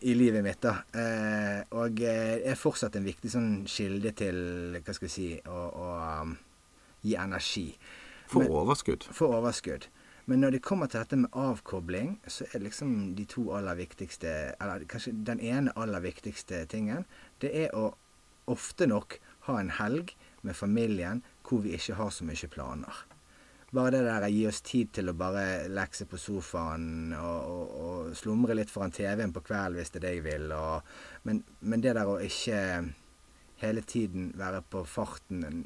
i 0.09 0.17
livet 0.17 0.45
mitt. 0.47 0.63
da. 0.65 0.79
Eh, 0.97 1.61
og 1.77 2.01
eh, 2.01 2.49
er 2.49 2.57
fortsatt 2.61 2.97
en 2.97 3.09
viktig 3.09 3.33
sånn 3.33 3.51
kilde 3.69 4.15
til 4.17 4.39
hva 4.79 4.97
skal 4.97 5.09
jeg 5.11 5.17
si, 5.17 5.29
å, 5.51 5.67
å 5.77 5.89
gi 7.05 7.17
energi. 7.21 7.69
For 8.31 8.49
overskudd. 8.51 9.07
For 9.15 9.37
overskudd. 9.39 9.89
Men 10.27 10.43
når 10.43 10.57
det 10.57 10.63
kommer 10.67 10.91
til 10.91 11.05
dette 11.05 11.19
med 11.21 11.37
avkobling, 11.39 12.17
så 12.27 12.49
er 12.53 12.65
liksom 12.65 13.15
de 13.15 13.25
to 13.31 13.45
aller 13.55 13.79
viktigste 13.79 14.33
Eller 14.61 14.87
kanskje 14.91 15.13
den 15.27 15.41
ene 15.41 15.75
aller 15.79 16.03
viktigste 16.03 16.65
tingen, 16.67 17.07
det 17.41 17.53
er 17.55 17.75
å 17.79 17.93
ofte 18.51 18.87
nok 18.91 19.21
ha 19.47 19.61
en 19.61 19.71
helg 19.79 20.17
med 20.43 20.57
familien 20.59 21.23
hvor 21.47 21.63
vi 21.63 21.75
ikke 21.79 21.99
har 21.99 22.11
så 22.11 22.27
mye 22.27 22.51
planer. 22.51 23.05
Bare 23.75 23.93
det 23.97 24.05
der 24.07 24.27
å 24.27 24.31
gi 24.31 24.45
oss 24.47 24.61
tid 24.67 24.93
til 24.95 25.11
å 25.11 25.17
bare 25.19 25.67
lekse 25.71 26.07
på 26.11 26.19
sofaen 26.19 27.15
og, 27.19 27.49
og, 27.51 27.73
og 27.87 28.13
slumre 28.19 28.55
litt 28.55 28.71
foran 28.71 28.95
TV-en 28.95 29.35
på 29.35 29.43
kvelden 29.47 29.79
hvis 29.79 29.91
det 29.95 30.01
er 30.01 30.07
det 30.07 30.15
jeg 30.15 30.27
vil. 30.27 30.47
Og, 30.55 30.95
men, 31.27 31.43
men, 31.61 31.83
det 31.83 31.97
der 31.99 32.11
å 32.11 32.21
ikke 32.23 32.61
hele 33.63 33.83
tiden 33.83 34.31
være 34.39 34.63
på 34.71 34.85
farten 34.87 35.65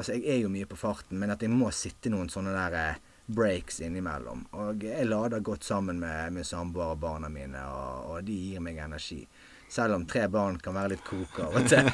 Altså, 0.00 0.14
jeg 0.16 0.32
er 0.32 0.38
jo 0.40 0.48
mye 0.48 0.64
på 0.64 0.78
farten, 0.80 1.18
men 1.20 1.28
at 1.34 1.42
jeg 1.44 1.52
må 1.52 1.68
sitte 1.76 2.08
noen 2.08 2.30
sånne 2.32 2.54
der 2.56 2.76
eh, 2.78 3.00
breaks 3.28 3.82
innimellom. 3.84 4.46
Og 4.56 4.84
jeg 4.88 5.04
lader 5.04 5.42
godt 5.44 5.66
sammen 5.68 6.00
med 6.00 6.32
med 6.32 6.46
samboer 6.48 6.94
og 6.94 7.02
barna 7.02 7.28
mine, 7.28 7.60
og, 7.68 8.06
og 8.14 8.22
de 8.24 8.32
gir 8.32 8.62
meg 8.64 8.80
energi. 8.80 9.20
Selv 9.68 9.98
om 9.98 10.06
tre 10.08 10.24
barn 10.32 10.56
kan 10.58 10.74
være 10.74 10.94
litt 10.94 11.04
kok 11.04 11.36
av 11.44 11.58
og 11.60 11.68
til. 11.68 11.90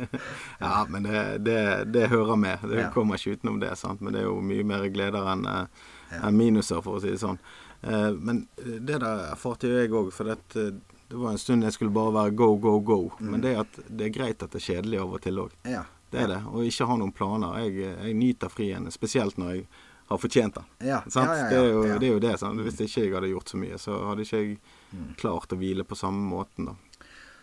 ja, 0.64 0.72
men 0.88 1.04
det, 1.04 1.20
det, 1.44 1.58
det, 1.92 2.08
hører 2.08 2.40
med. 2.40 2.64
Det 2.72 2.88
kommer 2.94 3.20
ikke 3.20 3.36
utenom 3.36 3.60
det. 3.60 3.76
sant? 3.76 4.00
Men 4.00 4.16
det 4.16 4.24
er 4.24 4.30
jo 4.30 4.40
mye 4.40 4.64
mer 4.72 4.88
gleder 4.90 5.28
enn 5.36 5.44
eh, 5.52 5.84
en 6.22 6.40
minuser, 6.40 6.80
for 6.80 6.96
å 6.96 7.04
si 7.04 7.12
det 7.12 7.20
sånn. 7.20 7.38
Eh, 7.82 8.10
men 8.16 8.46
det 8.56 8.96
der 8.96 9.28
erfarte 9.28 9.68
jo 9.68 9.76
jeg 9.76 9.92
òg, 9.92 10.08
for 10.16 10.32
det, 10.32 10.40
det, 10.56 11.20
var 11.20 11.36
en 11.36 11.44
stund 11.44 11.68
jeg 11.68 11.76
skulle 11.76 11.94
bare 11.94 12.16
være 12.16 12.38
go, 12.40 12.54
go, 12.56 12.78
go. 12.80 13.02
Mm. 13.20 13.34
Men 13.36 13.44
det, 13.44 13.58
at, 13.66 13.82
det 13.86 14.08
er 14.08 14.16
greit 14.16 14.40
at 14.40 14.56
det 14.56 14.64
er 14.64 14.70
kjedelig 14.72 15.04
av 15.04 15.18
og 15.18 15.28
til 15.28 15.44
òg. 15.44 15.58
Ja. 15.68 15.84
Det 16.12 16.20
er 16.20 16.28
det. 16.34 16.42
Og 16.52 16.68
ikke 16.68 16.86
ha 16.90 16.98
noen 17.00 17.14
planer. 17.16 17.56
Jeg, 17.64 17.88
jeg 17.88 18.14
nyter 18.18 18.52
frien, 18.52 18.90
spesielt 18.92 19.38
når 19.40 19.54
jeg 19.54 19.66
har 20.12 20.20
fortjent 20.20 20.58
den. 20.58 20.70
Ja. 20.78 21.00
Ja, 21.14 21.24
ja, 21.24 21.48
det, 21.48 21.56
er 21.56 21.68
jo, 21.70 21.82
det, 21.82 22.06
er 22.06 22.12
jo, 22.12 22.18
det? 22.20 22.34
Hvis 22.66 22.80
ikke 22.84 23.06
jeg 23.06 23.14
hadde 23.16 23.30
gjort 23.32 23.52
så 23.52 23.60
mye, 23.62 23.78
så 23.80 23.98
hadde 24.10 24.26
ikke 24.26 24.42
jeg 24.42 24.56
mm. 24.92 25.06
klart 25.22 25.54
å 25.54 25.58
hvile 25.60 25.86
på 25.88 25.98
samme 25.98 26.24
måten. 26.28 26.68
da. 26.68 26.76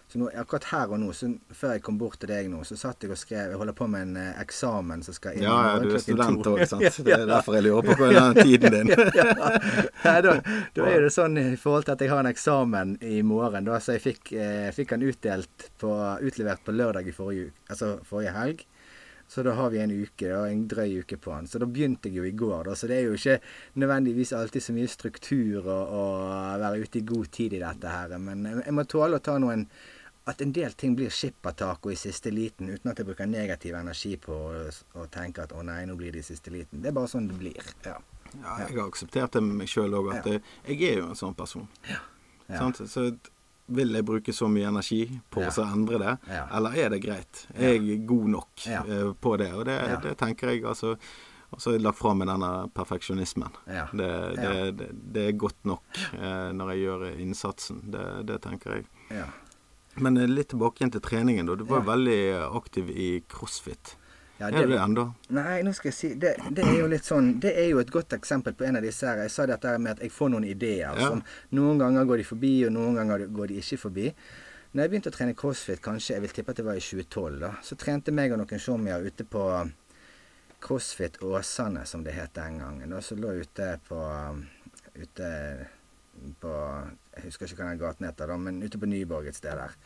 Så 0.10 0.18
nå, 0.18 0.26
akkurat 0.42 0.64
her 0.72 0.90
og 0.90 0.98
nå, 1.04 1.12
så, 1.14 1.28
før 1.54 1.76
jeg 1.76 1.84
kom 1.86 1.98
bort 2.02 2.18
til 2.18 2.32
deg 2.32 2.48
nå, 2.50 2.64
så 2.66 2.74
satt 2.80 3.06
jeg 3.06 3.14
og 3.14 3.20
skrev 3.20 3.52
Jeg 3.52 3.60
holder 3.62 3.76
på 3.78 3.86
med 3.94 4.08
en 4.08 4.16
eh, 4.18 4.40
eksamen 4.42 5.04
som 5.06 5.14
skal 5.14 5.38
inn 5.38 5.46
Ja, 5.46 5.58
ja 5.68 5.76
du 5.84 5.92
er 5.94 6.02
student 6.02 6.50
òg, 6.50 6.64
sant. 6.70 6.98
Det 7.06 7.14
er 7.14 7.28
derfor 7.30 7.60
jeg 7.60 7.68
lurer 7.68 7.86
på 7.86 8.10
den 8.10 8.40
tiden 8.40 8.74
din. 8.74 8.90
ja, 9.20 10.16
da, 10.26 10.34
da, 10.74 10.88
er 10.90 11.06
det 11.06 11.14
sånn 11.14 11.38
i 11.38 11.46
forhold 11.62 11.86
til 11.86 11.94
at 11.94 12.02
jeg 12.02 12.10
har 12.10 12.24
en 12.24 12.32
eksamen 12.32 12.96
i 13.06 13.22
morgen, 13.22 13.70
da, 13.70 13.78
så 13.78 14.00
jeg 14.00 14.06
fikk, 14.08 14.34
eh, 14.34 14.72
fikk 14.74 14.96
den 14.96 15.06
utdelt 15.12 15.70
på, 15.78 15.94
utlevert 16.26 16.66
på 16.66 16.74
lørdag 16.74 17.06
i 17.06 17.14
forrige, 17.14 17.54
altså 17.70 18.00
forrige 18.10 18.34
helg. 18.34 18.66
Så 19.30 19.44
da 19.46 19.54
har 19.54 19.70
vi 19.70 19.78
en 19.78 19.92
uke, 19.94 20.26
da, 20.26 20.40
en 20.50 20.64
drøy 20.66 21.04
uke 21.04 21.20
på 21.22 21.36
den. 21.36 21.46
Så 21.46 21.62
da 21.62 21.68
begynte 21.70 22.10
jeg 22.10 22.18
jo 22.18 22.26
i 22.26 22.34
går, 22.34 22.64
da. 22.66 22.74
Så 22.74 22.90
det 22.90 22.98
er 22.98 23.12
jo 23.12 23.14
ikke 23.14 23.38
nødvendigvis 23.78 24.34
alltid 24.34 24.66
så 24.66 24.74
mye 24.74 24.90
struktur 24.90 25.70
å 25.70 26.06
være 26.58 26.82
ute 26.82 26.98
i 26.98 27.06
god 27.06 27.30
tid 27.38 27.54
i 27.54 27.62
dette 27.62 27.94
her. 27.94 28.16
Men 28.18 28.48
jeg 28.56 28.74
må 28.74 28.88
tåle 28.90 29.20
å 29.20 29.22
ta 29.22 29.38
noen 29.38 29.68
at 30.30 30.42
en 30.42 30.54
del 30.56 30.76
ting 30.78 30.96
blir 30.98 31.12
skippertaco 31.14 31.92
i 31.92 31.98
siste 32.00 32.32
liten, 32.34 32.70
uten 32.70 32.92
at 32.92 33.02
jeg 33.02 33.08
bruker 33.08 33.30
negativ 33.30 33.76
energi 33.80 34.16
på 34.22 34.36
å 34.36 35.08
tenke 35.12 35.46
at 35.46 35.56
å 35.56 35.64
nei, 35.66 35.82
nå 35.90 35.98
blir 36.00 36.14
det 36.16 36.24
i 36.24 36.30
siste 36.30 36.54
liten. 36.54 36.84
Det 36.84 36.92
er 36.92 36.98
bare 36.98 37.12
sånn 37.12 37.30
det 37.32 37.40
blir. 37.40 37.74
Ja. 37.86 37.98
ja 38.36 38.60
jeg 38.66 38.78
har 38.78 38.86
akseptert 38.86 39.38
det 39.38 39.44
med 39.46 39.64
meg 39.64 39.72
sjøl 39.72 39.98
òg, 40.00 40.14
at 40.16 40.30
ja. 40.30 40.40
jeg 40.70 40.86
er 40.92 41.02
jo 41.04 41.10
en 41.12 41.20
sånn 41.20 41.36
person. 41.38 41.68
Ja. 41.90 42.04
Så 42.80 43.12
vil 43.70 43.94
jeg 43.94 44.06
bruke 44.06 44.34
så 44.34 44.48
mye 44.50 44.70
energi 44.70 45.04
på 45.30 45.44
å 45.46 45.66
endre 45.66 46.00
det, 46.02 46.14
eller 46.58 46.78
er 46.86 46.94
det 46.96 47.04
greit? 47.04 47.44
Er 47.54 47.76
jeg 47.78 48.06
god 48.10 48.32
nok 48.38 48.70
uh, 48.70 49.12
på 49.14 49.36
det? 49.42 49.52
Og 49.54 49.68
det, 49.70 49.82
det 50.08 50.16
tenker 50.18 50.56
jeg 50.56 50.66
altså 50.66 50.96
og 51.50 51.62
så 51.62 51.72
har 51.72 51.80
jeg 51.80 51.82
lagt 51.82 51.98
fra 51.98 52.12
meg 52.14 52.30
denne 52.30 52.50
perfeksjonismen. 52.78 53.56
Ja. 53.74 53.88
Det, 53.90 54.10
det, 54.38 54.50
det, 54.78 54.90
det, 55.16 55.24
er 55.26 55.38
godt 55.42 55.64
nok 55.66 56.02
eh, 56.14 56.50
når 56.54 56.74
jeg 56.74 56.84
gjør 56.84 57.06
innsatsen. 57.24 57.80
Det, 57.90 58.38
tenker 58.44 58.76
jeg. 58.78 58.86
Ja. 59.10 59.26
Men 60.00 60.18
eh, 60.18 60.30
litt 60.30 60.52
tilbake 60.54 60.82
igjen 60.82 60.94
til 60.96 61.04
treningen. 61.06 61.50
da. 61.50 61.58
Du 61.60 61.66
var 61.70 61.84
ja. 61.84 61.90
veldig 61.92 62.20
aktiv 62.60 62.90
i 62.90 63.10
crossfit. 63.30 63.96
Ja, 64.40 64.48
det, 64.52 64.62
er 64.62 64.68
du 64.68 64.72
det 64.72 64.80
ennå? 64.80 65.04
Nei, 65.36 65.58
nå 65.68 65.74
skal 65.76 65.90
jeg 65.90 65.96
si 65.98 66.10
det, 66.16 66.38
det, 66.56 66.64
er 66.64 66.78
jo 66.80 66.86
litt 66.88 67.04
sånn 67.04 67.34
Det 67.44 67.52
er 67.60 67.66
jo 67.74 67.82
et 67.82 67.90
godt 67.92 68.14
eksempel 68.16 68.54
på 68.56 68.64
en 68.70 68.80
av 68.80 68.86
disse 68.86 69.04
her. 69.04 69.20
Jeg 69.26 69.34
sa 69.34 69.48
dette 69.50 69.74
med 69.84 69.98
at 69.98 70.04
jeg 70.06 70.14
får 70.16 70.32
noen 70.32 70.46
ideer. 70.48 70.96
Ja. 70.96 71.10
som 71.12 71.24
Noen 71.58 71.82
ganger 71.82 72.08
går 72.08 72.22
de 72.22 72.28
forbi, 72.30 72.54
og 72.68 72.72
noen 72.78 72.96
ganger 73.02 73.26
går 73.36 73.52
de 73.52 73.60
ikke 73.60 73.82
forbi. 73.82 74.08
Når 74.72 74.86
jeg 74.86 74.94
begynte 74.94 75.12
å 75.12 75.18
trene 75.18 75.36
crossfit, 75.36 75.82
kanskje 75.84 76.16
jeg 76.16 76.24
vil 76.24 76.34
tippe 76.38 76.54
at 76.54 76.62
det 76.62 76.66
var 76.68 76.78
i 76.78 76.86
2012, 76.86 77.40
da, 77.42 77.52
så 77.66 77.76
trente 77.82 78.14
meg 78.16 78.32
og 78.32 78.40
noen 78.44 78.62
showmier 78.62 79.08
ute 79.10 79.26
på 79.26 79.44
CrossFit 80.62 81.20
Åsane, 81.26 81.84
som 81.90 82.04
det 82.06 82.14
het 82.16 82.36
den 82.38 82.60
gangen. 82.62 82.94
Og 82.94 83.04
så 83.04 83.18
lå 83.20 83.34
ute 83.42 83.74
på 83.90 84.00
ute 85.00 85.30
på 86.40 86.54
husker 87.30 87.48
ikke 87.48 87.64
hva 87.64 87.74
den 87.74 87.82
gaten 87.82 88.10
heter, 88.10 88.32
da, 88.32 88.40
men 88.40 88.64
ute 88.64 88.82
på 88.82 88.90
Nyborg 88.90 89.30
et 89.30 89.38
sted 89.38 89.58
der. 89.58 89.78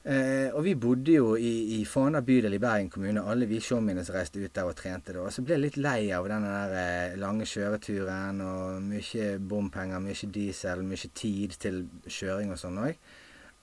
Eh, 0.00 0.48
og 0.56 0.62
vi 0.64 0.72
bodde 0.80 1.12
jo 1.12 1.34
i, 1.36 1.76
i 1.76 1.80
Fana 1.84 2.22
bydel 2.24 2.54
i 2.56 2.60
Bergen 2.62 2.88
kommune, 2.88 3.20
alle 3.20 3.44
vi 3.44 3.58
showmine 3.60 4.00
som 4.04 4.16
reiste 4.16 4.40
ut 4.40 4.54
der 4.56 4.68
og 4.68 4.78
trente 4.78 5.12
da. 5.12 5.26
Og 5.26 5.34
så 5.34 5.44
ble 5.44 5.58
jeg 5.58 5.64
litt 5.66 5.76
lei 5.76 6.08
av 6.16 6.28
den 6.30 6.46
der 6.48 6.76
eh, 6.80 7.16
lange 7.20 7.44
kjøreturen 7.48 8.40
og 8.40 8.78
mye 8.86 9.34
bompenger, 9.52 10.00
mye 10.00 10.30
diesel, 10.32 10.86
mye 10.88 11.10
tid 11.12 11.58
til 11.60 11.82
kjøring 12.08 12.54
og 12.54 12.62
sånn 12.62 12.80
òg. 12.80 13.10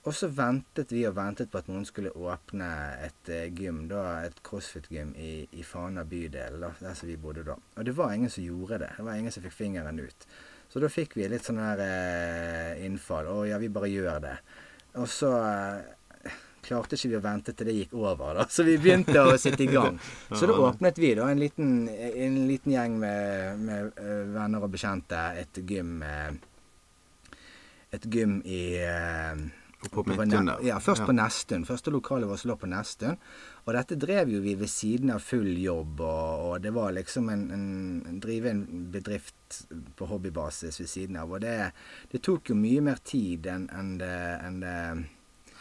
Og 0.06 0.14
så 0.14 0.28
ventet 0.30 0.92
vi 0.94 1.02
og 1.08 1.16
ventet 1.18 1.50
på 1.50 1.58
at 1.58 1.66
noen 1.68 1.82
skulle 1.84 2.14
åpne 2.14 2.68
et 3.02 3.32
uh, 3.34 3.48
gym, 3.52 3.82
da, 3.90 4.04
et 4.24 4.38
crossfit-gym 4.46 5.10
i, 5.18 5.32
i 5.58 5.64
Fana 5.66 6.04
bydel, 6.08 6.60
da, 6.62 6.70
der 6.80 6.94
som 6.96 7.10
vi 7.10 7.18
bodde 7.20 7.42
da. 7.44 7.58
Og 7.76 7.84
det 7.84 7.96
var 7.98 8.14
ingen 8.14 8.30
som 8.32 8.46
gjorde 8.46 8.78
det. 8.84 8.92
Det 8.96 9.04
var 9.04 9.18
ingen 9.18 9.34
som 9.34 9.44
fikk 9.44 9.58
fingeren 9.58 9.98
ut. 10.00 10.28
Så 10.68 10.82
da 10.82 10.90
fikk 10.92 11.16
vi 11.16 11.28
litt 11.32 11.46
sånn 11.48 11.60
her 11.62 11.80
eh, 11.80 12.84
innfall. 12.84 13.30
Å 13.32 13.46
ja, 13.48 13.60
vi 13.60 13.70
bare 13.72 13.88
gjør 13.88 14.18
det. 14.26 14.34
Og 15.00 15.08
så 15.08 15.30
eh, 15.40 16.34
klarte 16.68 16.98
ikke 16.98 17.12
vi 17.14 17.16
å 17.16 17.22
vente 17.24 17.54
til 17.56 17.70
det 17.70 17.76
gikk 17.78 17.94
over, 17.96 18.34
da. 18.36 18.44
Så 18.52 18.66
vi 18.66 18.76
begynte 18.80 19.22
å 19.24 19.36
sitte 19.40 19.64
i 19.64 19.70
gang. 19.72 19.96
Så 20.36 20.48
da 20.50 20.58
åpnet 20.68 21.00
vi, 21.00 21.14
da, 21.16 21.30
en 21.32 21.40
liten, 21.40 21.72
en 21.88 22.36
liten 22.50 22.74
gjeng 22.74 22.98
med, 23.00 23.62
med 23.64 23.96
uh, 23.96 24.26
venner 24.34 24.66
og 24.66 24.74
bekjente, 24.76 25.22
et 25.40 25.62
gym 25.68 26.02
Eh, 26.04 26.30
Et 27.96 28.04
gym 28.12 28.42
i 28.44 28.76
uh, 28.84 29.38
på, 29.78 30.02
på 30.02 30.14
ja, 30.66 30.78
først 30.82 31.04
ja. 31.04 31.06
på 31.06 31.14
Nestun. 31.14 31.64
Første 31.66 31.92
lokalet 31.94 32.28
vårt 32.28 32.44
lå 32.50 32.56
på 32.58 32.66
Nestun. 32.70 33.18
Og 33.66 33.74
dette 33.76 33.98
drev 34.00 34.32
jo 34.32 34.40
vi 34.42 34.56
ved 34.58 34.70
siden 34.72 35.12
av 35.14 35.22
full 35.22 35.52
jobb, 35.60 36.00
og, 36.00 36.46
og 36.48 36.64
det 36.64 36.72
var 36.74 36.96
liksom 36.96 37.28
en, 37.30 37.44
en 37.54 38.18
drive 38.22 38.50
en 38.50 38.64
bedrift 38.92 39.60
på 39.96 40.08
hobbybasis 40.10 40.80
ved 40.80 40.90
siden 40.90 41.20
av. 41.20 41.30
Og 41.30 41.44
det, 41.44 41.54
det 42.10 42.22
tok 42.24 42.50
jo 42.50 42.58
mye 42.58 42.82
mer 42.90 42.98
tid 43.04 43.46
enn 43.52 43.68
en 43.70 43.94
det, 44.00 44.16
en 44.48 44.58
det 44.64 44.74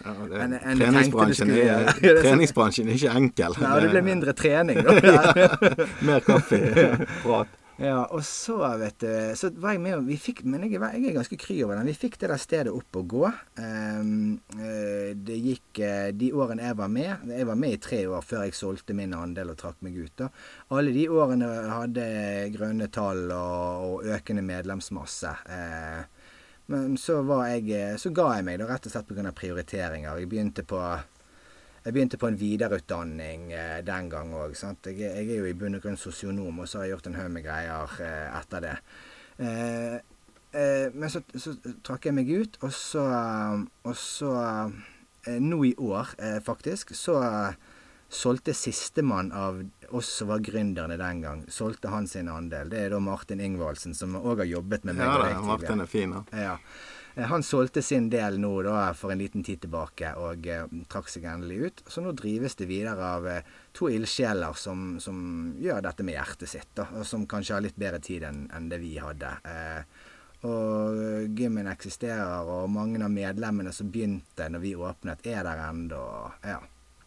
ja, 0.05 0.13
det, 0.29 0.41
en, 0.41 0.53
en 0.53 0.81
treningsbransjen, 0.81 1.51
er, 1.57 1.87
treningsbransjen 2.25 2.89
er 2.89 2.99
ikke 2.99 3.13
enkel. 3.17 3.55
Nei, 3.63 3.77
det 3.81 3.93
ble 3.95 4.03
mindre 4.05 4.33
trening, 4.37 4.83
da. 4.85 5.47
mer 6.09 6.25
kaffe. 6.25 6.59
Prat. 7.23 7.55
Ja, 7.77 8.07
og 8.09 8.23
så, 8.25 8.55
vet 8.81 9.03
du 9.03 9.09
Så 9.37 9.51
var 9.61 9.75
jeg 9.75 9.81
med 9.83 9.99
og 9.99 10.07
vi 10.07 10.15
fikk, 10.17 10.41
Men 10.49 10.65
jeg, 10.65 10.79
jeg 10.81 11.03
er 11.11 11.17
ganske 11.19 11.37
kry 11.37 11.59
over 11.61 11.77
den. 11.77 11.89
Vi 11.91 11.97
fikk 11.97 12.17
det 12.21 12.31
der 12.31 12.41
stedet 12.41 12.73
opp 12.73 12.97
å 12.97 13.03
gå. 13.05 13.23
Um, 13.61 14.39
det 15.27 15.37
gikk 15.43 15.81
uh, 15.85 16.09
de 16.09 16.31
årene 16.33 16.65
jeg 16.65 16.77
var 16.79 16.89
med 16.89 17.29
Jeg 17.29 17.49
var 17.49 17.59
med 17.59 17.75
i 17.75 17.81
tre 17.81 18.01
år 18.09 18.25
før 18.25 18.47
jeg 18.47 18.57
solgte 18.57 18.97
min 18.97 19.13
andel 19.13 19.53
og 19.53 19.59
trakk 19.61 19.83
meg 19.85 19.97
ut. 19.99 20.15
da. 20.17 20.31
Alle 20.73 20.93
de 20.95 21.05
årene 21.09 21.51
hadde 21.69 22.07
grønne 22.55 22.89
tall 22.93 23.27
og, 23.29 23.85
og 23.91 24.09
økende 24.17 24.45
medlemsmasse. 24.47 25.35
Uh, 25.45 26.01
men 26.73 26.97
så, 26.99 27.21
jeg, 27.47 27.99
så 28.01 28.11
ga 28.11 28.31
jeg 28.35 28.47
meg, 28.47 28.57
da, 28.59 28.67
rett 28.67 28.89
og 28.89 28.91
slett 28.91 29.07
pga. 29.07 29.31
prioriteringer. 29.31 30.17
Jeg 30.19 30.31
begynte 30.31 30.65
på 30.67 30.81
jeg 31.87 31.95
begynte 31.95 32.17
på 32.19 32.27
en 32.27 32.35
videreutdanning 32.35 33.51
eh, 33.55 33.77
den 33.87 34.09
gang 34.11 34.33
òg. 34.35 34.57
Jeg, 34.59 34.97
jeg, 34.99 35.23
er 35.23 35.37
jo 35.39 35.47
i 35.47 35.55
bunn 35.55 35.77
og 35.77 35.85
grunn 35.85 35.99
sosionom, 35.99 36.59
og 36.59 36.67
så 36.67 36.81
har 36.81 36.87
jeg 36.87 36.97
gjort 36.97 37.07
en 37.07 37.15
haug 37.15 37.29
med 37.31 37.45
greier 37.45 37.93
eh, 38.03 38.25
etter 38.35 38.65
det. 38.65 38.73
Eh, 39.39 39.95
eh, 40.51 40.87
men 40.91 41.13
så, 41.13 41.21
så, 41.31 41.55
trakk 41.87 42.09
jeg 42.09 42.17
meg 42.17 42.33
ut, 42.33 42.59
og 42.59 42.75
så, 42.75 43.05
og 43.87 43.95
så 43.95 44.33
eh, 44.43 45.39
Nå 45.43 45.61
i 45.69 45.73
år, 45.79 46.11
eh, 46.23 46.37
faktisk, 46.43 46.91
så 46.95 47.21
solgte 48.11 48.53
sistemann 48.55 49.33
av 49.35 49.59
oss 49.95 50.11
som 50.19 50.29
var 50.31 50.43
gründerne 50.43 50.95
den 50.99 51.23
gang, 51.23 51.41
solgte 51.51 51.91
han 51.91 52.07
sin 52.07 52.27
andel. 52.31 52.71
Det 52.71 52.83
er 52.83 52.93
da 52.95 53.01
Martin 53.03 53.43
Ingvaldsen, 53.43 53.95
som 53.95 54.15
òg 54.19 54.43
har 54.43 54.51
jobbet 54.57 54.87
med 54.87 54.99
meg. 54.99 55.07
Ja, 55.07 55.33
da, 55.35 55.41
Martin 55.43 55.83
er 55.83 55.91
fin, 55.91 56.19
ja. 56.35 56.55
Eh, 57.17 57.25
han 57.25 57.43
solgte 57.43 57.81
sin 57.81 58.09
del 58.09 58.37
nå 58.39 58.51
da 58.65 58.93
for 58.93 59.11
en 59.11 59.21
liten 59.21 59.43
tid 59.43 59.63
tilbake 59.63 60.13
og 60.21 60.45
eh, 60.47 60.67
trakk 60.91 61.09
seg 61.09 61.25
endelig 61.29 61.57
ut. 61.57 61.83
Så 61.89 62.03
nå 62.05 62.13
drives 62.17 62.57
det 62.59 62.69
videre 62.69 63.13
av 63.17 63.27
eh, 63.31 63.55
to 63.73 63.89
ildsjeler 63.89 64.57
som, 64.57 64.99
som, 65.01 65.17
gjør 65.57 65.81
dette 65.87 66.05
med 66.05 66.17
hjertet 66.19 66.53
sitt, 66.53 66.69
da, 66.77 66.87
og 66.93 67.07
som 67.09 67.25
kanskje 67.29 67.57
har 67.57 67.65
litt 67.65 67.79
bedre 67.79 68.01
tid 68.03 68.27
enn 68.29 68.45
en 68.53 68.69
det 68.69 68.81
vi 68.83 68.95
hadde. 69.01 69.33
Eh, 69.49 70.05
og 70.47 71.33
gymmen 71.33 71.65
eksisterer, 71.71 72.45
og 72.45 72.69
mange 72.69 73.01
av 73.01 73.09
medlemmene 73.09 73.73
som 73.73 73.89
begynte 73.89 74.51
når 74.53 74.61
vi 74.61 74.75
åpnet, 74.77 75.25
er 75.25 75.41
der 75.47 75.63
ennå. 75.65 76.03
Ja. 76.45 76.59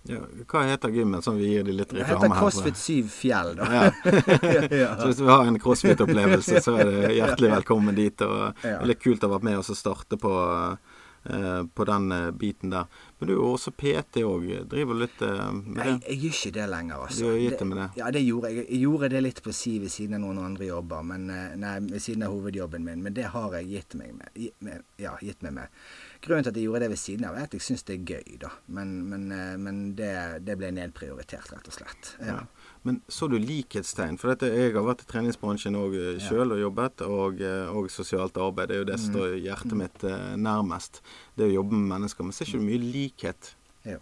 Ja, 0.08 0.20
hva 0.48 0.62
heter 0.64 0.88
gymmen, 0.88 1.22
som 1.22 1.36
vi 1.36 1.50
gir 1.50 1.64
de 1.64 1.74
litt 1.76 1.90
reklame 1.92 2.08
her? 2.08 2.20
Det 2.20 2.28
heter 2.28 2.40
CrossFit 2.40 2.76
Syv 2.76 3.08
Fjell, 3.12 3.56
da. 3.56 3.66
Ja. 4.80 4.94
Så 4.96 5.10
hvis 5.10 5.18
du 5.20 5.26
har 5.28 5.44
en 5.44 5.58
crossfit-opplevelse, 5.60 6.62
så 6.64 6.78
er 6.80 6.88
det 6.88 7.10
hjertelig 7.18 7.50
velkommen 7.58 7.98
dit. 7.98 8.24
Og 8.24 8.62
det 8.62 8.72
er 8.78 8.88
litt 8.88 9.02
kult 9.04 9.20
å 9.20 9.28
ha 9.28 9.36
vært 9.36 9.46
med 9.50 9.60
oss 9.60 9.68
og 9.74 9.76
starte 9.76 10.16
på, 10.20 10.32
uh, 10.32 11.60
på 11.68 11.86
den 11.90 12.08
uh, 12.16 12.30
biten 12.32 12.72
der. 12.72 12.88
Men 13.18 13.28
du 13.28 13.34
er 13.34 13.42
jo 13.42 13.52
også 13.58 13.74
PT 13.76 14.24
òg. 14.24 14.48
Driver 14.72 15.02
litt 15.02 15.20
uh, 15.20 15.50
med 15.52 15.82
det? 15.82 15.84
Nei, 15.84 15.96
jeg 16.08 16.20
gjør 16.22 16.38
ikke 16.38 16.54
det 16.56 16.68
lenger, 16.72 17.04
altså. 17.04 17.20
Du 17.20 17.28
har 17.28 17.40
gitt 17.44 17.58
det 17.60 17.68
med 17.68 17.80
det? 17.82 17.88
Ja, 18.00 18.10
det 18.16 18.24
gjorde 18.24 18.54
jeg. 18.54 18.66
Jeg 18.70 18.84
gjorde 18.86 19.12
det 19.12 19.24
litt 19.26 19.42
på 19.44 19.56
si 19.60 19.74
ved 19.84 19.92
siden 19.92 20.16
av 20.16 20.24
noen 20.24 20.40
andre 20.46 20.70
jobber. 20.70 21.04
Men, 21.12 21.28
nei, 21.60 21.74
ved 21.90 22.06
siden 22.06 22.24
av 22.24 22.38
hovedjobben 22.38 22.88
min. 22.88 23.04
Men 23.04 23.20
det 23.20 23.28
har 23.36 23.60
jeg 23.60 23.68
gitt 23.74 24.00
meg 24.00 24.16
med. 24.16 24.48
med 24.64 25.04
ja, 25.04 25.18
gitt 25.20 25.44
meg 25.44 25.58
med. 25.60 25.82
Grunnen 26.20 26.44
til 26.44 26.52
at 26.52 26.58
jeg 26.58 26.66
gjorde 26.68 26.82
det 26.84 26.90
ved 26.92 26.98
siden 27.00 27.24
av, 27.24 27.36
er 27.38 27.46
at 27.48 27.54
jeg 27.56 27.64
syns 27.64 27.86
det 27.88 27.94
er 27.94 28.10
gøy, 28.12 28.34
da. 28.42 28.50
Men, 28.76 28.90
men, 29.08 29.22
eh, 29.32 29.54
men 29.56 29.78
det, 29.96 30.10
det, 30.44 30.56
ble 30.60 30.68
nedprioritert, 30.76 31.48
rett 31.54 31.70
og 31.70 31.76
slett. 31.78 32.10
Ja. 32.20 32.34
Ja. 32.34 32.74
Men 32.84 32.98
så 33.08 33.28
du 33.32 33.38
likhetstegn? 33.40 34.18
For 34.20 34.32
dette, 34.32 34.50
jeg 34.52 34.74
har 34.74 34.84
vært 34.84 35.06
i 35.06 35.08
treningsbransjen 35.08 35.78
òg 35.80 35.96
sjøl 36.20 36.44
eh, 36.44 36.58
og 36.58 36.62
jobbet, 36.66 37.06
og, 37.08 37.40
eh, 37.40 37.72
og, 37.72 37.88
sosialt 37.92 38.36
arbeid. 38.36 38.68
Det 38.68 38.76
er 38.76 38.82
jo 38.82 38.90
det 38.90 38.98
som 39.00 39.14
mm. 39.14 39.16
står 39.16 39.38
hjertet 39.46 39.80
mitt 39.80 40.06
nærmest. 40.44 41.00
Det 41.40 41.48
å 41.48 41.54
jobbe 41.54 41.78
med 41.78 41.88
mennesker. 41.94 42.28
Men 42.28 42.36
ser 42.36 42.50
ikke 42.50 42.60
du 42.60 42.68
mye 42.68 42.84
likhet 42.84 43.52
ja. 43.88 43.96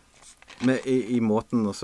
med, 0.66 0.82
i, 0.90 0.98
i, 1.14 1.20
måten 1.22 1.70
å 1.70 1.76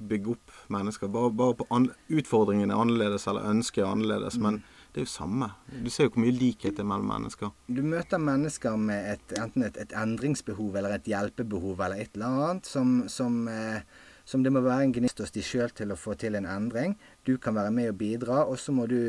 bygge 0.00 0.38
opp 0.38 0.60
mennesker? 0.72 1.12
Bare, 1.12 1.32
bare 1.44 1.60
på 1.60 1.68
an, 1.76 1.90
utfordringene 2.08 2.72
er 2.72 2.86
annerledes, 2.86 3.28
eller 3.28 3.52
ønsket 3.52 3.84
er 3.84 3.92
annerledes. 3.92 4.40
Mm. 4.40 4.48
men 4.48 4.62
det 4.94 5.02
er 5.02 5.06
jo 5.08 5.10
samme. 5.10 5.48
Du 5.82 5.90
ser 5.90 6.06
jo 6.06 6.12
hvor 6.14 6.22
mye 6.22 6.34
likhet 6.38 6.76
det 6.76 6.84
er 6.84 6.86
mellom 6.86 7.08
mennesker. 7.10 7.50
Du 7.66 7.80
møter 7.82 8.20
mennesker 8.22 8.76
med 8.78 9.08
et, 9.16 9.32
enten 9.42 9.66
et, 9.66 9.78
et, 9.82 9.94
endringsbehov 9.98 10.76
eller 10.78 10.94
et 10.94 11.08
hjelpebehov 11.10 11.82
eller 11.82 12.04
et 12.04 12.14
eller 12.14 12.36
annet 12.44 12.70
som, 12.70 12.92
som, 13.10 13.40
eh, 13.50 13.82
som 14.22 14.44
det 14.46 14.52
må 14.54 14.62
være 14.62 14.86
en 14.86 14.94
gnist 14.94 15.18
hos 15.24 15.34
de 15.34 15.42
sjøl 15.42 15.74
til 15.74 15.90
å 15.90 15.98
få 15.98 16.14
til 16.20 16.38
en 16.38 16.46
endring. 16.46 16.94
Du 17.26 17.34
kan 17.42 17.58
være 17.58 17.74
med 17.74 17.90
og 17.90 17.98
bidra, 18.04 18.44
og 18.46 18.60
så 18.62 18.76
må 18.76 18.86
du 18.86 19.02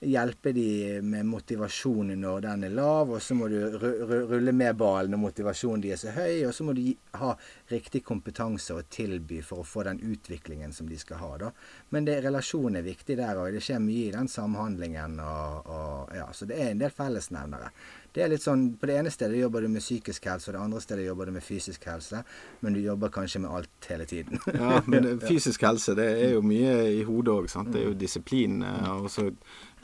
hjelpe 0.00 0.52
de 0.52 1.00
med 1.02 1.24
motivasjonen 1.26 2.20
når 2.20 2.40
den 2.44 2.64
er 2.68 2.74
lav, 2.76 3.10
og 3.16 3.22
så 3.22 3.34
må 3.34 3.48
du 3.48 3.56
rulle 3.80 4.52
med 4.52 4.76
ballen 4.76 5.14
når 5.14 5.22
motivasjonen 5.22 5.84
de 5.84 5.92
er 5.94 6.00
så 6.00 6.12
høy, 6.12 6.44
og 6.44 6.52
så 6.54 6.66
må 6.68 6.74
du 6.76 6.82
ha 7.16 7.32
riktig 7.72 8.02
kompetanse 8.04 8.76
å 8.76 8.84
tilby 8.92 9.40
for 9.44 9.62
å 9.62 9.66
få 9.66 9.86
den 9.88 10.02
utviklingen 10.04 10.74
som 10.76 10.90
de 10.90 10.98
skal 11.00 11.22
ha. 11.22 11.30
da. 11.46 11.52
Men 11.94 12.08
det, 12.08 12.18
relasjonen 12.26 12.80
er 12.80 12.88
viktig 12.90 13.16
der 13.16 13.40
òg. 13.40 13.54
Det 13.56 13.64
skjer 13.64 13.80
mye 13.82 14.10
i 14.10 14.14
den 14.14 14.28
samhandlingen. 14.28 15.20
Og, 15.24 15.70
og, 15.72 16.16
ja, 16.16 16.28
så 16.32 16.48
det 16.48 16.60
er 16.60 16.74
en 16.74 16.84
del 16.84 16.92
fellesnevnere. 16.92 17.72
Det 18.16 18.22
er 18.24 18.30
litt 18.32 18.40
sånn, 18.40 18.70
På 18.80 18.88
det 18.88 18.94
ene 18.96 19.10
stedet 19.12 19.36
jobber 19.36 19.66
du 19.66 19.68
med 19.68 19.84
psykisk 19.84 20.24
helse, 20.30 20.48
og 20.48 20.56
det 20.56 20.60
andre 20.62 20.80
stedet 20.80 21.04
jobber 21.04 21.28
du 21.28 21.34
med 21.34 21.44
fysisk 21.44 21.84
helse. 21.84 22.22
Men 22.64 22.72
du 22.72 22.80
jobber 22.80 23.12
kanskje 23.12 23.42
med 23.44 23.52
alt 23.52 23.88
hele 23.90 24.06
tiden. 24.08 24.40
ja, 24.62 24.80
men 24.88 25.20
fysisk 25.20 25.66
helse 25.66 25.92
det 25.98 26.06
er 26.24 26.32
jo 26.32 26.40
mye 26.46 26.78
i 26.96 27.02
hodet 27.04 27.34
òg. 27.34 27.50
Det 27.68 27.82
er 27.82 27.90
jo 27.90 27.98
disiplin. 28.00 28.62
Eh, 28.64 28.88
og 28.94 29.10
så 29.12 29.28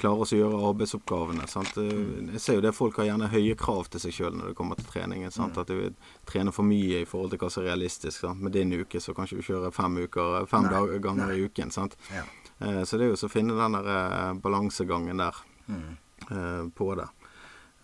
klare 0.00 0.24
å 0.24 0.38
gjøre 0.38 0.62
arbeidsoppgavene. 0.70 1.44
Sant? 1.52 1.76
Eh, 1.82 1.92
jeg 2.32 2.40
ser 2.40 2.56
jo 2.56 2.64
det 2.64 2.72
folk 2.76 3.02
har 3.02 3.10
gjerne 3.10 3.28
høye 3.34 3.56
krav 3.60 3.92
til 3.92 4.06
seg 4.06 4.16
sjøl 4.16 4.38
når 4.38 4.52
det 4.54 4.58
kommer 4.62 4.80
til 4.80 4.88
treningen. 4.88 5.34
Sant? 5.34 5.60
At 5.60 5.68
du 5.68 5.76
vil 5.76 5.94
trene 6.28 6.56
for 6.56 6.64
mye 6.64 7.02
i 7.04 7.08
forhold 7.08 7.34
til 7.34 7.42
hva 7.42 7.52
som 7.52 7.66
er 7.66 7.74
realistisk. 7.74 8.16
Sant? 8.24 8.40
Med 8.40 8.56
din 8.56 8.72
uke 8.72 9.02
så 9.02 9.12
kanskje 9.18 9.42
du 9.42 9.48
kjører 9.50 9.76
fem, 9.76 10.00
uker, 10.06 10.48
fem 10.48 10.72
dager, 10.72 10.96
ganger 11.04 11.28
Nei. 11.28 11.42
i 11.42 11.50
uken. 11.52 11.74
Sant? 11.74 12.00
Ja. 12.08 12.24
Eh, 12.64 12.80
så 12.88 12.96
det 12.96 13.10
er 13.10 13.12
jo 13.12 13.20
så 13.20 13.28
å 13.28 13.36
finne 13.36 13.60
den 13.60 13.76
der 13.76 14.40
balansegangen 14.40 15.20
der 15.20 15.44
mm. 15.68 16.72
på 16.72 16.94
det. 16.96 17.12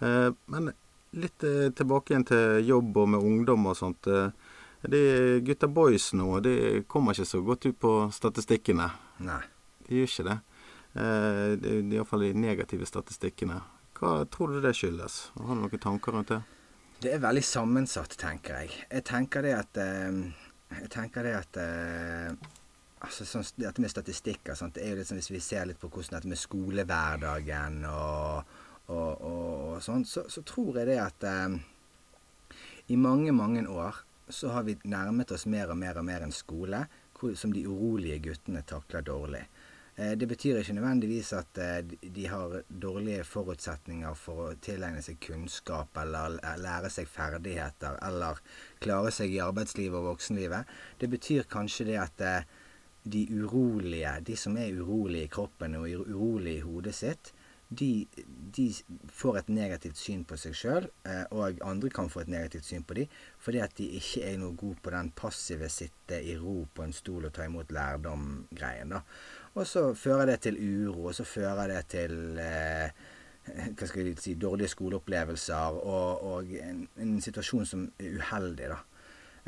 Eh, 0.01 0.31
men 0.47 0.71
litt 1.19 1.45
eh, 1.45 1.71
tilbake 1.75 2.13
igjen 2.13 2.27
til 2.29 2.69
jobb 2.69 3.01
og 3.03 3.09
med 3.15 3.25
ungdom 3.25 3.71
og 3.71 3.79
sånt. 3.79 4.07
Eh, 4.07 4.31
de 4.89 5.01
gutta 5.47 5.67
boys 5.67 6.13
nå, 6.15 6.29
de 6.45 6.85
kommer 6.91 7.17
ikke 7.17 7.27
så 7.27 7.41
godt 7.43 7.67
ut 7.67 7.79
på 7.83 7.95
statistikkene. 8.15 8.87
Nei. 9.27 9.41
De 9.89 9.99
gjør 9.99 10.13
ikke 10.13 10.29
det. 10.29 10.37
Det 10.99 11.73
iallfall 11.95 12.23
de 12.25 12.29
negative 12.39 12.87
statistikkene. 12.89 13.57
Hva 13.99 14.13
tror 14.31 14.55
du 14.55 14.61
det 14.63 14.73
skyldes? 14.79 15.17
Har 15.35 15.51
du 15.57 15.65
noen 15.65 15.83
tanker 15.83 16.15
rundt 16.15 16.31
det? 16.33 16.39
Det 17.03 17.13
er 17.15 17.23
veldig 17.23 17.43
sammensatt, 17.47 18.15
tenker 18.19 18.63
jeg. 18.63 18.79
Jeg 18.87 19.05
tenker 19.07 19.45
det 19.47 19.55
at 19.57 19.81
Jeg 19.83 20.91
tenker 20.93 21.27
det 21.27 21.35
at 21.39 21.59
altså 23.01 23.27
sånn, 23.27 23.47
Dette 23.59 23.83
med 23.83 23.93
statistikker 23.93 24.55
sant? 24.59 24.77
det 24.77 24.85
er 24.85 24.95
jo 24.95 25.01
litt 25.01 25.11
sånn 25.11 25.21
hvis 25.21 25.33
vi 25.33 25.43
ser 25.43 25.69
litt 25.69 25.81
på 25.81 25.91
hvordan 25.91 26.19
dette 26.19 26.31
med 26.31 26.41
skolehverdagen 26.41 27.83
og 27.91 28.57
og, 28.88 29.20
og, 29.20 29.48
og 29.77 29.83
sånn, 29.85 30.05
så, 30.09 30.24
så, 30.33 30.42
tror 30.48 30.81
jeg 30.81 30.90
det 30.90 30.98
at 31.03 31.27
eh, 31.29 31.59
i 32.88 32.96
mange, 32.96 33.33
mange 33.37 33.66
år 33.68 34.05
så 34.29 34.53
har 34.53 34.64
vi 34.68 34.77
nærmet 34.88 35.33
oss 35.33 35.46
mer 35.48 35.72
og 35.72 35.79
mer 35.81 36.01
og 36.01 36.07
mer 36.09 36.24
en 36.24 36.35
skole 36.35 36.85
hvor, 37.18 37.35
som 37.37 37.53
de 37.53 37.66
urolige 37.68 38.20
guttene 38.29 38.62
takler 38.68 39.05
dårlig. 39.05 39.42
Eh, 39.98 40.12
det 40.16 40.29
betyr 40.31 40.61
ikke 40.61 40.77
nødvendigvis 40.77 41.33
at 41.35 41.59
eh, 41.59 41.96
de 42.14 42.27
har 42.31 42.61
dårlige 42.68 43.24
forutsetninger 43.27 44.14
for 44.14 44.44
å 44.44 44.55
tilegne 44.62 45.03
seg 45.03 45.18
kunnskap 45.24 45.98
eller 45.98 46.38
lære 46.62 46.90
seg 46.92 47.11
ferdigheter 47.11 47.98
eller 48.07 48.38
klare 48.85 49.11
seg 49.14 49.35
i 49.35 49.42
arbeidslivet 49.42 49.98
og 49.98 50.12
voksenlivet. 50.12 50.70
Det 51.01 51.11
betyr 51.11 51.51
kanskje 51.51 51.88
det 51.90 51.98
at 52.05 52.24
eh, 52.24 52.46
de 53.09 53.24
urolige, 53.40 54.14
de 54.22 54.37
som 54.37 54.57
er 54.61 54.77
urolige 54.77 55.27
i 55.27 55.33
kroppen 55.33 55.74
og 55.81 55.88
urolige 55.88 56.61
i 56.61 56.66
hodet 56.66 56.94
sitt, 56.94 57.33
de, 57.69 58.07
de, 58.57 58.71
får 59.13 59.39
et 59.43 59.51
negativt 59.53 59.99
syn 60.01 60.23
på 60.29 60.39
seg 60.41 60.57
sjøl, 60.57 60.87
eh, 61.09 61.25
og 61.37 61.61
andre 61.67 61.91
kan 61.93 62.09
få 62.09 62.23
et 62.23 62.31
negativt 62.33 62.65
syn 62.65 62.87
på 62.89 62.97
dem, 62.97 63.19
fordi 63.45 63.61
at 63.61 63.77
de 63.77 63.91
ikke 63.99 64.25
er 64.25 64.39
noe 64.41 64.57
gode 64.57 64.81
på 64.85 64.93
den 64.95 65.11
passive 65.17 65.69
sitte 65.73 66.21
i 66.25 66.39
ro 66.41 66.63
på 66.75 66.87
en 66.87 66.97
stol 66.97 67.29
og 67.29 67.35
ta 67.37 67.45
imot 67.45 67.73
lærdom-greien. 67.75 68.97
Og 69.55 69.69
så 69.69 69.91
fører 69.99 70.33
det 70.33 70.41
til 70.47 70.57
uro, 70.57 71.11
og 71.11 71.19
så 71.19 71.29
fører 71.29 71.75
det 71.75 71.85
til 71.93 72.41
eh, 72.41 73.07
hva 73.49 73.89
skal 73.89 74.09
jeg 74.09 74.19
si, 74.21 74.35
dårlige 74.41 74.73
skoleopplevelser 74.73 75.79
og, 75.79 76.25
og 76.25 76.59
en, 76.61 76.83
en, 77.01 77.17
situasjon 77.25 77.69
som 77.69 77.87
er 78.01 78.19
uheldig. 78.21 78.73
da. 78.73 78.83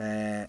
Eh, 0.04 0.46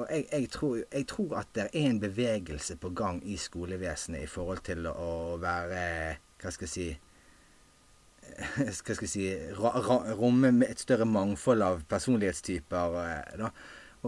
og 0.00 0.08
jeg, 0.08 0.26
jeg, 0.32 0.48
tror, 0.48 0.76
jeg, 0.80 1.06
tror, 1.08 1.38
at 1.42 1.48
det 1.54 1.66
er 1.68 1.88
en 1.90 2.00
bevegelse 2.00 2.78
på 2.80 2.90
gang 2.96 3.20
i 3.28 3.36
skolevesenet 3.36 4.24
i 4.24 4.30
forhold 4.30 4.64
til 4.64 4.88
å 4.88 5.36
være 5.40 5.82
hva 6.42 6.52
skal 6.52 6.68
jeg 6.68 6.74
si 6.74 6.90
hva 8.32 8.72
skal 8.72 9.06
jeg 9.06 9.10
si 9.10 9.26
Romme 9.58 10.52
et 10.66 10.80
større 10.80 11.06
mangfold 11.08 11.64
av 11.64 11.82
personlighetstyper. 11.90 12.96
Eh, 13.02 13.34
da. 13.40 13.50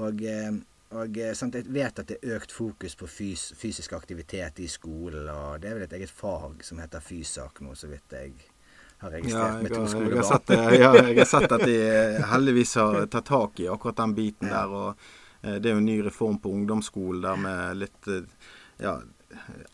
Og, 0.00 0.22
eh, 0.26 0.50
og 0.94 1.18
eh, 1.18 1.34
sant, 1.36 1.58
jeg 1.58 1.70
vet 1.74 2.00
at 2.00 2.10
det 2.10 2.18
er 2.20 2.38
økt 2.38 2.54
fokus 2.54 2.96
på 2.98 3.08
fys 3.10 3.50
fysisk 3.58 3.94
aktivitet 3.96 4.62
i 4.64 4.68
skolen. 4.70 5.28
Og 5.30 5.60
det 5.62 5.70
er 5.70 5.78
vel 5.78 5.86
et 5.88 5.96
eget 6.00 6.12
fag 6.12 6.64
som 6.66 6.82
heter 6.82 7.04
Fysak 7.04 7.62
nå, 7.64 7.74
så 7.78 7.90
vidt 7.90 8.16
jeg 8.16 8.34
har 9.02 9.12
registrert 9.12 9.58
ja, 9.58 9.62
med 9.62 9.74
to 9.74 9.84
skolebarn. 9.90 10.14
Jeg 10.14 10.22
har, 10.22 10.30
sett, 10.30 10.80
ja, 10.80 10.92
jeg 11.02 11.18
har 11.18 11.30
sett 11.34 11.58
at 11.58 11.66
de 11.66 12.24
heldigvis 12.32 12.78
har 12.80 13.02
tatt 13.12 13.28
tak 13.28 13.60
i 13.60 13.68
akkurat 13.70 14.00
den 14.00 14.16
biten 14.16 14.52
der. 14.54 14.70
og 14.70 15.10
Det 15.42 15.68
er 15.68 15.74
jo 15.74 15.82
en 15.82 15.90
ny 15.90 15.98
reform 16.06 16.38
på 16.40 16.54
ungdomsskolen 16.54 17.26
der 17.26 17.42
med 17.42 17.82
litt 17.82 18.12
ja, 18.82 18.96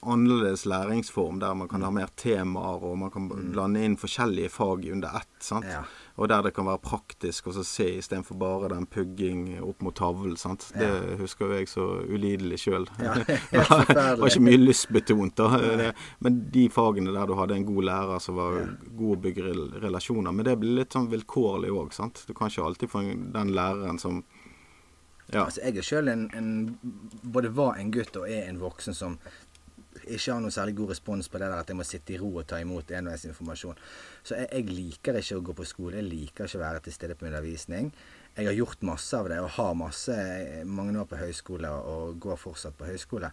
annerledes 0.01 0.67
læringsform 0.67 1.41
der 1.41 1.55
man 1.55 1.69
kan 1.69 1.83
ha 1.83 1.91
mer 1.91 2.11
temaer, 2.17 2.85
og 2.85 2.99
man 2.99 3.11
kan 3.11 3.29
mm. 3.29 3.51
blande 3.55 3.83
inn 3.85 3.97
forskjellige 4.01 4.53
fag 4.55 4.87
under 4.93 5.21
ett. 5.21 5.29
sant? 5.41 5.67
Ja. 5.69 5.83
Og 6.21 6.29
der 6.29 6.43
det 6.45 6.53
kan 6.57 6.67
være 6.69 6.83
praktisk 6.85 7.49
å 7.49 7.55
se 7.65 7.87
istedenfor 7.99 8.37
bare 8.41 8.69
den 8.75 8.87
pugging 8.87 9.61
opp 9.65 9.81
mot 9.83 9.97
tavlen. 9.97 10.37
sant? 10.37 10.69
Det 10.77 11.19
husker 11.21 11.55
jeg 11.57 11.71
så 11.73 11.87
ulidelig 12.09 12.61
sjøl. 12.67 12.89
Ja, 13.01 13.15
det 13.17 14.19
var 14.21 14.27
ikke 14.29 14.45
mye 14.45 14.61
lystbetont. 14.61 15.37
da. 15.37 15.93
Men 16.21 16.43
de 16.53 16.69
fagene 16.73 17.15
der 17.15 17.27
du 17.27 17.35
hadde 17.39 17.57
en 17.57 17.67
god 17.69 17.89
lærer 17.89 18.21
som 18.21 18.37
var 18.37 18.61
god 18.97 19.17
å 19.17 19.21
bygge 19.25 19.55
relasjoner 19.83 20.33
Men 20.33 20.47
det 20.47 20.59
blir 20.61 20.77
litt 20.83 20.93
sånn 20.93 21.11
vilkårlig 21.11 21.73
òg. 21.73 21.97
Du 22.27 22.35
kan 22.35 22.53
ikke 22.53 22.69
alltid 22.69 22.93
få 22.93 23.03
den 23.09 23.55
læreren 23.57 23.99
som 23.99 24.23
ja. 25.33 25.45
Altså, 25.45 25.61
jeg 25.63 25.79
er 25.79 25.87
sjøl 25.87 26.11
en, 26.11 26.25
en, 26.35 26.49
både 27.23 27.53
var 27.55 27.79
en 27.79 27.93
gutt 27.95 28.17
og 28.19 28.27
er 28.27 28.49
en 28.49 28.59
voksen 28.59 28.97
som 28.97 29.19
ikke 30.07 30.33
har 30.33 30.41
noe 30.43 30.55
særlig 30.55 30.77
god 30.79 30.93
respons 30.95 31.29
på 31.31 31.41
det 31.41 31.49
der 31.51 31.63
at 31.63 31.73
jeg 31.73 31.79
må 31.79 31.87
sitte 31.87 32.15
i 32.15 32.21
ro 32.21 32.31
og 32.41 32.47
ta 32.49 32.61
imot 32.63 32.93
enveisinformasjon. 32.97 33.81
Så 34.23 34.39
jeg, 34.39 34.49
jeg, 34.53 34.69
liker 34.71 35.21
ikke 35.21 35.41
å 35.41 35.47
gå 35.51 35.57
på 35.61 35.69
skole. 35.69 36.01
Jeg 36.01 36.09
liker 36.11 36.49
ikke 36.49 36.61
å 36.61 36.65
være 36.65 36.85
til 36.87 36.97
stede 36.97 37.17
på 37.19 37.29
undervisning. 37.31 37.91
Jeg 38.37 38.47
har 38.47 38.55
gjort 38.55 38.87
masse 38.87 39.19
av 39.19 39.27
det 39.31 39.41
og 39.43 39.51
har 39.57 39.75
masse 39.79 40.15
mange 40.69 40.95
år 41.01 41.09
på 41.11 41.19
høyskole 41.19 41.73
og 41.93 42.21
går 42.23 42.39
fortsatt 42.39 42.79
på 42.79 42.89
høyskole. 42.89 43.33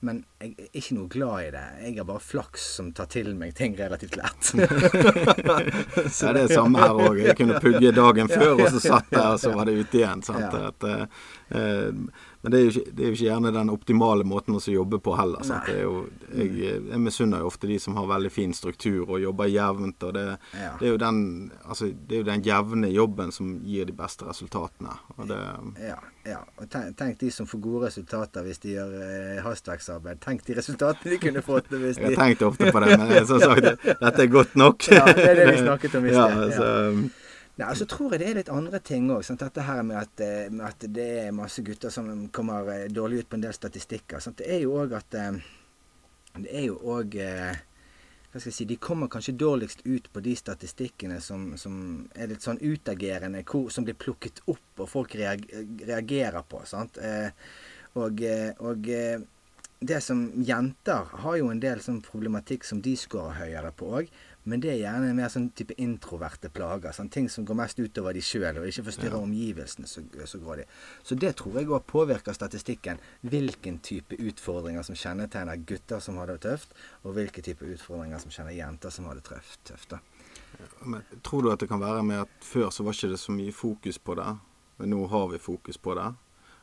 Men 0.00 0.20
jeg 0.38 0.52
er 0.54 0.76
ikke 0.78 0.94
noe 0.94 1.10
glad 1.10 1.40
i 1.42 1.50
det. 1.50 1.64
Jeg 1.82 1.94
har 1.96 2.06
bare 2.06 2.22
flaks 2.22 2.66
som 2.76 2.92
tar 2.94 3.08
til 3.10 3.32
meg 3.38 3.56
ting 3.58 3.74
relativt 3.78 4.14
lett. 4.20 4.52
ja, 4.62 6.30
det 6.36 6.44
er 6.44 6.52
samme 6.52 6.78
her 6.78 6.94
òg. 6.94 7.18
Jeg 7.24 7.34
kunne 7.40 7.58
pugge 7.58 7.90
dagen 7.96 8.30
før, 8.30 8.52
og 8.60 8.68
så 8.76 8.82
satt 8.84 9.10
jeg, 9.10 9.24
og 9.24 9.40
så 9.42 9.50
var 9.56 9.66
det 9.66 9.74
ute 9.80 9.98
igjen. 9.98 10.22
Sant? 10.22 10.54
Ja. 10.54 10.70
At, 10.70 10.86
uh, 11.50 12.27
men 12.40 12.52
det 12.52 12.58
er, 12.58 12.68
ikke, 12.70 12.90
det 12.92 13.02
er, 13.02 13.08
jo 13.08 13.16
ikke, 13.16 13.24
gjerne 13.24 13.50
den 13.54 13.70
optimale 13.72 14.24
måten 14.28 14.54
å 14.54 14.60
jobbe 14.62 15.00
på 15.02 15.14
heller. 15.18 15.42
Jo, 15.74 16.04
jeg, 16.30 16.52
jeg 16.86 17.00
misunner 17.02 17.42
jo 17.42 17.48
ofte 17.50 17.66
de 17.66 17.78
som 17.82 17.96
har 17.98 18.06
veldig 18.06 18.30
fin 18.30 18.54
struktur 18.54 19.08
og 19.08 19.18
jobber 19.18 19.50
jevnt. 19.50 20.06
og 20.06 20.14
Det, 20.14 20.24
ja. 20.54 20.70
det, 20.78 20.86
er, 20.86 20.92
jo 20.92 21.00
den, 21.02 21.18
altså, 21.64 21.90
det 21.90 22.14
er 22.14 22.22
jo 22.22 22.28
den 22.30 22.46
jevne 22.46 22.92
jobben 22.94 23.34
som 23.34 23.56
gir 23.66 23.90
de 23.90 23.96
beste 23.98 24.28
resultatene. 24.28 24.94
ja, 25.82 25.98
ja. 26.28 26.40
Og 26.60 26.70
tenk, 26.70 26.94
tenk, 26.98 27.18
de 27.18 27.32
som 27.34 27.48
får 27.48 27.62
gode 27.64 27.88
resultater 27.88 28.46
hvis 28.46 28.62
de 28.62 28.76
gjør 28.76 28.94
eh, 29.02 29.42
hastverksarbeid. 29.42 30.22
Tenk 30.22 30.46
de 30.46 30.60
resultatene 30.60 31.16
de 31.16 31.22
kunne 31.26 31.42
fått. 31.42 31.72
Hvis 31.78 31.98
de... 31.98 32.06
Jeg 32.06 32.16
har 32.16 32.28
tenkt 32.28 32.42
ofte 32.46 32.70
på 32.72 32.80
det, 32.84 32.94
men 32.98 33.26
som 33.26 33.40
sagt, 33.42 33.66
dette 33.86 34.22
er 34.22 34.30
godt 34.30 34.54
nok. 34.58 34.86
ja, 34.92 35.06
det 35.10 35.26
er 35.26 35.40
det 35.42 35.48
vi 35.52 35.62
snakket 35.62 35.98
om 35.98 36.06
i 36.06 36.14
sted. 36.14 36.38
Ja, 36.38 36.44
altså, 36.46 37.26
Nei, 37.58 37.72
så 37.74 37.88
tror 37.90 38.12
jeg 38.14 38.22
det 38.22 38.26
er 38.28 38.36
litt 38.38 38.50
andre 38.54 38.78
ting 38.78 39.08
òg. 39.10 39.24
Dette 39.40 39.64
her 39.66 39.80
med 39.82 39.96
at, 39.98 40.20
eh, 40.22 40.50
med 40.50 40.62
at, 40.68 40.84
det 40.94 41.06
er 41.24 41.32
masse 41.34 41.62
gutter 41.66 41.90
som 41.90 42.28
kommer 42.30 42.68
eh, 42.70 42.84
dårlig 42.86 43.24
ut 43.24 43.28
på 43.32 43.38
en 43.38 43.46
del 43.48 43.56
statistikker. 43.56 44.22
Sant? 44.22 44.38
Det 44.38 44.46
er 44.46 44.62
jo 44.62 44.76
òg 44.78 44.94
at 44.94 45.16
eh, 45.18 45.40
Det 46.38 46.52
er 46.54 46.68
jo 46.68 46.76
òg 46.78 47.16
hva 47.18 48.38
skal 48.38 48.50
jeg 48.52 48.54
si, 48.54 48.64
De 48.68 48.76
kommer 48.76 49.08
kanskje 49.10 49.34
dårligst 49.34 49.80
ut 49.86 50.06
på 50.12 50.20
de 50.22 50.36
statistikkene 50.36 51.16
som, 51.24 51.56
som 51.58 52.06
er 52.14 52.28
litt 52.30 52.44
sånn 52.44 52.60
utagerende, 52.60 53.42
som 53.72 53.84
blir 53.84 53.96
plukket 53.98 54.42
opp 54.46 54.84
og 54.84 54.88
folk 54.88 55.16
reagerer 55.16 56.44
på. 56.46 56.60
sant? 56.68 57.00
Og, 57.96 58.22
og 58.60 58.90
det 59.80 60.00
som 60.04 60.28
Jenter 60.44 61.10
har 61.24 61.40
jo 61.40 61.48
en 61.50 61.64
del 61.64 61.80
sånn 61.82 62.02
problematikk 62.04 62.68
som 62.68 62.84
de 62.84 62.94
scorer 63.00 63.40
høyere 63.40 63.72
på 63.72 63.90
òg. 64.02 64.12
Men 64.48 64.62
det 64.62 64.70
er 64.72 64.78
gjerne 64.80 65.10
mer 65.16 65.30
sånn 65.32 65.48
type 65.56 65.74
introverte 65.82 66.48
plager. 66.52 66.94
Sånn, 66.96 67.10
ting 67.12 67.26
som 67.32 67.44
går 67.48 67.58
mest 67.58 67.80
utover 67.82 68.16
de 68.16 68.22
sjøl, 68.24 68.60
og 68.60 68.68
ikke 68.70 68.86
forstyrrer 68.86 69.16
ja. 69.18 69.24
omgivelsene 69.26 69.90
så, 69.90 70.04
så 70.30 70.40
grådig. 70.40 70.64
Så 71.04 71.18
det 71.20 71.34
tror 71.40 71.58
jeg 71.58 71.68
òg 71.68 71.84
påvirker 71.90 72.36
statistikken. 72.36 73.02
Hvilken 73.28 73.80
type 73.84 74.16
utfordringer 74.16 74.86
som 74.86 74.96
kjennetegner 74.96 75.60
gutter 75.68 76.00
som 76.04 76.20
har 76.22 76.30
det 76.32 76.40
tøft, 76.46 76.72
og 77.04 77.18
hvilke 77.18 77.44
type 77.44 77.66
utfordringer 77.66 78.22
som 78.22 78.32
kjenner 78.32 78.56
jenter 78.56 78.94
som 78.94 79.10
har 79.10 79.18
det 79.18 79.26
tøft. 79.28 79.60
tøft 79.68 79.96
da. 79.96 80.00
Men, 80.84 81.02
tror 81.22 81.44
du 81.44 81.50
at 81.52 81.60
det 81.60 81.68
kan 81.68 81.82
være 81.82 82.06
med 82.06 82.22
at 82.24 82.44
før 82.44 82.70
så 82.74 82.86
var 82.86 82.96
ikke 82.96 83.12
det 83.12 83.20
så 83.20 83.34
mye 83.34 83.52
fokus 83.54 83.98
på 83.98 84.16
det, 84.18 84.30
men 84.78 84.94
nå 84.94 85.02
har 85.12 85.28
vi 85.32 85.42
fokus 85.42 85.78
på 85.78 85.94
det, 85.98 86.08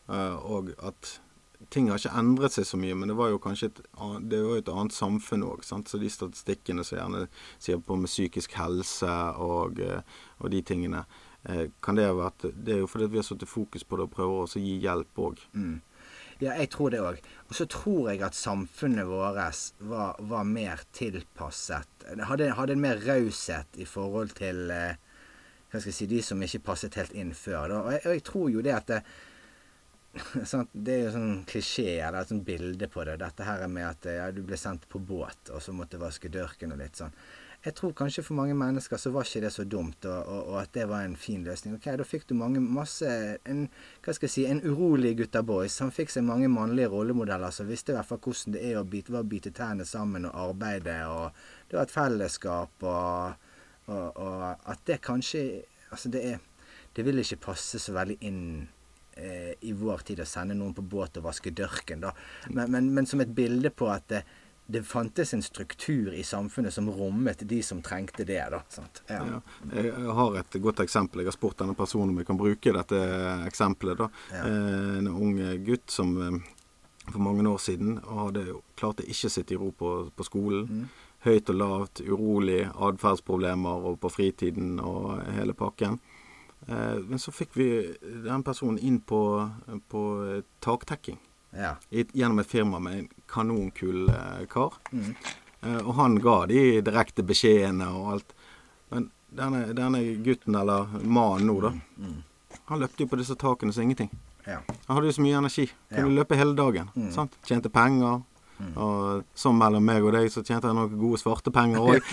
uh, 0.09 0.35
og 0.41 0.73
at 0.79 1.19
ting 1.69 1.89
har 1.89 1.99
ikke 1.99 2.17
endret 2.19 2.55
seg 2.55 2.67
så 2.67 2.79
mye, 2.79 2.95
men 2.97 3.11
det 3.11 3.17
var 3.19 3.31
jo 3.31 3.41
kanskje 3.41 3.71
et, 3.71 3.81
det 4.29 4.41
var 4.43 4.59
et 4.59 4.71
annet 4.73 4.95
samfunn 4.95 5.45
òg. 5.47 5.63
Så 5.65 5.99
de 6.01 6.11
statistikkene 6.11 6.85
som 6.85 6.99
gjerne 6.99 7.25
sier 7.57 7.81
på 7.81 7.97
med 7.99 8.11
psykisk 8.11 8.57
helse 8.59 9.11
og, 9.41 9.81
eh, 9.83 10.01
og 10.41 10.53
de 10.53 10.61
tingene, 10.65 11.05
eh, 11.45 11.67
kan 11.81 11.95
det 11.95 12.07
ha 12.07 12.13
vært 12.13 12.47
Det 12.53 12.75
er 12.75 12.79
jo 12.83 12.87
fordi 12.91 13.11
vi 13.11 13.21
har 13.21 13.27
satt 13.27 13.47
fokus 13.47 13.83
på 13.83 13.97
det 13.97 14.07
og 14.07 14.15
prøver 14.15 14.45
også 14.45 14.59
å 14.59 14.65
gi 14.65 14.79
hjelp 14.83 15.21
òg. 15.27 15.43
Mm. 15.53 15.81
Ja, 16.39 16.51
jeg 16.59 16.69
tror 16.69 16.91
det 16.91 16.99
òg. 16.99 17.19
Og 17.47 17.55
så 17.55 17.65
tror 17.65 18.09
jeg 18.11 18.21
at 18.21 18.35
samfunnet 18.35 19.07
vårt 19.07 19.71
var, 19.79 20.15
var 20.19 20.43
mer 20.43 20.81
tilpasset. 20.91 21.87
Hadde, 22.27 22.51
hadde 22.57 22.75
en 22.75 22.81
mer 22.83 22.99
raushet 23.05 23.79
i 23.79 23.85
forhold 23.87 24.35
til 24.35 24.69
eh, 24.71 24.97
hva 25.71 25.79
skal 25.79 25.91
jeg 25.91 25.97
si, 25.97 26.09
de 26.11 26.21
som 26.23 26.43
ikke 26.43 26.65
passet 26.67 26.97
helt 26.99 27.15
inn 27.15 27.31
før. 27.35 27.77
Og 27.79 27.93
jeg, 27.93 28.03
og 28.05 28.17
jeg 28.17 28.25
tror 28.27 28.51
jo 28.51 28.65
det 28.65 28.75
at 28.75 28.91
det, 28.91 28.99
sånn, 30.51 30.67
Det 30.71 30.93
er 30.93 31.01
jo 31.05 31.15
sånn 31.15 31.39
klisjé, 31.49 31.89
eller 31.99 32.21
et 32.21 32.31
sånt 32.31 32.45
bilde 32.47 32.87
på 32.91 33.03
det. 33.07 33.17
Dette 33.21 33.47
her 33.47 33.65
med 33.71 33.87
at 33.87 34.07
ja, 34.09 34.29
du 34.31 34.43
ble 34.47 34.59
sendt 34.59 34.87
på 34.91 35.01
båt, 35.01 35.51
og 35.51 35.63
så 35.63 35.75
måtte 35.75 36.01
vaske 36.01 36.31
dørken 36.31 36.75
og 36.75 36.81
litt 36.81 37.01
sånn. 37.01 37.15
Jeg 37.65 37.73
tror 37.79 37.95
kanskje 37.97 38.21
for 38.21 38.37
mange 38.37 38.53
mennesker 38.53 38.99
så 39.01 39.09
var 39.09 39.25
ikke 39.25 39.41
det 39.41 39.49
så 39.55 39.63
dumt, 39.65 40.05
og, 40.05 40.19
og, 40.29 40.41
og, 40.51 40.57
at 40.59 40.73
det 40.77 40.83
var 40.85 41.01
en 41.01 41.15
fin 41.17 41.41
løsning. 41.43 41.79
Ok, 41.79 41.87
Da 41.97 42.05
fikk 42.05 42.27
du 42.29 42.35
mange, 42.37 42.61
masse 42.61 43.09
en, 43.41 43.63
Hva 44.05 44.13
skal 44.13 44.29
jeg 44.29 44.33
si, 44.35 44.43
en 44.45 44.61
urolig 44.61 45.15
gutta 45.17 45.41
boys. 45.41 45.79
Han 45.81 45.93
fikk 45.95 46.13
seg 46.13 46.27
mange 46.27 46.49
mannlige 46.51 46.91
rollemodeller 46.93 47.55
som 47.55 47.65
visste 47.69 47.95
i 47.95 47.97
hvert 47.97 48.09
fall 48.11 48.21
hvordan 48.21 48.53
det 48.53 48.61
er 48.69 48.77
å 48.77 48.85
bite, 48.85 49.15
å 49.17 49.25
bite 49.25 49.53
tærne 49.55 49.87
sammen 49.89 50.29
og 50.29 50.37
arbeide, 50.43 50.99
og 51.09 51.33
det 51.71 51.79
var 51.79 51.87
et 51.87 51.95
fellesskap, 51.95 52.85
og, 52.85 53.49
og 53.89 54.45
at 54.45 54.85
det 54.87 55.01
kanskje 55.05 55.45
Altså, 55.93 56.09
det 56.09 56.21
er 56.25 56.39
Det 56.97 57.03
vil 57.05 57.21
ikke 57.21 57.43
passe 57.43 57.79
så 57.79 57.93
veldig 57.93 58.15
inn 58.25 58.65
eh, 59.15 59.53
i 59.59 59.73
vår 59.73 60.03
tid 60.07 60.23
å 60.23 60.29
sende 60.29 60.57
noen 60.57 60.73
på 60.75 60.85
båt 60.85 61.19
og 61.19 61.29
vaske 61.29 61.53
dørken, 61.55 62.03
da. 62.05 62.15
Men, 62.49 62.71
men, 62.71 62.89
men 62.93 63.07
som 63.09 63.23
et 63.23 63.31
bilde 63.35 63.71
på 63.71 63.89
at 63.91 64.07
det, 64.11 64.23
det, 64.65 64.83
fantes 64.87 65.33
en 65.33 65.43
struktur 65.45 66.13
i 66.13 66.23
samfunnet 66.23 66.73
som 66.73 66.89
rommet 66.89 67.45
de 67.47 67.61
som 67.63 67.81
trengte 67.85 68.25
det. 68.27 68.41
da. 68.51 68.61
Ja. 69.07 69.21
Ja. 69.31 69.39
Jeg 69.73 70.17
har 70.19 70.39
et 70.41 70.59
godt 70.61 70.83
eksempel. 70.83 71.23
Jeg 71.23 71.31
har 71.31 71.37
spurt 71.37 71.59
denne 71.61 71.77
personen 71.77 72.13
om 72.13 72.21
jeg 72.21 72.29
kan 72.29 72.39
bruke 72.39 72.75
dette 72.79 73.01
eksempelet. 73.45 74.03
da. 74.03 74.11
Ja. 74.33 74.43
Eh, 74.43 74.91
en 74.99 75.11
ung 75.13 75.39
gutt 75.65 75.89
som 75.93 76.15
eh, 76.21 76.53
for 77.11 77.21
mange 77.21 77.45
år 77.49 77.57
siden 77.61 77.99
hadde 78.09 78.59
klarte 78.77 79.05
ikke 79.05 79.29
å 79.29 79.33
sitte 79.33 79.55
i 79.55 79.59
ro 79.59 79.71
på, 79.77 79.95
på 80.15 80.25
skolen. 80.25 80.65
Mm. 80.65 80.85
Høyt 81.25 81.49
og 81.49 81.57
lavt, 81.57 82.01
urolig, 82.05 82.63
atferdsproblemer 82.69 83.89
og 83.89 83.99
på 84.01 84.11
fritiden 84.13 84.79
og 84.81 85.23
hele 85.37 85.55
pakken. 85.57 85.97
Eh, 86.67 86.97
men 87.05 87.19
så 87.21 87.31
fikk 87.31 87.55
vi 87.59 87.69
den 88.25 88.43
personen 88.43 88.79
inn 88.79 88.99
på, 88.99 89.21
på 89.87 90.03
taktekking. 90.59 91.19
Ja. 91.55 91.77
gjennom 91.89 92.39
et 92.39 92.47
firma 92.51 92.79
med 92.83 92.97
en 92.99 93.09
kanonkul 93.31 94.09
eh, 94.09 94.45
kar. 94.51 94.73
Mm. 94.91 95.15
Eh, 95.61 95.77
og 95.87 95.93
han 95.95 96.19
ga 96.19 96.45
de 96.51 96.81
direkte 96.83 97.23
beskjedene 97.23 97.87
og 97.95 98.11
alt. 98.15 98.35
Men 98.91 99.09
denne, 99.35 99.65
denne 99.77 100.01
gutten, 100.23 100.55
eller 100.55 100.97
mannen 101.01 101.47
nå, 101.47 101.55
da, 101.63 101.71
mm. 101.71 102.09
Mm. 102.09 102.59
han 102.71 102.83
løpte 102.83 103.05
jo 103.05 103.11
på 103.11 103.19
disse 103.21 103.37
takene 103.39 103.73
som 103.73 103.85
ingenting. 103.87 104.11
Ja. 104.45 104.59
Han 104.85 104.97
hadde 104.97 105.09
jo 105.09 105.17
så 105.17 105.23
mye 105.25 105.39
energi. 105.39 105.69
Kunne 105.89 106.11
ja. 106.11 106.17
løpe 106.19 106.37
hele 106.37 106.57
dagen. 106.57 106.91
Mm. 106.95 107.11
Sant? 107.15 107.39
Tjente 107.47 107.71
penger. 107.73 108.21
Mm. 108.55 108.73
Og 108.79 109.37
sånn 109.37 109.57
mellom 109.59 109.83
meg 109.83 110.05
og 110.05 110.13
deg 110.15 110.29
så 110.31 110.43
tjente 110.45 110.69
jeg 110.69 110.77
noen 110.77 110.97
gode 110.99 111.19
svarte 111.19 111.51
penger 111.55 111.83
òg. 111.83 112.11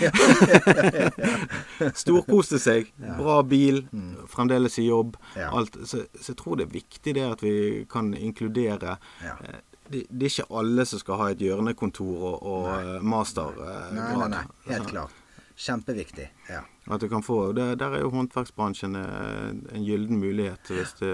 Storkoste 2.03 2.59
seg. 2.61 2.91
Ja. 3.01 3.17
Bra 3.19 3.39
bil. 3.47 3.83
Mm. 3.91 4.25
Fremdeles 4.31 4.79
i 4.79 4.87
jobb. 4.87 5.17
Ja. 5.37 5.51
Alt. 5.55 5.77
Så, 5.83 6.03
så, 6.13 6.31
jeg 6.33 6.39
tror 6.41 6.59
det 6.59 6.67
er 6.67 6.73
viktig 6.73 7.15
det 7.17 7.25
at 7.27 7.43
vi 7.45 7.55
kan 7.89 8.13
inkludere 8.13 8.97
ja. 9.23 9.37
Eh, 9.39 9.61
det, 9.87 10.05
det, 10.09 10.25
er 10.25 10.31
ikke 10.31 10.59
alle 10.59 10.85
som 10.87 11.01
skal 11.01 11.19
ha 11.19 11.25
et 11.33 11.41
hjørnekontor 11.43 12.27
og, 12.29 12.37
og 12.39 12.69
nei. 12.69 12.77
Eh, 12.83 13.09
mastergrad. 13.13 13.73
Eh, 13.73 13.97
nei, 13.97 14.13
nei, 14.19 14.29
nei. 14.37 14.45
Helt 14.71 14.91
klart. 14.91 15.19
Kjempeviktig. 15.63 16.29
ja. 16.49 16.63
At 16.91 16.99
du 16.99 17.05
kan 17.07 17.23
få, 17.23 17.53
der, 17.55 17.75
der 17.79 17.93
er 17.95 18.01
jo 18.03 18.09
håndverksbransjen 18.11 18.97
en 18.97 19.83
gyllen 19.85 20.17
mulighet. 20.19 20.67
Hvis 20.67 20.95
det 20.99 21.11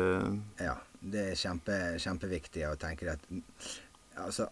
Ja, 0.63 0.77
det 0.99 1.25
er 1.34 1.38
kjempe, 1.38 1.75
kjempeviktig 2.01 2.63
å 2.69 2.77
tenke 2.80 3.11
at 3.13 3.27
altså, 4.26 4.47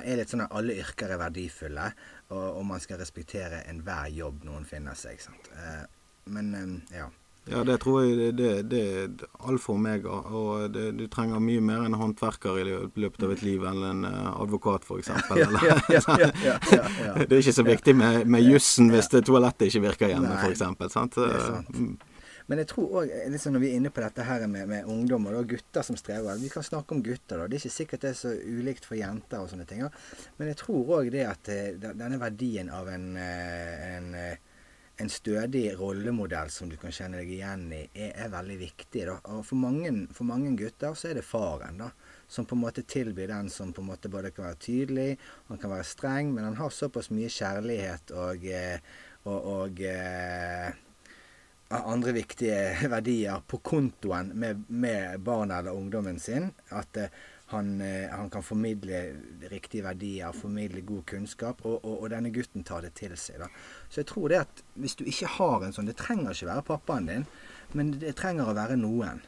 er 0.00 0.20
litt 0.20 0.32
sånn 0.32 0.46
at 0.46 0.56
alle 0.56 0.76
yrker 0.80 1.14
er 1.14 1.20
verdifulle, 1.20 1.86
og, 2.30 2.44
og 2.60 2.66
man 2.72 2.82
skal 2.82 3.00
respektere 3.02 3.64
enhver 3.70 4.10
jobb 4.14 4.44
noen 4.48 4.68
finner 4.68 4.98
seg. 4.98 5.20
Sant? 5.22 5.50
Eh, 5.56 5.82
men 6.30 6.54
eh, 6.54 7.00
ja. 7.00 7.08
Ja, 7.48 7.62
det 7.64 7.78
tror 7.82 8.02
jeg 8.04 8.34
det, 8.36 8.50
det, 8.70 8.80
er 9.00 9.46
alfa 9.48 9.72
og 9.72 9.78
omega. 9.80 10.18
Og 10.36 10.74
det, 10.74 10.90
du 10.98 11.06
trenger 11.10 11.40
mye 11.42 11.62
mer 11.64 11.86
enn 11.86 11.96
håndverker 11.98 12.60
i 12.60 12.66
løpet 12.68 13.24
av 13.26 13.32
et 13.34 13.42
liv 13.42 13.64
enn 13.66 13.80
en 13.88 14.04
uh, 14.06 14.28
advokat, 14.42 14.84
f.eks. 14.84 15.08
Ja, 15.40 15.48
ja, 15.88 16.02
ja, 16.20 16.28
det 17.26 17.32
er 17.32 17.40
ikke 17.40 17.56
så 17.56 17.66
viktig 17.66 17.96
med, 17.96 18.28
med 18.30 18.44
jussen 18.44 18.92
hvis 18.92 19.10
toalettet 19.16 19.70
ikke 19.70 19.86
virker 19.88 20.12
hjemme, 20.12 20.36
f.eks. 20.36 20.62
Sant? 20.92 21.16
Det 21.16 21.32
er 21.32 21.46
sant. 21.48 22.09
Men 22.50 22.64
jeg 22.64 22.72
tror 22.72 22.94
òg, 22.98 23.10
liksom 23.30 23.54
når 23.54 23.62
vi 23.62 23.68
er 23.70 23.78
inne 23.78 23.92
på 23.94 24.02
dette 24.02 24.24
her 24.26 24.42
med, 24.50 24.66
med 24.66 24.88
ungdom 24.90 25.28
og 25.30 25.52
gutter 25.52 25.84
som 25.86 25.94
strever 25.98 26.40
Vi 26.42 26.50
kan 26.50 26.66
snakke 26.66 26.96
om 26.96 27.02
gutter, 27.06 27.38
da. 27.38 27.46
Det 27.46 27.60
er 27.60 27.62
ikke 27.62 27.76
sikkert 27.76 28.02
det 28.02 28.10
er 28.10 28.18
så 28.18 28.32
ulikt 28.34 28.88
for 28.90 28.98
jenter 28.98 29.44
og 29.44 29.52
sånne 29.52 29.66
ting. 29.70 29.84
Men 30.40 30.50
jeg 30.50 30.58
tror 30.64 30.90
òg 30.96 31.12
det 31.14 31.28
at 31.30 31.50
eh, 31.54 31.76
denne 31.78 32.18
verdien 32.18 32.72
av 32.74 32.90
en, 32.90 33.06
eh, 33.22 33.86
en, 33.92 34.10
eh, 34.18 34.66
en 34.98 35.14
stødig 35.14 35.62
rollemodell 35.78 36.50
som 36.50 36.66
du 36.66 36.74
kan 36.80 36.90
kjenne 36.90 37.22
deg 37.22 37.30
igjen 37.36 37.64
i, 37.70 37.84
er, 37.94 38.10
er 38.26 38.34
veldig 38.34 38.58
viktig. 38.66 39.06
da. 39.12 39.16
Og 39.30 39.46
for 39.46 39.62
mange, 39.62 39.94
for 40.10 40.26
mange, 40.34 40.50
gutter 40.58 40.98
så 40.98 41.12
er 41.12 41.22
det 41.22 41.26
faren, 41.30 41.78
da. 41.86 41.92
Som 42.26 42.50
på 42.50 42.58
en 42.58 42.64
måte 42.66 42.82
tilbyr 42.82 43.30
den 43.30 43.54
som 43.54 43.70
på 43.70 43.86
en 43.86 43.92
måte 43.94 44.10
både 44.10 44.34
kan 44.34 44.50
være 44.50 44.62
tydelig, 44.66 45.10
han 45.46 45.62
kan 45.62 45.76
være 45.78 45.86
streng, 45.86 46.34
men 46.34 46.50
han 46.50 46.58
har 46.58 46.74
såpass 46.74 47.14
mye 47.14 47.30
kjærlighet 47.30 48.10
og, 48.10 48.46
og, 49.22 49.50
og 49.54 49.84
andre 51.70 52.12
viktige 52.12 52.88
verdier 52.94 53.42
på 53.46 53.60
kontoen 53.62 54.32
med, 54.34 54.64
med 54.68 55.20
barna 55.20 55.60
eller 55.60 55.76
ungdommen 55.76 56.18
sin. 56.20 56.50
At 56.68 56.96
uh, 56.96 57.20
Han, 57.50 57.80
eh, 57.80 58.10
han, 58.10 58.30
kan 58.30 58.42
formidle 58.42 59.16
riktige 59.50 59.82
verdier, 59.82 60.30
formidle 60.32 60.80
god 60.86 61.06
kunnskap, 61.06 61.64
og, 61.66 61.80
og, 61.84 61.96
og, 61.96 62.04
denne 62.12 62.30
gutten 62.30 62.62
tar 62.62 62.84
det 62.86 62.92
til 62.94 63.16
seg. 63.18 63.40
da. 63.42 63.48
Så 63.90 64.04
jeg 64.04 64.06
tror 64.06 64.28
det 64.30 64.38
at 64.38 64.62
hvis 64.78 64.94
du 64.94 65.02
ikke 65.02 65.32
har 65.34 65.64
en 65.66 65.74
sånn 65.74 65.90
Det 65.90 65.96
trenger 65.98 66.30
ikke 66.30 66.46
være 66.46 66.66
pappaen 66.68 67.10
din, 67.10 67.26
men 67.74 67.90
det 67.98 68.14
trenger 68.20 68.52
å 68.52 68.54
være 68.54 68.78
noen. 68.78 69.24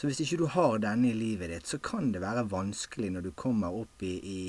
Så 0.00 0.08
hvis 0.08 0.22
ikke 0.24 0.40
du 0.40 0.46
har 0.54 0.78
denne 0.80 1.10
i 1.10 1.18
livet 1.18 1.52
ditt, 1.52 1.68
så 1.68 1.76
kan 1.82 2.08
det 2.14 2.24
være 2.24 2.48
vanskelig 2.48 3.10
når 3.12 3.28
du 3.28 3.30
kommer 3.36 3.76
opp 3.76 4.00
i, 4.06 4.14
i, 4.16 4.40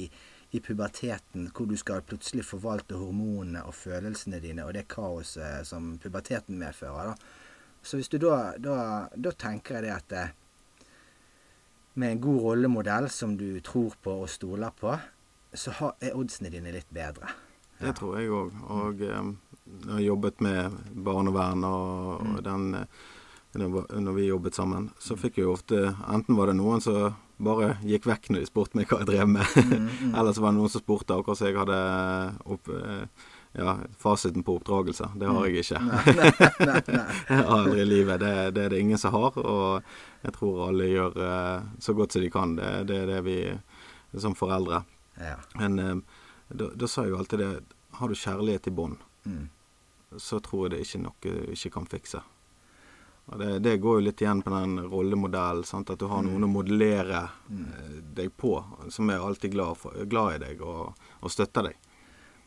i 0.51 0.59
puberteten, 0.59 1.51
hvor 1.53 1.67
du 1.69 1.75
skal 1.77 2.01
plutselig 2.01 2.45
forvalte 2.47 2.97
hormonene 2.97 3.61
og 3.69 3.75
følelsene 3.77 4.39
dine 4.41 4.65
og 4.65 4.73
det 4.73 4.87
kaoset 4.89 5.67
som 5.67 5.91
puberteten 6.01 6.57
medfører. 6.57 7.11
da. 7.11 7.15
Så 7.81 7.97
hvis 7.97 8.09
du 8.09 8.17
da, 8.17 8.53
da, 8.57 8.77
da 9.15 9.31
tenker 9.31 9.77
jeg 9.77 9.85
det 9.85 9.93
at 9.93 10.09
det, 10.09 10.25
med 11.99 12.15
en 12.15 12.21
god 12.21 12.41
rollemodell 12.41 13.09
som 13.11 13.37
du 13.37 13.59
tror 13.65 13.95
på 14.01 14.21
og 14.23 14.29
stoler 14.29 14.73
på, 14.79 14.95
så 15.53 15.93
er 16.01 16.17
oddsene 16.17 16.51
dine 16.53 16.73
litt 16.73 16.89
bedre. 16.93 17.29
Ja. 17.79 17.87
Det 17.87 17.95
tror 17.99 18.17
jeg 18.19 18.33
òg. 18.33 18.57
Og 18.73 19.01
um, 19.05 19.31
jeg 19.69 19.93
har 19.93 20.03
jobbet 20.03 20.41
med 20.43 20.77
barnevern 21.05 21.63
og, 21.63 22.25
mm. 22.25 22.37
den 22.43 22.67
eh, 22.81 23.07
når 23.53 24.13
vi 24.13 24.27
jobbet 24.27 24.55
sammen, 24.55 24.91
så 24.99 25.17
fikk 25.17 25.39
jeg 25.39 25.47
jo 25.47 25.55
ofte 25.55 25.79
Enten 26.09 26.37
var 26.37 26.51
det 26.51 26.59
noen 26.59 26.83
som 26.83 27.15
bare 27.39 27.73
gikk 27.87 28.07
vekk 28.09 28.29
når 28.29 28.43
de 28.43 28.49
spurte 28.49 28.79
meg 28.79 28.89
hva 28.89 29.01
jeg 29.01 29.09
drev 29.09 29.29
med, 29.31 29.57
mm, 29.57 29.83
mm. 29.87 30.15
Ellers 30.19 30.39
var 30.43 30.51
det 30.51 30.59
noen 30.59 30.71
som 30.73 30.83
spurte 30.83 31.15
akkurat 31.15 31.39
så 31.39 31.49
jeg 31.49 31.59
hadde 31.59 31.79
opp, 32.55 32.71
ja, 33.51 33.77
fasiten 33.97 34.43
på 34.43 34.55
oppdragelse. 34.55 35.09
Det 35.15 35.27
har 35.27 35.47
jeg 35.47 35.63
ikke. 35.63 35.79
Nei, 35.81 36.13
nei, 36.19 36.31
nei, 36.59 37.03
jeg 37.29 37.39
har 37.39 37.51
aldri 37.55 37.81
i 37.81 37.87
livet. 37.87 38.21
Det, 38.21 38.33
det, 38.55 38.65
er 38.65 38.73
det 38.75 38.81
ingen 38.83 39.01
som 39.01 39.15
har. 39.15 39.37
Og 39.41 40.25
jeg 40.25 40.35
tror 40.37 40.65
alle 40.67 40.89
gjør 40.89 41.17
uh, 41.17 41.69
så 41.81 41.95
godt 41.97 42.15
som 42.15 42.23
de 42.23 42.31
kan. 42.33 42.55
Det, 42.59 42.69
det 42.91 42.99
er 43.03 43.09
det 43.09 43.21
vi 43.25 43.39
som 44.21 44.37
foreldre. 44.37 44.83
Ja. 45.17 45.37
Men 45.57 45.79
uh, 45.79 45.95
da, 46.49 46.69
da, 46.75 46.89
sa 46.89 47.05
jeg 47.05 47.15
jo 47.15 47.21
alltid 47.21 47.41
det 47.43 47.51
Har 47.99 48.09
du 48.09 48.15
kjærlighet 48.15 48.69
i 48.69 48.71
bånd, 48.71 49.01
mm. 49.25 49.47
så 50.17 50.39
tror 50.45 50.67
jeg 50.67 50.75
det 50.75 50.83
ikke 50.85 51.01
noe 51.03 51.17
du 51.25 51.55
ikke 51.55 51.73
kan 51.73 51.89
fikse. 51.89 52.21
Det, 53.37 53.59
det, 53.59 53.77
går 53.77 53.99
jo 53.99 54.05
litt 54.07 54.21
igjen 54.21 54.41
på 54.41 54.53
den 54.53 54.79
rollemodellen. 54.89 55.67
Sant? 55.67 55.91
At 55.93 56.01
du 56.01 56.07
har 56.09 56.23
noen 56.25 56.41
mm. 56.41 56.47
å 56.47 56.53
modellere. 56.53 57.21
Eh, 57.51 57.99
deg 58.19 58.33
på, 58.37 58.55
som 58.89 59.09
er 59.09 59.21
alltid 59.21 59.53
glad, 59.53 59.77
for, 59.77 59.95
glad 60.09 60.39
i 60.39 60.41
deg 60.47 60.65
og, 60.65 60.97
og 61.21 61.31
støtter 61.33 61.69
deg. 61.69 61.85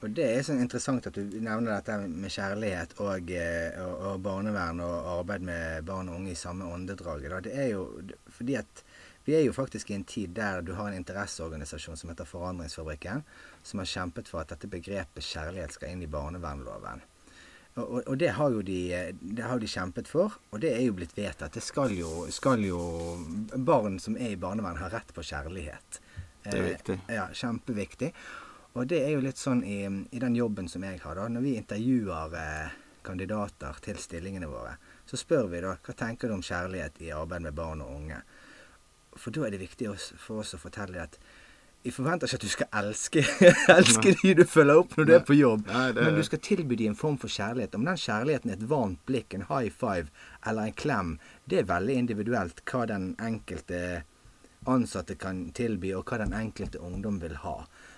Og 0.02 0.10
det 0.10 0.24
er 0.26 0.42
sånn 0.42 0.58
interessant 0.64 1.04
at 1.06 1.14
du 1.14 1.36
nevner 1.38 1.76
dette 1.76 1.94
med 2.10 2.32
kjærlighet 2.34 2.96
og, 3.04 3.28
eh, 3.30 3.76
og, 3.84 3.92
og, 4.08 4.16
barnevern 4.24 4.82
og 4.82 5.10
arbeid 5.20 5.46
med 5.46 5.86
barn 5.86 6.10
og 6.10 6.18
unge 6.18 6.32
i 6.34 6.38
samme 6.38 6.66
åndedraget. 6.66 7.36
Det 7.46 7.54
er 7.54 7.70
jo 7.76 7.86
fordi 8.26 8.58
at 8.58 8.82
vi 9.22 9.36
er 9.38 9.44
jo 9.46 9.54
faktisk 9.54 9.92
i 9.92 9.94
en 9.94 10.04
tid 10.08 10.34
der 10.34 10.64
du 10.66 10.72
har 10.74 10.90
en 10.90 10.98
interesseorganisasjon 10.98 11.96
som 11.96 12.10
heter 12.10 12.26
Forandringsfabrikken, 12.26 13.22
som 13.62 13.78
har 13.78 13.86
kjempet 13.86 14.26
for 14.26 14.42
at 14.42 14.50
dette 14.50 14.70
begrepet 14.70 15.22
kjærlighet 15.22 15.76
skal 15.76 15.94
inn 15.94 16.02
i 16.02 16.10
barnevernloven. 16.10 17.06
Og, 17.74 18.02
og 18.04 18.16
det, 18.20 18.34
har 18.36 18.52
jo 18.52 18.60
de, 18.60 18.78
det 19.20 19.44
har 19.48 19.60
de 19.60 19.68
kjempet 19.70 20.08
for, 20.10 20.34
og 20.52 20.60
det 20.60 20.74
er 20.76 20.82
jo 20.84 20.96
blitt 20.98 21.14
vedtatt. 21.16 21.54
Det 21.56 21.62
skal 21.64 21.94
jo, 21.96 22.26
skal 22.28 22.60
jo 22.66 22.80
Barn 23.56 23.96
som 24.02 24.18
er 24.20 24.34
i 24.34 24.40
barnevern, 24.40 24.80
ha 24.82 24.90
rett 24.92 25.14
på 25.16 25.24
kjærlighet. 25.24 26.00
Det 26.44 26.52
er 26.58 26.66
viktig. 26.66 26.98
Eh, 27.06 27.16
ja, 27.16 27.28
kjempeviktig. 27.32 28.12
Og 28.76 28.88
det 28.88 29.02
er 29.04 29.14
jo 29.14 29.24
litt 29.24 29.40
sånn 29.40 29.62
i, 29.64 29.80
i 29.88 30.20
den 30.20 30.36
jobben 30.36 30.68
som 30.68 30.84
jeg 30.84 31.00
har, 31.00 31.16
da. 31.16 31.28
Når 31.32 31.44
vi 31.44 31.56
intervjuer 31.60 32.36
eh, 32.40 32.76
kandidater 33.06 33.80
til 33.84 34.00
stillingene 34.00 34.48
våre, 34.50 34.76
så 35.08 35.16
spør 35.20 35.48
vi 35.52 35.62
da 35.64 35.74
hva 35.76 35.96
tenker 35.96 36.28
du 36.28 36.36
om 36.36 36.44
kjærlighet 36.44 37.00
i 37.04 37.12
arbeid 37.16 37.46
med 37.46 37.56
barn 37.56 37.84
og 37.84 37.94
unge. 37.96 38.20
For 39.12 39.32
da 39.34 39.46
er 39.46 39.54
det 39.54 39.64
viktig 39.64 39.90
for 40.20 40.44
oss 40.44 40.54
å 40.56 40.60
fortelle 40.60 41.04
at 41.04 41.18
vi 41.82 41.90
forventer 41.90 42.30
ikke 42.30 42.38
at 42.38 42.44
du 42.44 42.52
skal 42.52 42.68
elske, 42.78 43.22
elske 43.76 44.14
de 44.20 44.34
du 44.38 44.44
følger 44.46 44.82
opp 44.84 44.94
når 44.96 45.08
du 45.08 45.12
er 45.16 45.24
på 45.26 45.36
jobb, 45.36 45.66
Nei, 45.66 45.88
det... 45.96 46.04
men 46.06 46.18
du 46.18 46.22
skal 46.26 46.42
tilby 46.44 46.78
dem 46.78 46.92
en 46.92 46.98
form 46.98 47.18
for 47.18 47.32
kjærlighet. 47.32 47.74
Om 47.74 47.86
den 47.88 47.98
kjærligheten 47.98 48.52
er 48.52 48.58
et 48.58 48.68
varmt 48.70 49.02
blikk, 49.08 49.34
en 49.34 49.46
high 49.48 49.70
five 49.70 50.10
eller 50.46 50.70
en 50.70 50.78
klem, 50.78 51.12
det 51.50 51.62
er 51.62 51.70
veldig 51.70 51.98
individuelt 52.04 52.62
hva 52.70 52.86
den 52.90 53.12
enkelte 53.22 53.80
ansatte 54.70 55.16
kan 55.18 55.48
tilby, 55.56 55.90
og 55.98 56.06
hva 56.06 56.20
den 56.22 56.36
enkelte 56.38 56.78
ungdom 56.78 57.18
vil 57.22 57.34
ha. 57.42 57.56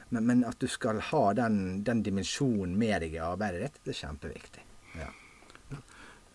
Men, 0.09 0.28
men, 0.28 0.45
at 0.49 0.61
du 0.61 0.68
skal 0.70 1.03
ha 1.11 1.24
den, 1.37 1.82
den, 1.85 2.01
dimensjonen 2.07 2.76
med 2.80 3.03
deg 3.05 3.18
i 3.18 3.24
arbeidet 3.24 3.66
ditt, 3.66 3.82
det 3.85 3.93
er 3.93 4.01
kjempeviktig. 4.01 4.64
Ja. 5.01 5.11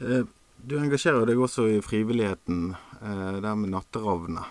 Eh, 0.05 0.27
du 0.59 0.75
engasjerer 0.77 1.25
deg 1.25 1.39
også 1.39 1.65
i 1.71 1.79
frivilligheten, 1.81 2.73
det 2.99 3.53
med 3.55 3.71
Natteravnene. 3.71 4.43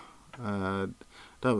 Der 1.39 1.55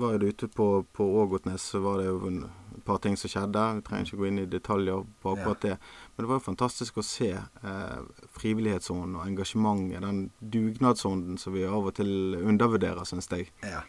var 0.00 0.14
jeg 0.14 0.32
ute 0.32 0.48
på, 0.48 0.86
på 0.92 1.04
Ågotnes, 1.22 1.62
så 1.62 1.82
var 1.84 1.98
det 2.00 2.06
jo 2.08 2.30
et 2.30 2.84
par 2.84 3.02
ting 3.04 3.16
som 3.16 3.28
skjedde. 3.28 3.64
Vi 3.76 3.84
trenger 3.84 4.08
ikke 4.08 4.20
gå 4.22 4.28
inn 4.30 4.40
i 4.40 4.46
detaljer 4.48 5.04
på 5.20 5.34
akkurat 5.34 5.66
det. 5.66 5.74
Men 6.14 6.24
det 6.24 6.30
var 6.30 6.40
jo 6.40 6.46
fantastisk 6.46 7.00
å 7.00 7.04
se 7.04 7.34
eh, 7.36 8.24
frivillighetsånden 8.38 9.18
og 9.18 9.26
engasjementet, 9.26 10.00
den 10.06 10.24
dugnadsånden 10.40 11.36
som 11.40 11.56
vi 11.56 11.66
av 11.68 11.90
og 11.90 11.94
til 12.00 12.38
undervurderer, 12.40 13.04
syns 13.08 13.28
jeg. 13.34 13.52
Ja. 13.66 13.84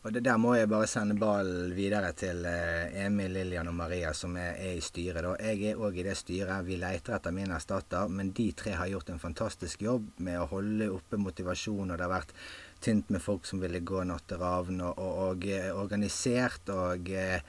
Og 0.00 0.14
det, 0.14 0.22
Der 0.24 0.38
må 0.40 0.54
jeg 0.56 0.68
bare 0.70 0.86
sende 0.88 1.18
ballen 1.20 1.74
videre 1.76 2.14
til 2.16 2.46
eh, 2.48 3.04
Emil, 3.04 3.34
Lillian 3.36 3.68
og 3.68 3.76
Maria, 3.76 4.14
som 4.16 4.36
er, 4.40 4.54
er 4.56 4.78
i 4.78 4.84
styret. 4.84 5.20
Da. 5.26 5.34
Jeg 5.50 5.74
er 5.74 5.82
òg 5.82 5.98
i 6.00 6.06
det 6.06 6.16
styret. 6.16 6.64
Vi 6.64 6.78
leter 6.80 7.18
etter 7.18 7.34
min 7.36 7.52
erstatter. 7.52 8.08
Men 8.08 8.32
de 8.36 8.46
tre 8.56 8.78
har 8.78 8.88
gjort 8.88 9.12
en 9.12 9.20
fantastisk 9.20 9.84
jobb 9.84 10.08
med 10.24 10.40
å 10.40 10.48
holde 10.54 10.88
oppe 10.94 11.20
motivasjon. 11.20 11.90
Og 11.90 11.98
det 11.98 12.06
har 12.06 12.14
vært 12.14 12.32
tynt 12.80 13.10
med 13.12 13.22
folk 13.22 13.46
som 13.48 13.60
ville 13.62 13.82
gå 13.84 14.02
natteravn, 14.08 14.80
og, 14.86 14.98
og, 14.98 15.22
og 15.28 15.46
eh, 15.48 15.70
organisert 15.76 16.72
og 16.74 17.10
eh, 17.12 17.40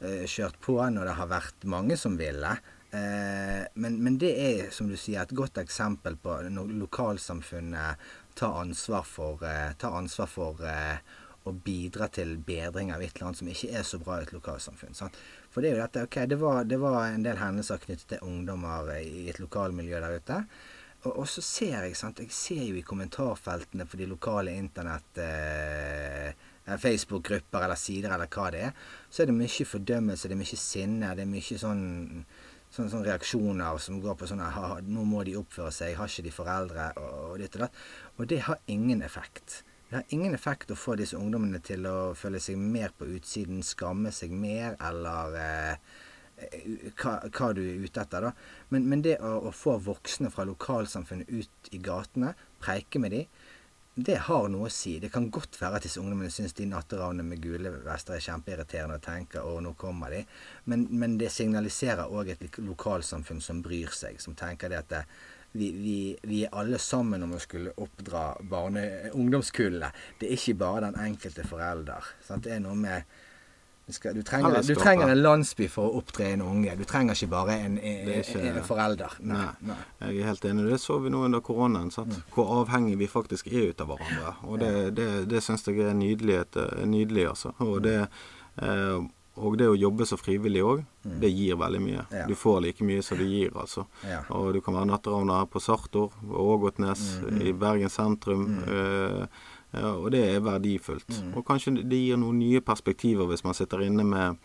eh, 0.00 0.24
kjørt 0.28 0.60
på 0.62 0.78
når 0.82 1.10
det 1.10 1.18
har 1.18 1.30
vært 1.30 1.66
mange 1.70 1.98
som 2.00 2.18
ville. 2.20 2.52
Eh, 2.92 3.62
men, 3.74 3.98
men, 4.04 4.18
det 4.20 4.32
er, 4.36 4.70
som 4.74 4.90
du 4.90 4.98
sier, 5.00 5.22
et 5.22 5.36
godt 5.36 5.62
eksempel 5.62 6.18
på 6.20 6.36
når 6.52 6.74
lokalsamfunnet 6.82 8.08
tar 8.38 8.58
ansvar 8.60 9.06
for, 9.08 9.44
eh, 9.48 9.72
tar 9.80 9.96
ansvar 9.96 10.30
for 10.30 10.66
å 11.42 11.52
bidra 11.52 12.06
til 12.12 12.36
bedring 12.38 12.92
av 12.94 13.02
et 13.02 13.16
eller 13.16 13.30
annet 13.30 13.40
som 13.40 13.48
ikke 13.50 13.72
er 13.78 13.86
så 13.86 13.98
bra 14.02 14.20
i 14.20 14.26
et 14.26 14.34
lokalsamfunn. 14.34 14.94
Sant? 14.94 15.16
For 15.50 15.62
det 15.64 15.72
er 15.72 15.76
jo 15.76 15.82
dette, 15.82 16.04
ok, 16.06 16.18
det 16.30 16.38
var, 16.40 16.62
det 16.68 16.78
var, 16.80 17.00
en 17.08 17.24
del 17.26 17.40
hendelser 17.40 17.82
knyttet 17.82 18.14
til 18.14 18.28
ungdommer 18.28 18.92
i 19.00 19.26
et 19.32 19.40
lokalmiljø 19.42 20.00
der 20.04 20.20
ute. 20.20 20.38
Og, 21.02 21.12
og 21.24 21.26
så 21.28 21.42
ser 21.42 21.88
jeg 21.88 21.98
sant, 21.98 22.22
jeg 22.22 22.32
ser 22.34 22.64
jo 22.68 22.78
i 22.78 22.86
kommentarfeltene 22.86 23.88
for 23.88 24.02
de 24.02 24.10
lokale 24.10 24.56
internett... 24.56 25.22
Eh, 25.22 26.48
Facebook-grupper 26.62 27.64
eller 27.64 27.74
sider 27.74 28.12
eller 28.14 28.28
hva 28.30 28.44
det 28.54 28.60
er, 28.68 28.74
så 29.10 29.24
er 29.24 29.26
det 29.28 29.34
mye 29.34 29.64
fordømmelse, 29.66 30.28
det 30.30 30.36
er 30.36 30.38
mye 30.38 30.58
sinne, 30.60 31.08
det 31.18 31.24
er 31.24 31.30
mye 31.32 31.56
sånn 31.58 31.80
sånne, 32.72 32.92
sånne 32.92 33.08
reaksjoner 33.08 33.80
som 33.82 33.98
går 34.02 34.16
på 34.18 34.28
sånn 34.30 34.44
Nå 34.88 35.04
må 35.08 35.24
de 35.28 35.36
oppføre 35.40 35.72
seg, 35.74 35.96
har 35.98 36.08
ikke 36.08 36.26
de 36.28 36.34
foreldre, 36.34 36.88
og, 37.00 37.18
og 37.32 37.42
ditt 37.42 37.58
og 37.58 37.66
datt. 37.66 37.82
Og 38.16 38.30
det 38.30 38.40
har 38.46 38.62
ingen 38.72 39.02
effekt. 39.02 39.62
Det 39.90 39.98
har 39.98 40.14
ingen 40.16 40.34
effekt 40.34 40.72
å 40.72 40.78
få 40.78 40.96
disse 40.96 41.18
ungdommene 41.18 41.60
til 41.60 41.84
å 41.88 42.14
føle 42.16 42.40
seg 42.40 42.56
mer 42.56 42.94
på 42.96 43.10
utsiden, 43.12 43.60
skamme 43.66 44.12
seg 44.14 44.32
mer, 44.32 44.78
eller 44.80 45.36
eh, 45.42 45.98
hva, 46.98 47.16
hva, 47.28 47.52
du 47.54 47.62
er 47.62 47.82
ute 47.82 48.02
etter. 48.02 48.28
da. 48.28 48.32
Men, 48.74 48.88
men 48.90 49.02
det 49.04 49.18
å, 49.20 49.34
å, 49.48 49.54
få 49.54 49.78
voksne 49.82 50.30
fra 50.32 50.46
lokalsamfunnet 50.48 51.30
ut 51.30 51.72
i 51.72 51.80
gatene, 51.82 52.34
preike 52.62 53.02
med 53.02 53.14
dem, 53.16 53.42
det 53.94 54.16
har 54.24 54.46
noe 54.48 54.70
å 54.70 54.72
si. 54.72 54.94
Det 55.02 55.10
kan 55.12 55.26
godt 55.28 55.58
være 55.60 55.76
at 55.76 55.84
disse 55.84 56.00
ungdommene 56.00 56.32
syns 56.32 56.54
de 56.56 56.64
natteravnene 56.64 57.26
med 57.28 57.42
gule 57.44 57.74
vester 57.84 58.16
er 58.16 58.24
kjempeirriterende 58.24 58.96
og 58.96 59.04
tenker 59.04 59.44
'å, 59.44 59.60
nå 59.60 59.74
kommer 59.76 60.10
de'. 60.10 60.24
Men, 60.64 60.86
men 60.90 61.18
det 61.20 61.28
signaliserer 61.30 62.08
òg 62.08 62.32
et 62.32 62.58
lokalsamfunn 62.58 63.42
som 63.44 63.60
bryr 63.62 63.92
seg, 63.92 64.20
som 64.20 64.34
tenker 64.34 64.72
det 64.72 64.78
at 64.78 64.88
det, 64.88 65.04
vi, 65.52 65.68
vi, 65.76 66.16
vi, 66.22 66.44
er 66.44 66.54
alle 66.56 66.78
sammen 66.80 67.22
om 67.22 67.34
å 67.36 67.42
skulle 67.42 67.74
oppdra 67.76 68.38
barne- 68.40 69.10
ungdomskullene. 69.12 69.92
Det 70.18 70.30
er 70.30 70.38
ikke 70.38 70.54
bare 70.64 70.86
den 70.86 70.96
enkelte 70.96 71.44
forelder. 71.44 72.14
Sant? 72.24 72.44
Det 72.44 72.54
er 72.56 72.64
noe 72.64 72.78
med 72.78 73.04
skal, 73.88 74.14
du, 74.14 74.22
trenger, 74.22 74.62
du, 74.62 74.74
trenger, 74.78 75.10
en 75.10 75.22
landsby 75.22 75.66
for 75.70 75.90
å 75.90 76.02
opptre 76.02 76.28
en 76.32 76.44
unge. 76.46 76.74
Du 76.78 76.84
trenger 76.88 77.18
ikke 77.18 77.30
bare 77.32 77.56
en, 77.64 77.78
en, 77.78 78.10
ikke, 78.20 78.42
en 78.52 78.60
forelder. 78.66 79.16
Nei, 79.26 79.48
nei. 79.66 79.78
Jeg 80.04 80.20
er 80.20 80.30
helt 80.30 80.46
enig. 80.48 80.68
Det 80.70 80.78
så 80.82 81.00
vi 81.02 81.10
nå 81.12 81.24
under 81.26 81.42
koronaen. 81.44 81.90
Mm. 81.90 82.20
Hvor 82.34 82.52
avhengig 82.60 82.94
vi 83.00 83.10
faktisk 83.10 83.50
er 83.50 83.72
ut 83.72 83.82
av 83.82 83.90
hverandre. 83.90 84.36
Og 84.46 84.62
det, 84.62 84.70
det, 84.98 85.08
det 85.32 85.42
syns 85.44 85.66
jeg 85.66 85.82
er 85.82 85.98
nydelig, 85.98 86.44
nydelig 86.86 87.26
altså. 87.32 87.56
Og 87.66 87.82
det 87.84 87.98
eh, 88.62 89.02
og 89.40 89.54
det 89.56 89.64
å 89.70 89.76
jobbe 89.78 90.04
så 90.04 90.18
frivillig 90.20 90.60
òg, 90.60 90.82
mm. 91.06 91.14
det 91.22 91.30
gir 91.32 91.56
veldig 91.56 91.80
mye. 91.80 92.02
Ja. 92.12 92.26
Du 92.28 92.34
får 92.36 92.58
like 92.66 92.84
mye 92.84 93.04
som 93.04 93.16
du 93.16 93.24
gir, 93.24 93.54
altså. 93.56 93.86
Ja. 94.04 94.20
Og 94.36 94.50
du 94.52 94.60
kan 94.64 94.76
være 94.76 94.90
natteravner 94.90 95.46
på 95.48 95.62
Sartor, 95.62 96.12
Ågotnes, 96.28 97.06
mm, 97.22 97.24
mm. 97.24 97.38
i 97.48 97.54
Bergen 97.56 97.92
sentrum. 97.92 98.44
Uh, 98.68 99.24
ja, 99.72 99.94
og 99.94 100.10
det 100.12 100.26
er 100.34 100.44
verdifullt. 100.44 101.08
Mm. 101.08 101.32
Og 101.38 101.46
kanskje 101.48 101.78
det 101.80 102.00
gir 102.02 102.20
noen 102.20 102.42
nye 102.42 102.60
perspektiver 102.64 103.30
hvis 103.30 103.44
man 103.46 103.56
sitter 103.56 103.84
inne 103.86 104.04
med 104.08 104.42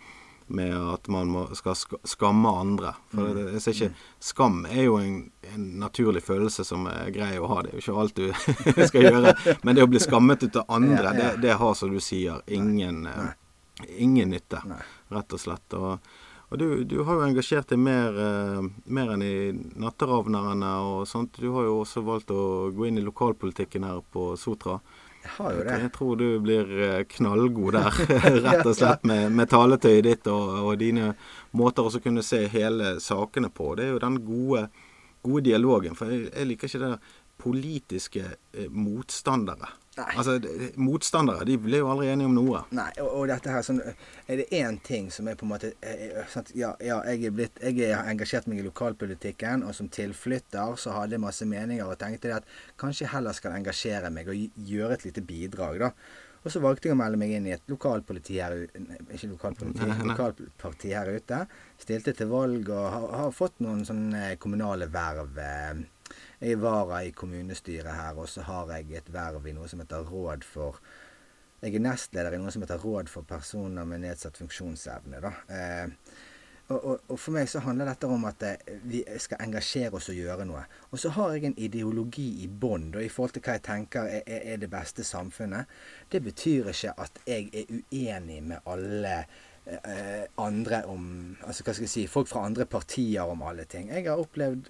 med 0.48 0.94
at 0.94 1.08
man 1.08 1.28
må, 1.28 1.42
skal 1.56 1.76
skamme 2.08 2.50
andre. 2.50 2.94
For 3.12 3.36
det, 3.36 3.48
jeg 3.58 3.64
ser 3.64 3.74
ikke 3.76 3.90
Skam 4.30 4.62
er 4.70 4.86
jo 4.86 4.96
en, 5.00 5.18
en, 5.54 5.66
naturlig 5.82 6.24
følelse 6.24 6.64
som 6.68 6.88
er 6.92 7.12
grei 7.16 7.34
å 7.40 7.50
ha. 7.52 7.62
Det 7.64 7.74
er 7.74 7.76
jo 7.76 7.84
ikke 7.84 7.98
alt 8.04 8.22
du 8.22 8.86
skal 8.90 9.10
gjøre. 9.10 9.34
Men 9.68 9.76
det 9.76 9.84
å 9.84 9.90
bli 9.92 10.02
skammet 10.04 10.46
ut 10.48 10.62
av 10.62 10.72
andre, 10.78 11.12
det, 11.18 11.34
det 11.44 11.58
har, 11.60 11.76
som 11.76 11.92
du 11.92 12.00
sier, 12.04 12.40
ingen, 12.48 13.04
uh, 13.12 13.34
ingen 13.98 14.32
nytte. 14.32 14.62
Rett 15.12 15.36
og 15.36 15.44
slett. 15.44 15.76
Og, 15.76 16.08
og 16.48 16.62
du, 16.62 16.68
du, 16.88 17.02
har 17.04 17.20
jo 17.20 17.28
engasjert 17.28 17.74
deg 17.74 17.84
mer, 17.84 18.16
uh, 18.16 18.64
mer 18.86 19.12
enn 19.18 19.28
i 19.28 19.36
Natteravnerne 19.52 20.72
og 20.94 21.04
sånt. 21.12 21.42
Du 21.44 21.52
har 21.58 21.68
jo 21.68 21.82
også 21.82 22.06
valgt 22.08 22.32
å 22.32 22.70
gå 22.72 22.88
inn 22.88 23.02
i 23.02 23.06
lokalpolitikken 23.06 23.88
her 23.88 24.00
på 24.16 24.32
Sotra. 24.40 24.80
Jeg 25.28 25.34
har 25.36 25.56
jo 25.58 25.64
det. 25.68 25.78
Jeg 25.84 25.92
tror 25.98 26.20
du 26.20 26.28
blir 26.40 26.70
eh, 26.88 27.02
knallgod 27.12 27.76
der, 27.76 27.98
rett 28.48 28.64
og 28.66 28.76
slett, 28.78 29.04
med, 29.08 29.32
med 29.36 29.52
taletøyet 29.52 30.06
ditt 30.08 30.30
og, 30.32 30.54
og, 30.64 30.74
dine 30.80 31.12
måter 31.58 31.88
å 31.88 32.04
kunne 32.04 32.24
se 32.24 32.46
hele 32.54 32.96
sakene 33.04 33.52
på. 33.52 33.74
Det 33.76 33.88
er 33.88 33.96
jo 33.96 34.04
den 34.04 34.22
gode, 34.24 34.68
gode 35.26 35.44
dialogen. 35.50 35.98
For 36.00 36.14
jeg, 36.14 36.30
jeg 36.32 36.52
liker 36.54 36.72
ikke 36.72 36.84
det 36.86 36.94
der 36.96 37.16
politiske 37.38 38.24
eh, 38.24 38.72
motstandere. 38.72 39.70
Nei. 39.98 40.12
Altså, 40.14 40.36
Motstandere 40.78 41.46
de 41.48 41.56
blir 41.58 41.82
jo 41.82 41.88
aldri 41.90 42.12
enige 42.12 42.30
om 42.30 42.36
noe. 42.38 42.60
Nei, 42.78 42.90
og, 43.02 43.10
og 43.18 43.24
dette 43.32 43.50
her 43.54 43.66
sånn, 43.66 43.82
Er 44.28 44.42
det 44.42 44.46
én 44.54 44.78
ting 44.86 45.10
som 45.14 45.28
er 45.28 45.38
på 45.40 45.48
en 45.48 45.54
måte 45.56 45.72
sånn, 46.34 46.52
ja, 46.58 46.74
ja, 46.84 47.00
jeg 47.10 47.32
er 47.32 47.34
blitt 47.34 47.62
Jeg 47.64 47.96
har 47.96 48.10
engasjert 48.12 48.46
meg 48.52 48.62
i 48.62 48.68
lokalpolitikken, 48.68 49.66
og 49.66 49.74
som 49.78 49.90
tilflytter 49.90 50.78
så 50.78 50.94
hadde 51.00 51.18
jeg 51.18 51.24
masse 51.26 51.48
meninger 51.50 51.88
og 51.88 51.98
tenkte 52.02 52.36
at 52.38 52.48
kanskje 52.78 53.10
heller 53.14 53.34
skal 53.34 53.58
engasjere 53.58 54.14
meg 54.14 54.30
og 54.30 54.64
gjøre 54.70 55.00
et 55.00 55.10
lite 55.10 55.26
bidrag, 55.26 55.82
da. 55.88 55.92
Og 56.46 56.52
så 56.54 56.62
valgte 56.64 56.88
jeg 56.88 56.96
å 56.96 57.00
melde 57.00 57.18
meg 57.20 57.34
inn 57.36 57.48
i 57.50 57.54
et 57.56 57.64
lokalpoliti 57.68 58.38
her 58.40 58.54
Ikke 58.62 59.28
lokalpoliti, 59.34 59.84
nei, 59.84 59.98
nei. 59.98 60.14
lokalparti 60.14 60.94
her 60.96 61.10
ute. 61.12 61.42
Stilte 61.82 62.14
til 62.16 62.30
valg 62.32 62.70
og 62.72 62.86
har, 62.94 63.08
har 63.24 63.34
fått 63.36 63.60
noen 63.66 63.82
sånne 63.88 64.38
kommunale 64.40 64.88
verv. 64.94 65.34
Eh, 65.44 65.82
jeg 66.40 66.54
er 66.54 66.62
vara 66.62 67.02
i 67.04 67.12
kommunestyret 67.12 67.94
her, 67.96 68.18
og 68.18 68.30
så 68.30 68.46
har 68.46 68.72
jeg 68.76 69.00
et 69.00 69.14
verv 69.14 69.48
i 69.48 69.56
noe 69.58 69.68
som 69.70 69.82
heter 69.82 70.06
Råd 70.06 70.46
for 70.46 70.82
Jeg 71.62 71.74
er 71.74 71.82
nestleder 71.82 72.36
i 72.36 72.38
noe 72.38 72.52
som 72.54 72.62
heter 72.62 72.78
Råd 72.78 73.10
for 73.10 73.26
personer 73.26 73.86
med 73.86 74.04
nedsatt 74.04 74.38
funksjonsevne. 74.38 75.22
da. 75.22 75.32
Eh, 75.50 75.88
og, 76.68 76.86
og, 76.86 77.00
og, 77.08 77.20
for 77.20 77.32
meg 77.32 77.48
så 77.50 77.62
handler 77.64 77.88
dette 77.88 78.08
om 78.12 78.26
at 78.28 78.44
eh, 78.44 78.72
vi 78.86 79.02
skal 79.24 79.42
engasjere 79.46 79.96
oss 79.98 80.10
og 80.12 80.20
gjøre 80.20 80.46
noe. 80.46 80.66
Og 80.92 81.00
så 81.00 81.10
har 81.16 81.34
jeg 81.34 81.48
en 81.48 81.58
ideologi 81.58 82.28
i 82.44 82.48
bånn 82.48 82.90
i 83.00 83.10
forhold 83.10 83.38
til 83.38 83.46
hva 83.46 83.56
jeg 83.56 83.66
tenker 83.70 84.10
er, 84.20 84.24
er, 84.28 84.58
det 84.60 84.70
beste 84.70 85.06
samfunnet. 85.08 85.66
Det 86.12 86.22
betyr 86.24 86.70
ikke 86.74 86.94
at 87.06 87.22
jeg 87.26 87.50
er 87.54 87.72
uenig 87.72 88.42
med 88.52 88.68
alle 88.68 89.16
eh, 89.66 90.26
andre 90.38 90.84
om 90.92 91.08
Altså 91.48 91.64
hva 91.64 91.74
skal 91.74 91.88
jeg 91.88 91.94
si 91.94 92.08
Folk 92.12 92.28
fra 92.28 92.46
andre 92.46 92.68
partier 92.70 93.24
om 93.24 93.48
alle 93.48 93.66
ting. 93.66 93.90
Jeg 93.90 94.10
har 94.10 94.20
opplevd 94.20 94.68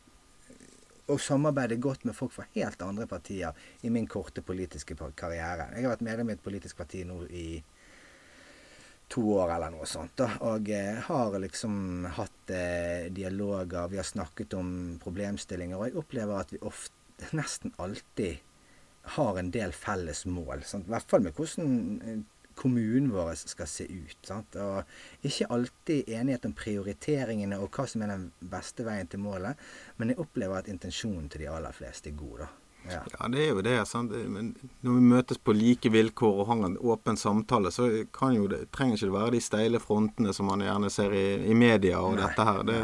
og 1.07 1.21
samarbeide 1.23 1.79
godt 1.81 2.05
med 2.07 2.15
folk 2.15 2.33
fra 2.35 2.45
helt 2.55 2.81
andre 2.83 3.07
partier 3.07 3.55
i 3.87 3.91
min 3.93 4.07
korte 4.07 4.43
politiske 4.43 4.97
karriere. 5.15 5.69
Jeg 5.75 5.85
har 5.85 5.95
vært 5.95 6.05
medlem 6.07 6.31
i 6.31 6.37
et 6.37 6.43
politisk 6.43 6.77
parti 6.77 7.03
nå 7.07 7.21
i 7.31 7.47
to 9.07 9.23
år 9.37 9.53
eller 9.55 9.71
noe 9.71 9.87
sånt. 9.87 10.19
Og 10.43 10.69
eh, 10.73 10.99
har 11.07 11.37
liksom 11.39 12.07
hatt 12.17 12.51
eh, 12.51 13.07
dialoger, 13.13 13.87
vi 13.91 14.01
har 14.01 14.07
snakket 14.07 14.57
om 14.59 14.69
problemstillinger. 15.03 15.79
Og 15.79 15.87
jeg 15.87 15.99
opplever 16.03 16.41
at 16.41 16.51
vi 16.53 16.61
ofte, 16.67 16.93
nesten 17.33 17.73
alltid 17.81 18.43
har 19.17 19.39
en 19.39 19.51
del 19.53 19.71
felles 19.73 20.25
mål. 20.27 20.65
Sant? 20.67 20.89
I 20.89 20.95
hvert 20.95 21.13
fall 21.13 21.23
med 21.23 21.37
hvordan 21.37 21.77
eh, 22.03 22.25
kommunen 22.57 23.11
vår 23.13 23.33
skal 23.43 23.69
se 23.69 23.87
ut. 23.87 24.17
Sant? 24.25 24.57
Og 24.61 25.27
ikke 25.27 25.49
alltid 25.53 26.09
enighet 26.17 26.47
om 26.49 26.55
prioriteringene 26.57 27.59
og 27.61 27.69
hva 27.71 27.87
som 27.89 28.03
er 28.03 28.15
den 28.15 28.29
beste 28.53 28.85
veien 28.87 29.09
til 29.09 29.23
målet, 29.23 29.59
men 29.97 30.13
jeg 30.13 30.21
opplever 30.23 30.61
at 30.61 30.71
intensjonen 30.71 31.29
til 31.29 31.45
de 31.45 31.51
aller 31.53 31.75
fleste 31.75 32.11
er 32.11 32.17
god. 32.17 32.45
da. 32.45 32.53
Ja. 32.91 33.01
ja. 33.19 33.27
det 33.27 33.43
er 33.43 33.49
jo 33.49 33.61
det. 33.61 33.85
Sant? 33.85 34.11
Men 34.11 34.53
når 34.81 34.95
vi 34.95 35.03
møtes 35.11 35.37
på 35.37 35.55
like 35.55 35.91
vilkår 35.91 36.41
og 36.41 36.49
har 36.51 36.63
en 36.67 36.77
åpen 36.77 37.19
samtale, 37.19 37.71
så 37.71 37.89
kan 38.13 38.35
jo 38.37 38.47
det, 38.51 38.67
trenger 38.75 38.97
ikke 38.97 39.09
det 39.09 39.17
være 39.17 39.35
de 39.35 39.43
steile 39.43 39.81
frontene 39.83 40.33
som 40.35 40.49
man 40.51 40.63
gjerne 40.63 40.91
ser 40.93 41.15
i, 41.15 41.25
i 41.51 41.57
media 41.57 42.01
og 42.01 42.15
nei, 42.15 42.23
dette 42.23 42.47
her. 42.47 42.63
Det, 42.67 42.81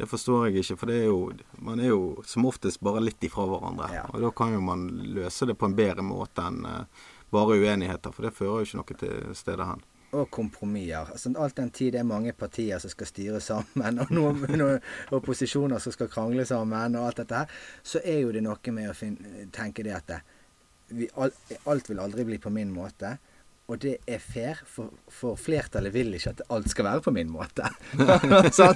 det, 0.00 0.10
forstår 0.10 0.48
jeg 0.48 0.64
ikke. 0.64 0.78
For 0.82 0.92
det 0.92 1.00
er 1.02 1.10
jo, 1.10 1.20
man 1.64 1.82
er 1.82 1.92
jo 1.92 2.00
som 2.28 2.48
oftest 2.48 2.82
bare 2.84 3.04
litt 3.04 3.28
ifra 3.28 3.48
hverandre. 3.48 3.90
Ja. 3.96 4.06
Og 4.12 4.24
da 4.26 4.32
kan 4.36 4.56
jo 4.56 4.62
man 4.64 4.88
løse 5.16 5.48
det 5.48 5.58
på 5.58 5.70
en 5.70 5.78
bedre 5.78 6.04
måte 6.06 6.46
enn 6.46 6.64
uh, 6.66 7.04
bare 7.34 7.58
uenigheter, 7.58 8.14
for 8.14 8.26
det 8.26 8.34
fører 8.36 8.62
jo 8.62 8.66
ikke 8.66 8.80
noe 8.80 8.98
til 9.02 9.36
stedet 9.36 9.68
hen. 9.68 9.84
Og 10.16 10.30
kompromisser. 10.32 11.10
Altså, 11.12 11.32
alt 11.42 11.56
den 11.58 11.70
tid 11.74 11.92
det 11.96 12.00
er 12.00 12.08
mange 12.08 12.32
partier 12.32 12.78
som 12.82 12.92
skal 12.92 13.10
styre 13.10 13.42
sammen, 13.42 14.00
og 14.02 14.12
noen, 14.14 14.44
noen 14.60 15.14
opposisjoner 15.16 15.82
som 15.82 15.94
skal 15.94 16.10
krangle 16.12 16.46
sammen, 16.48 16.98
og 16.98 17.10
alt 17.10 17.22
dette 17.24 17.42
her, 17.42 17.62
så 17.82 18.02
er 18.04 18.22
jo 18.22 18.34
det 18.34 18.44
noe 18.46 18.76
med 18.76 18.92
å 18.92 18.96
finne, 18.96 19.48
tenke 19.54 19.84
det 19.86 19.96
at 19.96 20.18
vi, 20.94 21.08
alt 21.16 21.90
vil 21.90 22.00
aldri 22.00 22.24
bli 22.28 22.38
på 22.38 22.52
min 22.54 22.70
måte. 22.70 23.16
Og 23.66 23.80
det 23.82 23.96
er 24.06 24.20
fair, 24.22 24.60
for, 24.70 24.92
for, 25.10 25.34
flertallet 25.34 25.90
vil 25.90 26.14
ikke 26.14 26.36
at 26.36 26.42
alt 26.54 26.70
skal 26.70 26.86
være 26.86 27.02
på 27.02 27.12
min 27.16 27.30
måte. 27.34 27.66
så 28.54 28.68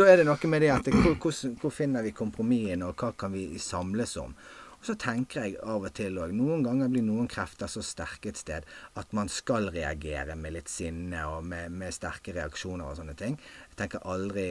da 0.00 0.06
er 0.08 0.22
det 0.22 0.24
noe 0.24 0.48
med 0.48 0.64
det 0.64 0.70
at 0.72 0.88
hvor, 0.88 1.36
hvor 1.60 1.74
finner 1.74 2.06
vi 2.06 2.14
kompromissene, 2.16 2.88
og 2.88 2.96
hva 2.96 3.12
kan 3.20 3.34
vi 3.36 3.60
samles 3.60 4.16
om? 4.22 4.32
Og 4.80 4.86
så 4.88 4.94
tenker 4.96 5.44
jeg 5.44 5.58
av 5.60 5.84
og 5.84 5.92
til 5.92 6.16
òg 6.22 6.30
Noen 6.32 6.62
ganger 6.64 6.88
blir 6.88 7.04
noen 7.04 7.26
krefter 7.28 7.68
så 7.68 7.82
sterke 7.84 8.30
et 8.32 8.38
sted 8.40 8.68
at 8.96 9.10
man 9.16 9.28
skal 9.28 9.68
reagere 9.74 10.36
med 10.40 10.54
litt 10.54 10.72
sinne 10.72 11.20
og 11.28 11.44
med, 11.44 11.74
med 11.76 11.92
sterke 11.92 12.32
reaksjoner 12.32 12.88
og 12.88 12.96
sånne 12.96 13.16
ting. 13.20 13.36
Jeg 13.68 13.76
tenker 13.82 14.06
aldri 14.08 14.46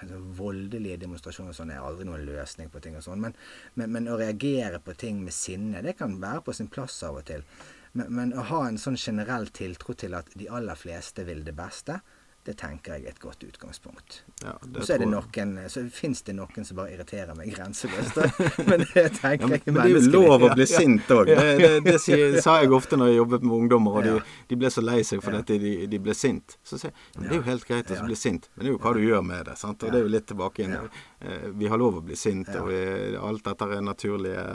altså, 0.00 0.18
Voldelige 0.40 0.98
demonstrasjoner 1.04 1.54
og 1.54 1.58
sånn 1.60 1.70
er 1.76 1.86
aldri 1.86 2.08
noen 2.08 2.26
løsning 2.26 2.72
på 2.74 2.82
ting 2.82 2.98
og 2.98 3.06
sånn. 3.06 3.22
Men, 3.22 3.38
men, 3.78 3.94
men, 3.94 4.10
å 4.10 4.18
reagere 4.18 4.82
på 4.82 4.96
ting 4.98 5.22
med 5.22 5.36
sinne, 5.36 5.84
det 5.86 5.94
kan 6.00 6.18
være 6.22 6.42
på 6.48 6.56
sin 6.58 6.72
plass 6.72 6.98
av 7.06 7.22
og 7.22 7.28
til. 7.30 7.46
Men, 7.94 8.10
men 8.18 8.34
å 8.34 8.48
ha 8.50 8.64
en 8.66 8.82
sånn 8.82 8.98
generell 8.98 9.46
tiltro 9.54 9.94
til 9.94 10.18
at 10.18 10.34
de 10.34 10.50
aller 10.50 10.78
fleste 10.78 11.22
vil 11.28 11.46
det 11.46 11.54
beste, 11.54 12.00
det 12.46 12.54
tenker 12.60 12.94
jeg 12.94 13.04
er 13.08 13.14
et 13.14 13.18
godt 13.20 13.42
utgangspunkt. 13.42 14.20
Ja, 14.42 14.52
og 14.60 14.82
så 14.86 14.96
det 15.00 15.08
noen 15.10 15.56
Så 15.72 15.82
fins 15.90 16.22
det 16.26 16.36
noen 16.38 16.66
som 16.66 16.78
bare 16.78 16.92
irriterer 16.94 17.34
meg 17.34 17.50
grenseløst. 17.56 18.20
men 18.68 18.84
det 18.84 19.04
tenker 19.18 19.48
ja, 19.50 19.58
jeg 19.58 19.62
Men 19.66 19.80
det 19.80 19.86
er 19.86 19.94
jo 19.96 20.12
lov 20.14 20.46
å 20.46 20.50
bli 20.54 20.66
sint 20.70 21.10
òg. 21.10 21.24
Det, 21.26 21.36
det, 21.36 21.70
det, 21.86 21.96
det, 22.06 22.42
sa 22.46 22.58
jeg 22.62 22.70
ofte 22.76 22.98
når 23.00 23.10
jeg 23.10 23.18
jobbet 23.20 23.46
med 23.46 23.56
ungdommer, 23.58 23.98
og 23.98 24.06
de, 24.06 24.36
de 24.52 24.60
ble 24.60 24.70
så 24.70 24.84
lei 24.84 25.00
seg 25.06 25.24
for 25.24 25.34
dette, 25.34 25.58
de, 25.62 25.72
de, 25.90 26.00
ble 26.02 26.14
sint. 26.14 26.58
Så 26.62 26.78
sier 26.78 26.92
jeg 26.92 27.24
det 27.24 27.32
er 27.32 27.40
jo 27.40 27.46
helt 27.48 27.66
greit 27.66 27.90
å 27.90 28.04
bli 28.04 28.18
sint, 28.18 28.46
men 28.54 28.62
det 28.62 28.70
er 28.70 28.76
jo 28.76 28.82
hva 28.84 28.94
du 28.94 29.02
gjør 29.02 29.26
med 29.26 29.50
det. 29.50 29.56
Sant? 29.58 29.82
Og 29.82 29.90
det 29.90 30.00
er 30.00 30.06
jo 30.06 30.12
litt 30.14 30.28
tilbake 30.30 30.66
inn. 30.66 30.76
Eh, 30.76 31.48
vi 31.58 31.72
har 31.72 31.82
lov 31.82 31.98
å 31.98 32.04
bli 32.06 32.18
sint, 32.18 32.52
og 32.60 32.70
vi, 32.70 32.78
alt 33.18 33.42
dette 33.48 33.70
er 33.74 33.82
naturlige 33.84 34.46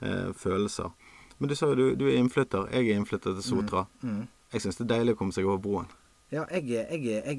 eh, 0.00 0.32
følelser. 0.40 1.12
Men 1.36 1.52
du 1.52 1.58
sa 1.58 1.68
jo 1.68 1.76
du, 1.76 1.86
du, 2.00 2.08
er 2.08 2.16
innflytter. 2.16 2.70
Jeg 2.72 2.88
er 2.88 2.96
innflytter 2.96 3.36
til 3.36 3.44
Sotra. 3.44 3.84
Mm. 4.00 4.22
Mm. 4.22 4.26
Jeg 4.54 4.64
syns 4.64 4.80
det 4.80 4.86
er 4.86 4.92
deilig 4.94 5.16
å 5.16 5.20
komme 5.20 5.36
seg 5.36 5.48
over 5.48 5.60
broen. 5.60 5.92
Ja, 6.32 6.42
jeg, 6.50 6.66
jeg, 6.72 7.02
jeg, 7.04 7.38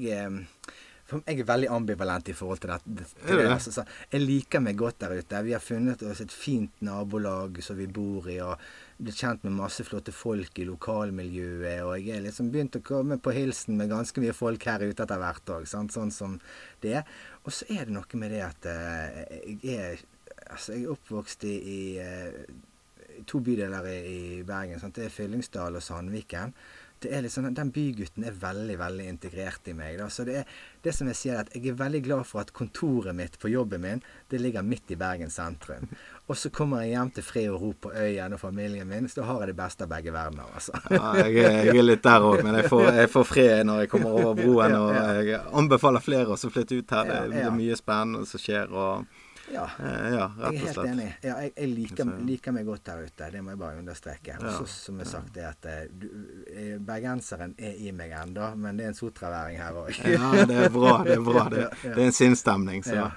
jeg 1.12 1.40
er 1.40 1.48
veldig 1.48 1.68
ambivalent 1.72 2.28
i 2.28 2.34
forhold 2.36 2.60
til 2.62 2.72
dette. 2.72 3.06
Til 3.26 3.40
det. 3.40 3.48
Altså, 3.52 3.84
jeg 4.12 4.24
liker 4.24 4.62
meg 4.64 4.78
godt 4.80 5.02
der 5.02 5.18
ute. 5.18 5.42
Vi 5.44 5.52
har 5.52 5.64
funnet 5.64 6.04
oss 6.08 6.22
et 6.24 6.32
fint 6.32 6.82
nabolag 6.84 7.60
som 7.64 7.76
vi 7.76 7.88
bor 7.88 8.28
i. 8.32 8.38
og 8.44 8.56
blitt 8.98 9.20
kjent 9.20 9.44
med 9.46 9.54
masse 9.54 9.84
flotte 9.86 10.12
folk 10.12 10.58
i 10.58 10.66
lokalmiljøet. 10.66 11.84
Og 11.86 11.94
jeg 12.00 12.16
er 12.16 12.24
liksom 12.24 12.48
begynt 12.52 12.80
å 12.80 12.84
komme 12.84 13.20
på 13.22 13.34
hilsen 13.36 13.76
med 13.78 13.92
ganske 13.92 14.24
mye 14.24 14.36
folk 14.36 14.64
her 14.68 14.84
ute 14.88 15.04
etter 15.04 15.20
hvert 15.20 15.52
òg. 15.54 15.68
Sånn 15.70 15.92
som 15.92 16.38
det. 16.84 17.02
Og 17.44 17.54
så 17.54 17.68
er 17.76 17.86
det 17.86 17.96
noe 17.96 18.20
med 18.20 18.34
det 18.34 18.44
at 18.48 18.70
uh, 18.72 19.24
jeg 19.62 19.76
er 19.76 20.06
Altså, 20.48 20.72
jeg 20.72 20.86
er 20.86 20.92
oppvokst 20.94 21.42
i, 21.44 21.54
i 21.60 21.80
uh, 22.00 23.24
to 23.28 23.40
bydeler 23.44 23.84
i, 23.90 23.96
i 24.38 24.42
Bergen. 24.46 24.78
Sant? 24.80 24.96
Det 24.96 25.08
er 25.08 25.12
Fyllingsdal 25.12 25.76
og 25.76 25.84
Sandviken 25.84 26.54
det 27.02 27.12
er 27.14 27.22
liksom, 27.22 27.54
Den 27.54 27.70
bygutten 27.70 28.24
er 28.26 28.36
veldig 28.36 28.78
veldig 28.78 29.06
integrert 29.08 29.68
i 29.68 29.74
meg. 29.76 29.98
Da. 30.00 30.08
Så 30.10 30.24
det 30.26 30.40
er 30.40 30.56
det 30.82 30.94
som 30.94 31.08
jeg 31.10 31.18
sier, 31.18 31.40
at 31.40 31.52
jeg 31.54 31.72
er 31.72 31.78
veldig 31.78 32.00
glad 32.04 32.26
for 32.26 32.42
at 32.42 32.52
kontoret 32.56 33.16
mitt 33.16 33.38
på 33.38 33.50
jobben 33.52 33.82
min 33.82 34.02
det 34.30 34.40
ligger 34.42 34.66
midt 34.66 34.90
i 34.94 34.98
Bergen 34.98 35.30
sentrum. 35.30 35.88
Og 36.28 36.36
så 36.36 36.50
kommer 36.54 36.82
jeg 36.84 36.96
hjem 36.96 37.12
til 37.16 37.24
fred 37.24 37.48
og 37.52 37.62
ro 37.62 37.72
på 37.86 37.92
øyen 37.94 38.34
og 38.36 38.40
familien 38.40 38.88
min, 38.88 39.08
så 39.08 39.22
da 39.22 39.28
har 39.30 39.44
jeg 39.44 39.52
det 39.52 39.58
beste 39.60 39.86
av 39.86 39.92
begge 39.92 40.12
verdener. 40.14 40.50
Altså. 40.54 40.74
Ja, 40.90 41.14
jeg, 41.22 41.36
jeg, 41.38 41.76
er 41.76 41.86
litt 41.86 42.04
der 42.04 42.26
òg, 42.26 42.42
men 42.44 42.58
jeg 42.60 42.68
får, 42.68 42.84
jeg 43.00 43.12
får, 43.14 43.28
fred 43.28 43.64
når 43.68 43.84
jeg 43.84 43.92
kommer 43.94 44.18
over 44.18 44.36
broen. 44.38 44.76
Og 44.78 44.98
jeg 44.98 45.40
anbefaler 45.62 46.04
flere 46.04 46.36
å 46.36 46.52
flytte 46.52 46.82
ut 46.82 46.98
her. 46.98 47.14
Det 47.32 47.46
er 47.46 47.54
mye 47.54 47.78
spennende 47.78 48.28
som 48.28 48.42
skjer. 48.42 48.68
og 48.74 49.17
ja, 49.52 49.70
eh, 49.78 50.08
ja. 50.14 50.24
Jeg 50.38 50.48
er 50.48 50.66
helt 50.66 50.80
enig. 50.84 51.06
Ja, 51.22 51.36
jeg, 51.42 51.52
jeg 51.56 51.68
liker, 51.72 52.10
liker, 52.26 52.54
meg 52.54 52.66
godt 52.68 52.90
her 52.92 53.04
ute. 53.04 53.28
Det 53.32 53.42
må 53.44 53.54
jeg 53.54 53.60
bare 53.60 53.80
understreke. 53.80 54.36
Og 54.40 54.48
så, 54.56 54.66
som 54.72 54.98
jeg 55.02 55.10
sagt, 55.10 55.30
det 55.36 55.46
at 55.48 55.68
eh, 55.68 55.84
du, 55.90 56.08
eh, 56.52 56.74
bergenseren 56.90 57.54
er 57.58 57.78
i 57.78 57.92
meg 57.96 58.12
ennå, 58.18 58.50
men 58.60 58.78
det 58.78 58.88
er 58.88 58.92
en 58.92 58.98
sotraværing 58.98 59.60
her 59.60 59.78
òg. 59.82 59.92
ja, 60.14 60.32
det 60.48 60.58
er 60.66 60.74
bra. 60.74 60.98
Det 61.06 61.16
er 61.16 61.24
bra. 61.24 61.46
Det, 61.52 61.64
det 61.84 61.96
er 61.96 62.04
en 62.06 62.18
sinnsstemning. 62.18 62.84
Så. 62.86 63.08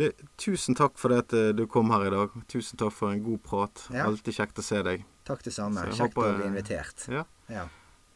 Det, 0.00 0.12
tusen 0.40 0.78
takk 0.78 0.96
for 1.00 1.12
det 1.12 1.24
at 1.26 1.58
du 1.58 1.66
kom 1.70 1.92
her 1.94 2.06
i 2.08 2.14
dag. 2.14 2.38
Tusen 2.50 2.80
takk 2.80 2.94
for 2.96 3.12
en 3.14 3.24
god 3.26 3.44
prat. 3.46 3.84
Alltid 4.06 4.40
kjekt 4.40 4.62
å 4.62 4.66
se 4.66 4.80
deg. 4.86 5.04
Takk 5.28 5.44
det 5.46 5.54
samme. 5.54 5.84
Kjekt 5.90 6.16
håper, 6.16 6.32
å 6.32 6.40
bli 6.40 6.48
invitert. 6.50 7.04
Ja. 7.12 7.26
ja. 7.52 7.66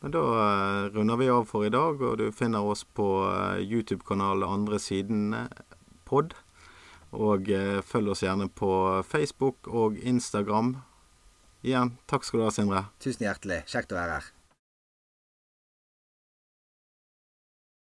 Men 0.04 0.12
da 0.12 0.24
runder 0.92 1.20
vi 1.20 1.28
av 1.32 1.46
for 1.48 1.64
i 1.64 1.72
dag, 1.72 2.00
og 2.00 2.18
du 2.20 2.26
finner 2.36 2.64
oss 2.64 2.82
på 2.84 3.06
YouTube-kanalen 3.60 4.48
Andre 4.48 4.80
Siden 4.82 5.32
pod. 6.04 6.34
Og 7.14 7.50
eh, 7.54 7.80
følg 7.86 8.14
oss 8.14 8.24
gjerne 8.26 8.48
på 8.50 8.70
Facebook 9.06 9.70
og 9.70 9.98
Instagram. 10.02 10.74
Igjen, 11.64 11.94
takk 12.10 12.26
skal 12.26 12.42
du 12.42 12.48
ha, 12.48 12.54
Sindre. 12.54 12.86
Tusen 13.00 13.24
hjertelig. 13.24 13.62
Kjekt 13.70 13.94
å 13.94 14.00
være 14.00 14.18
her. 14.18 14.33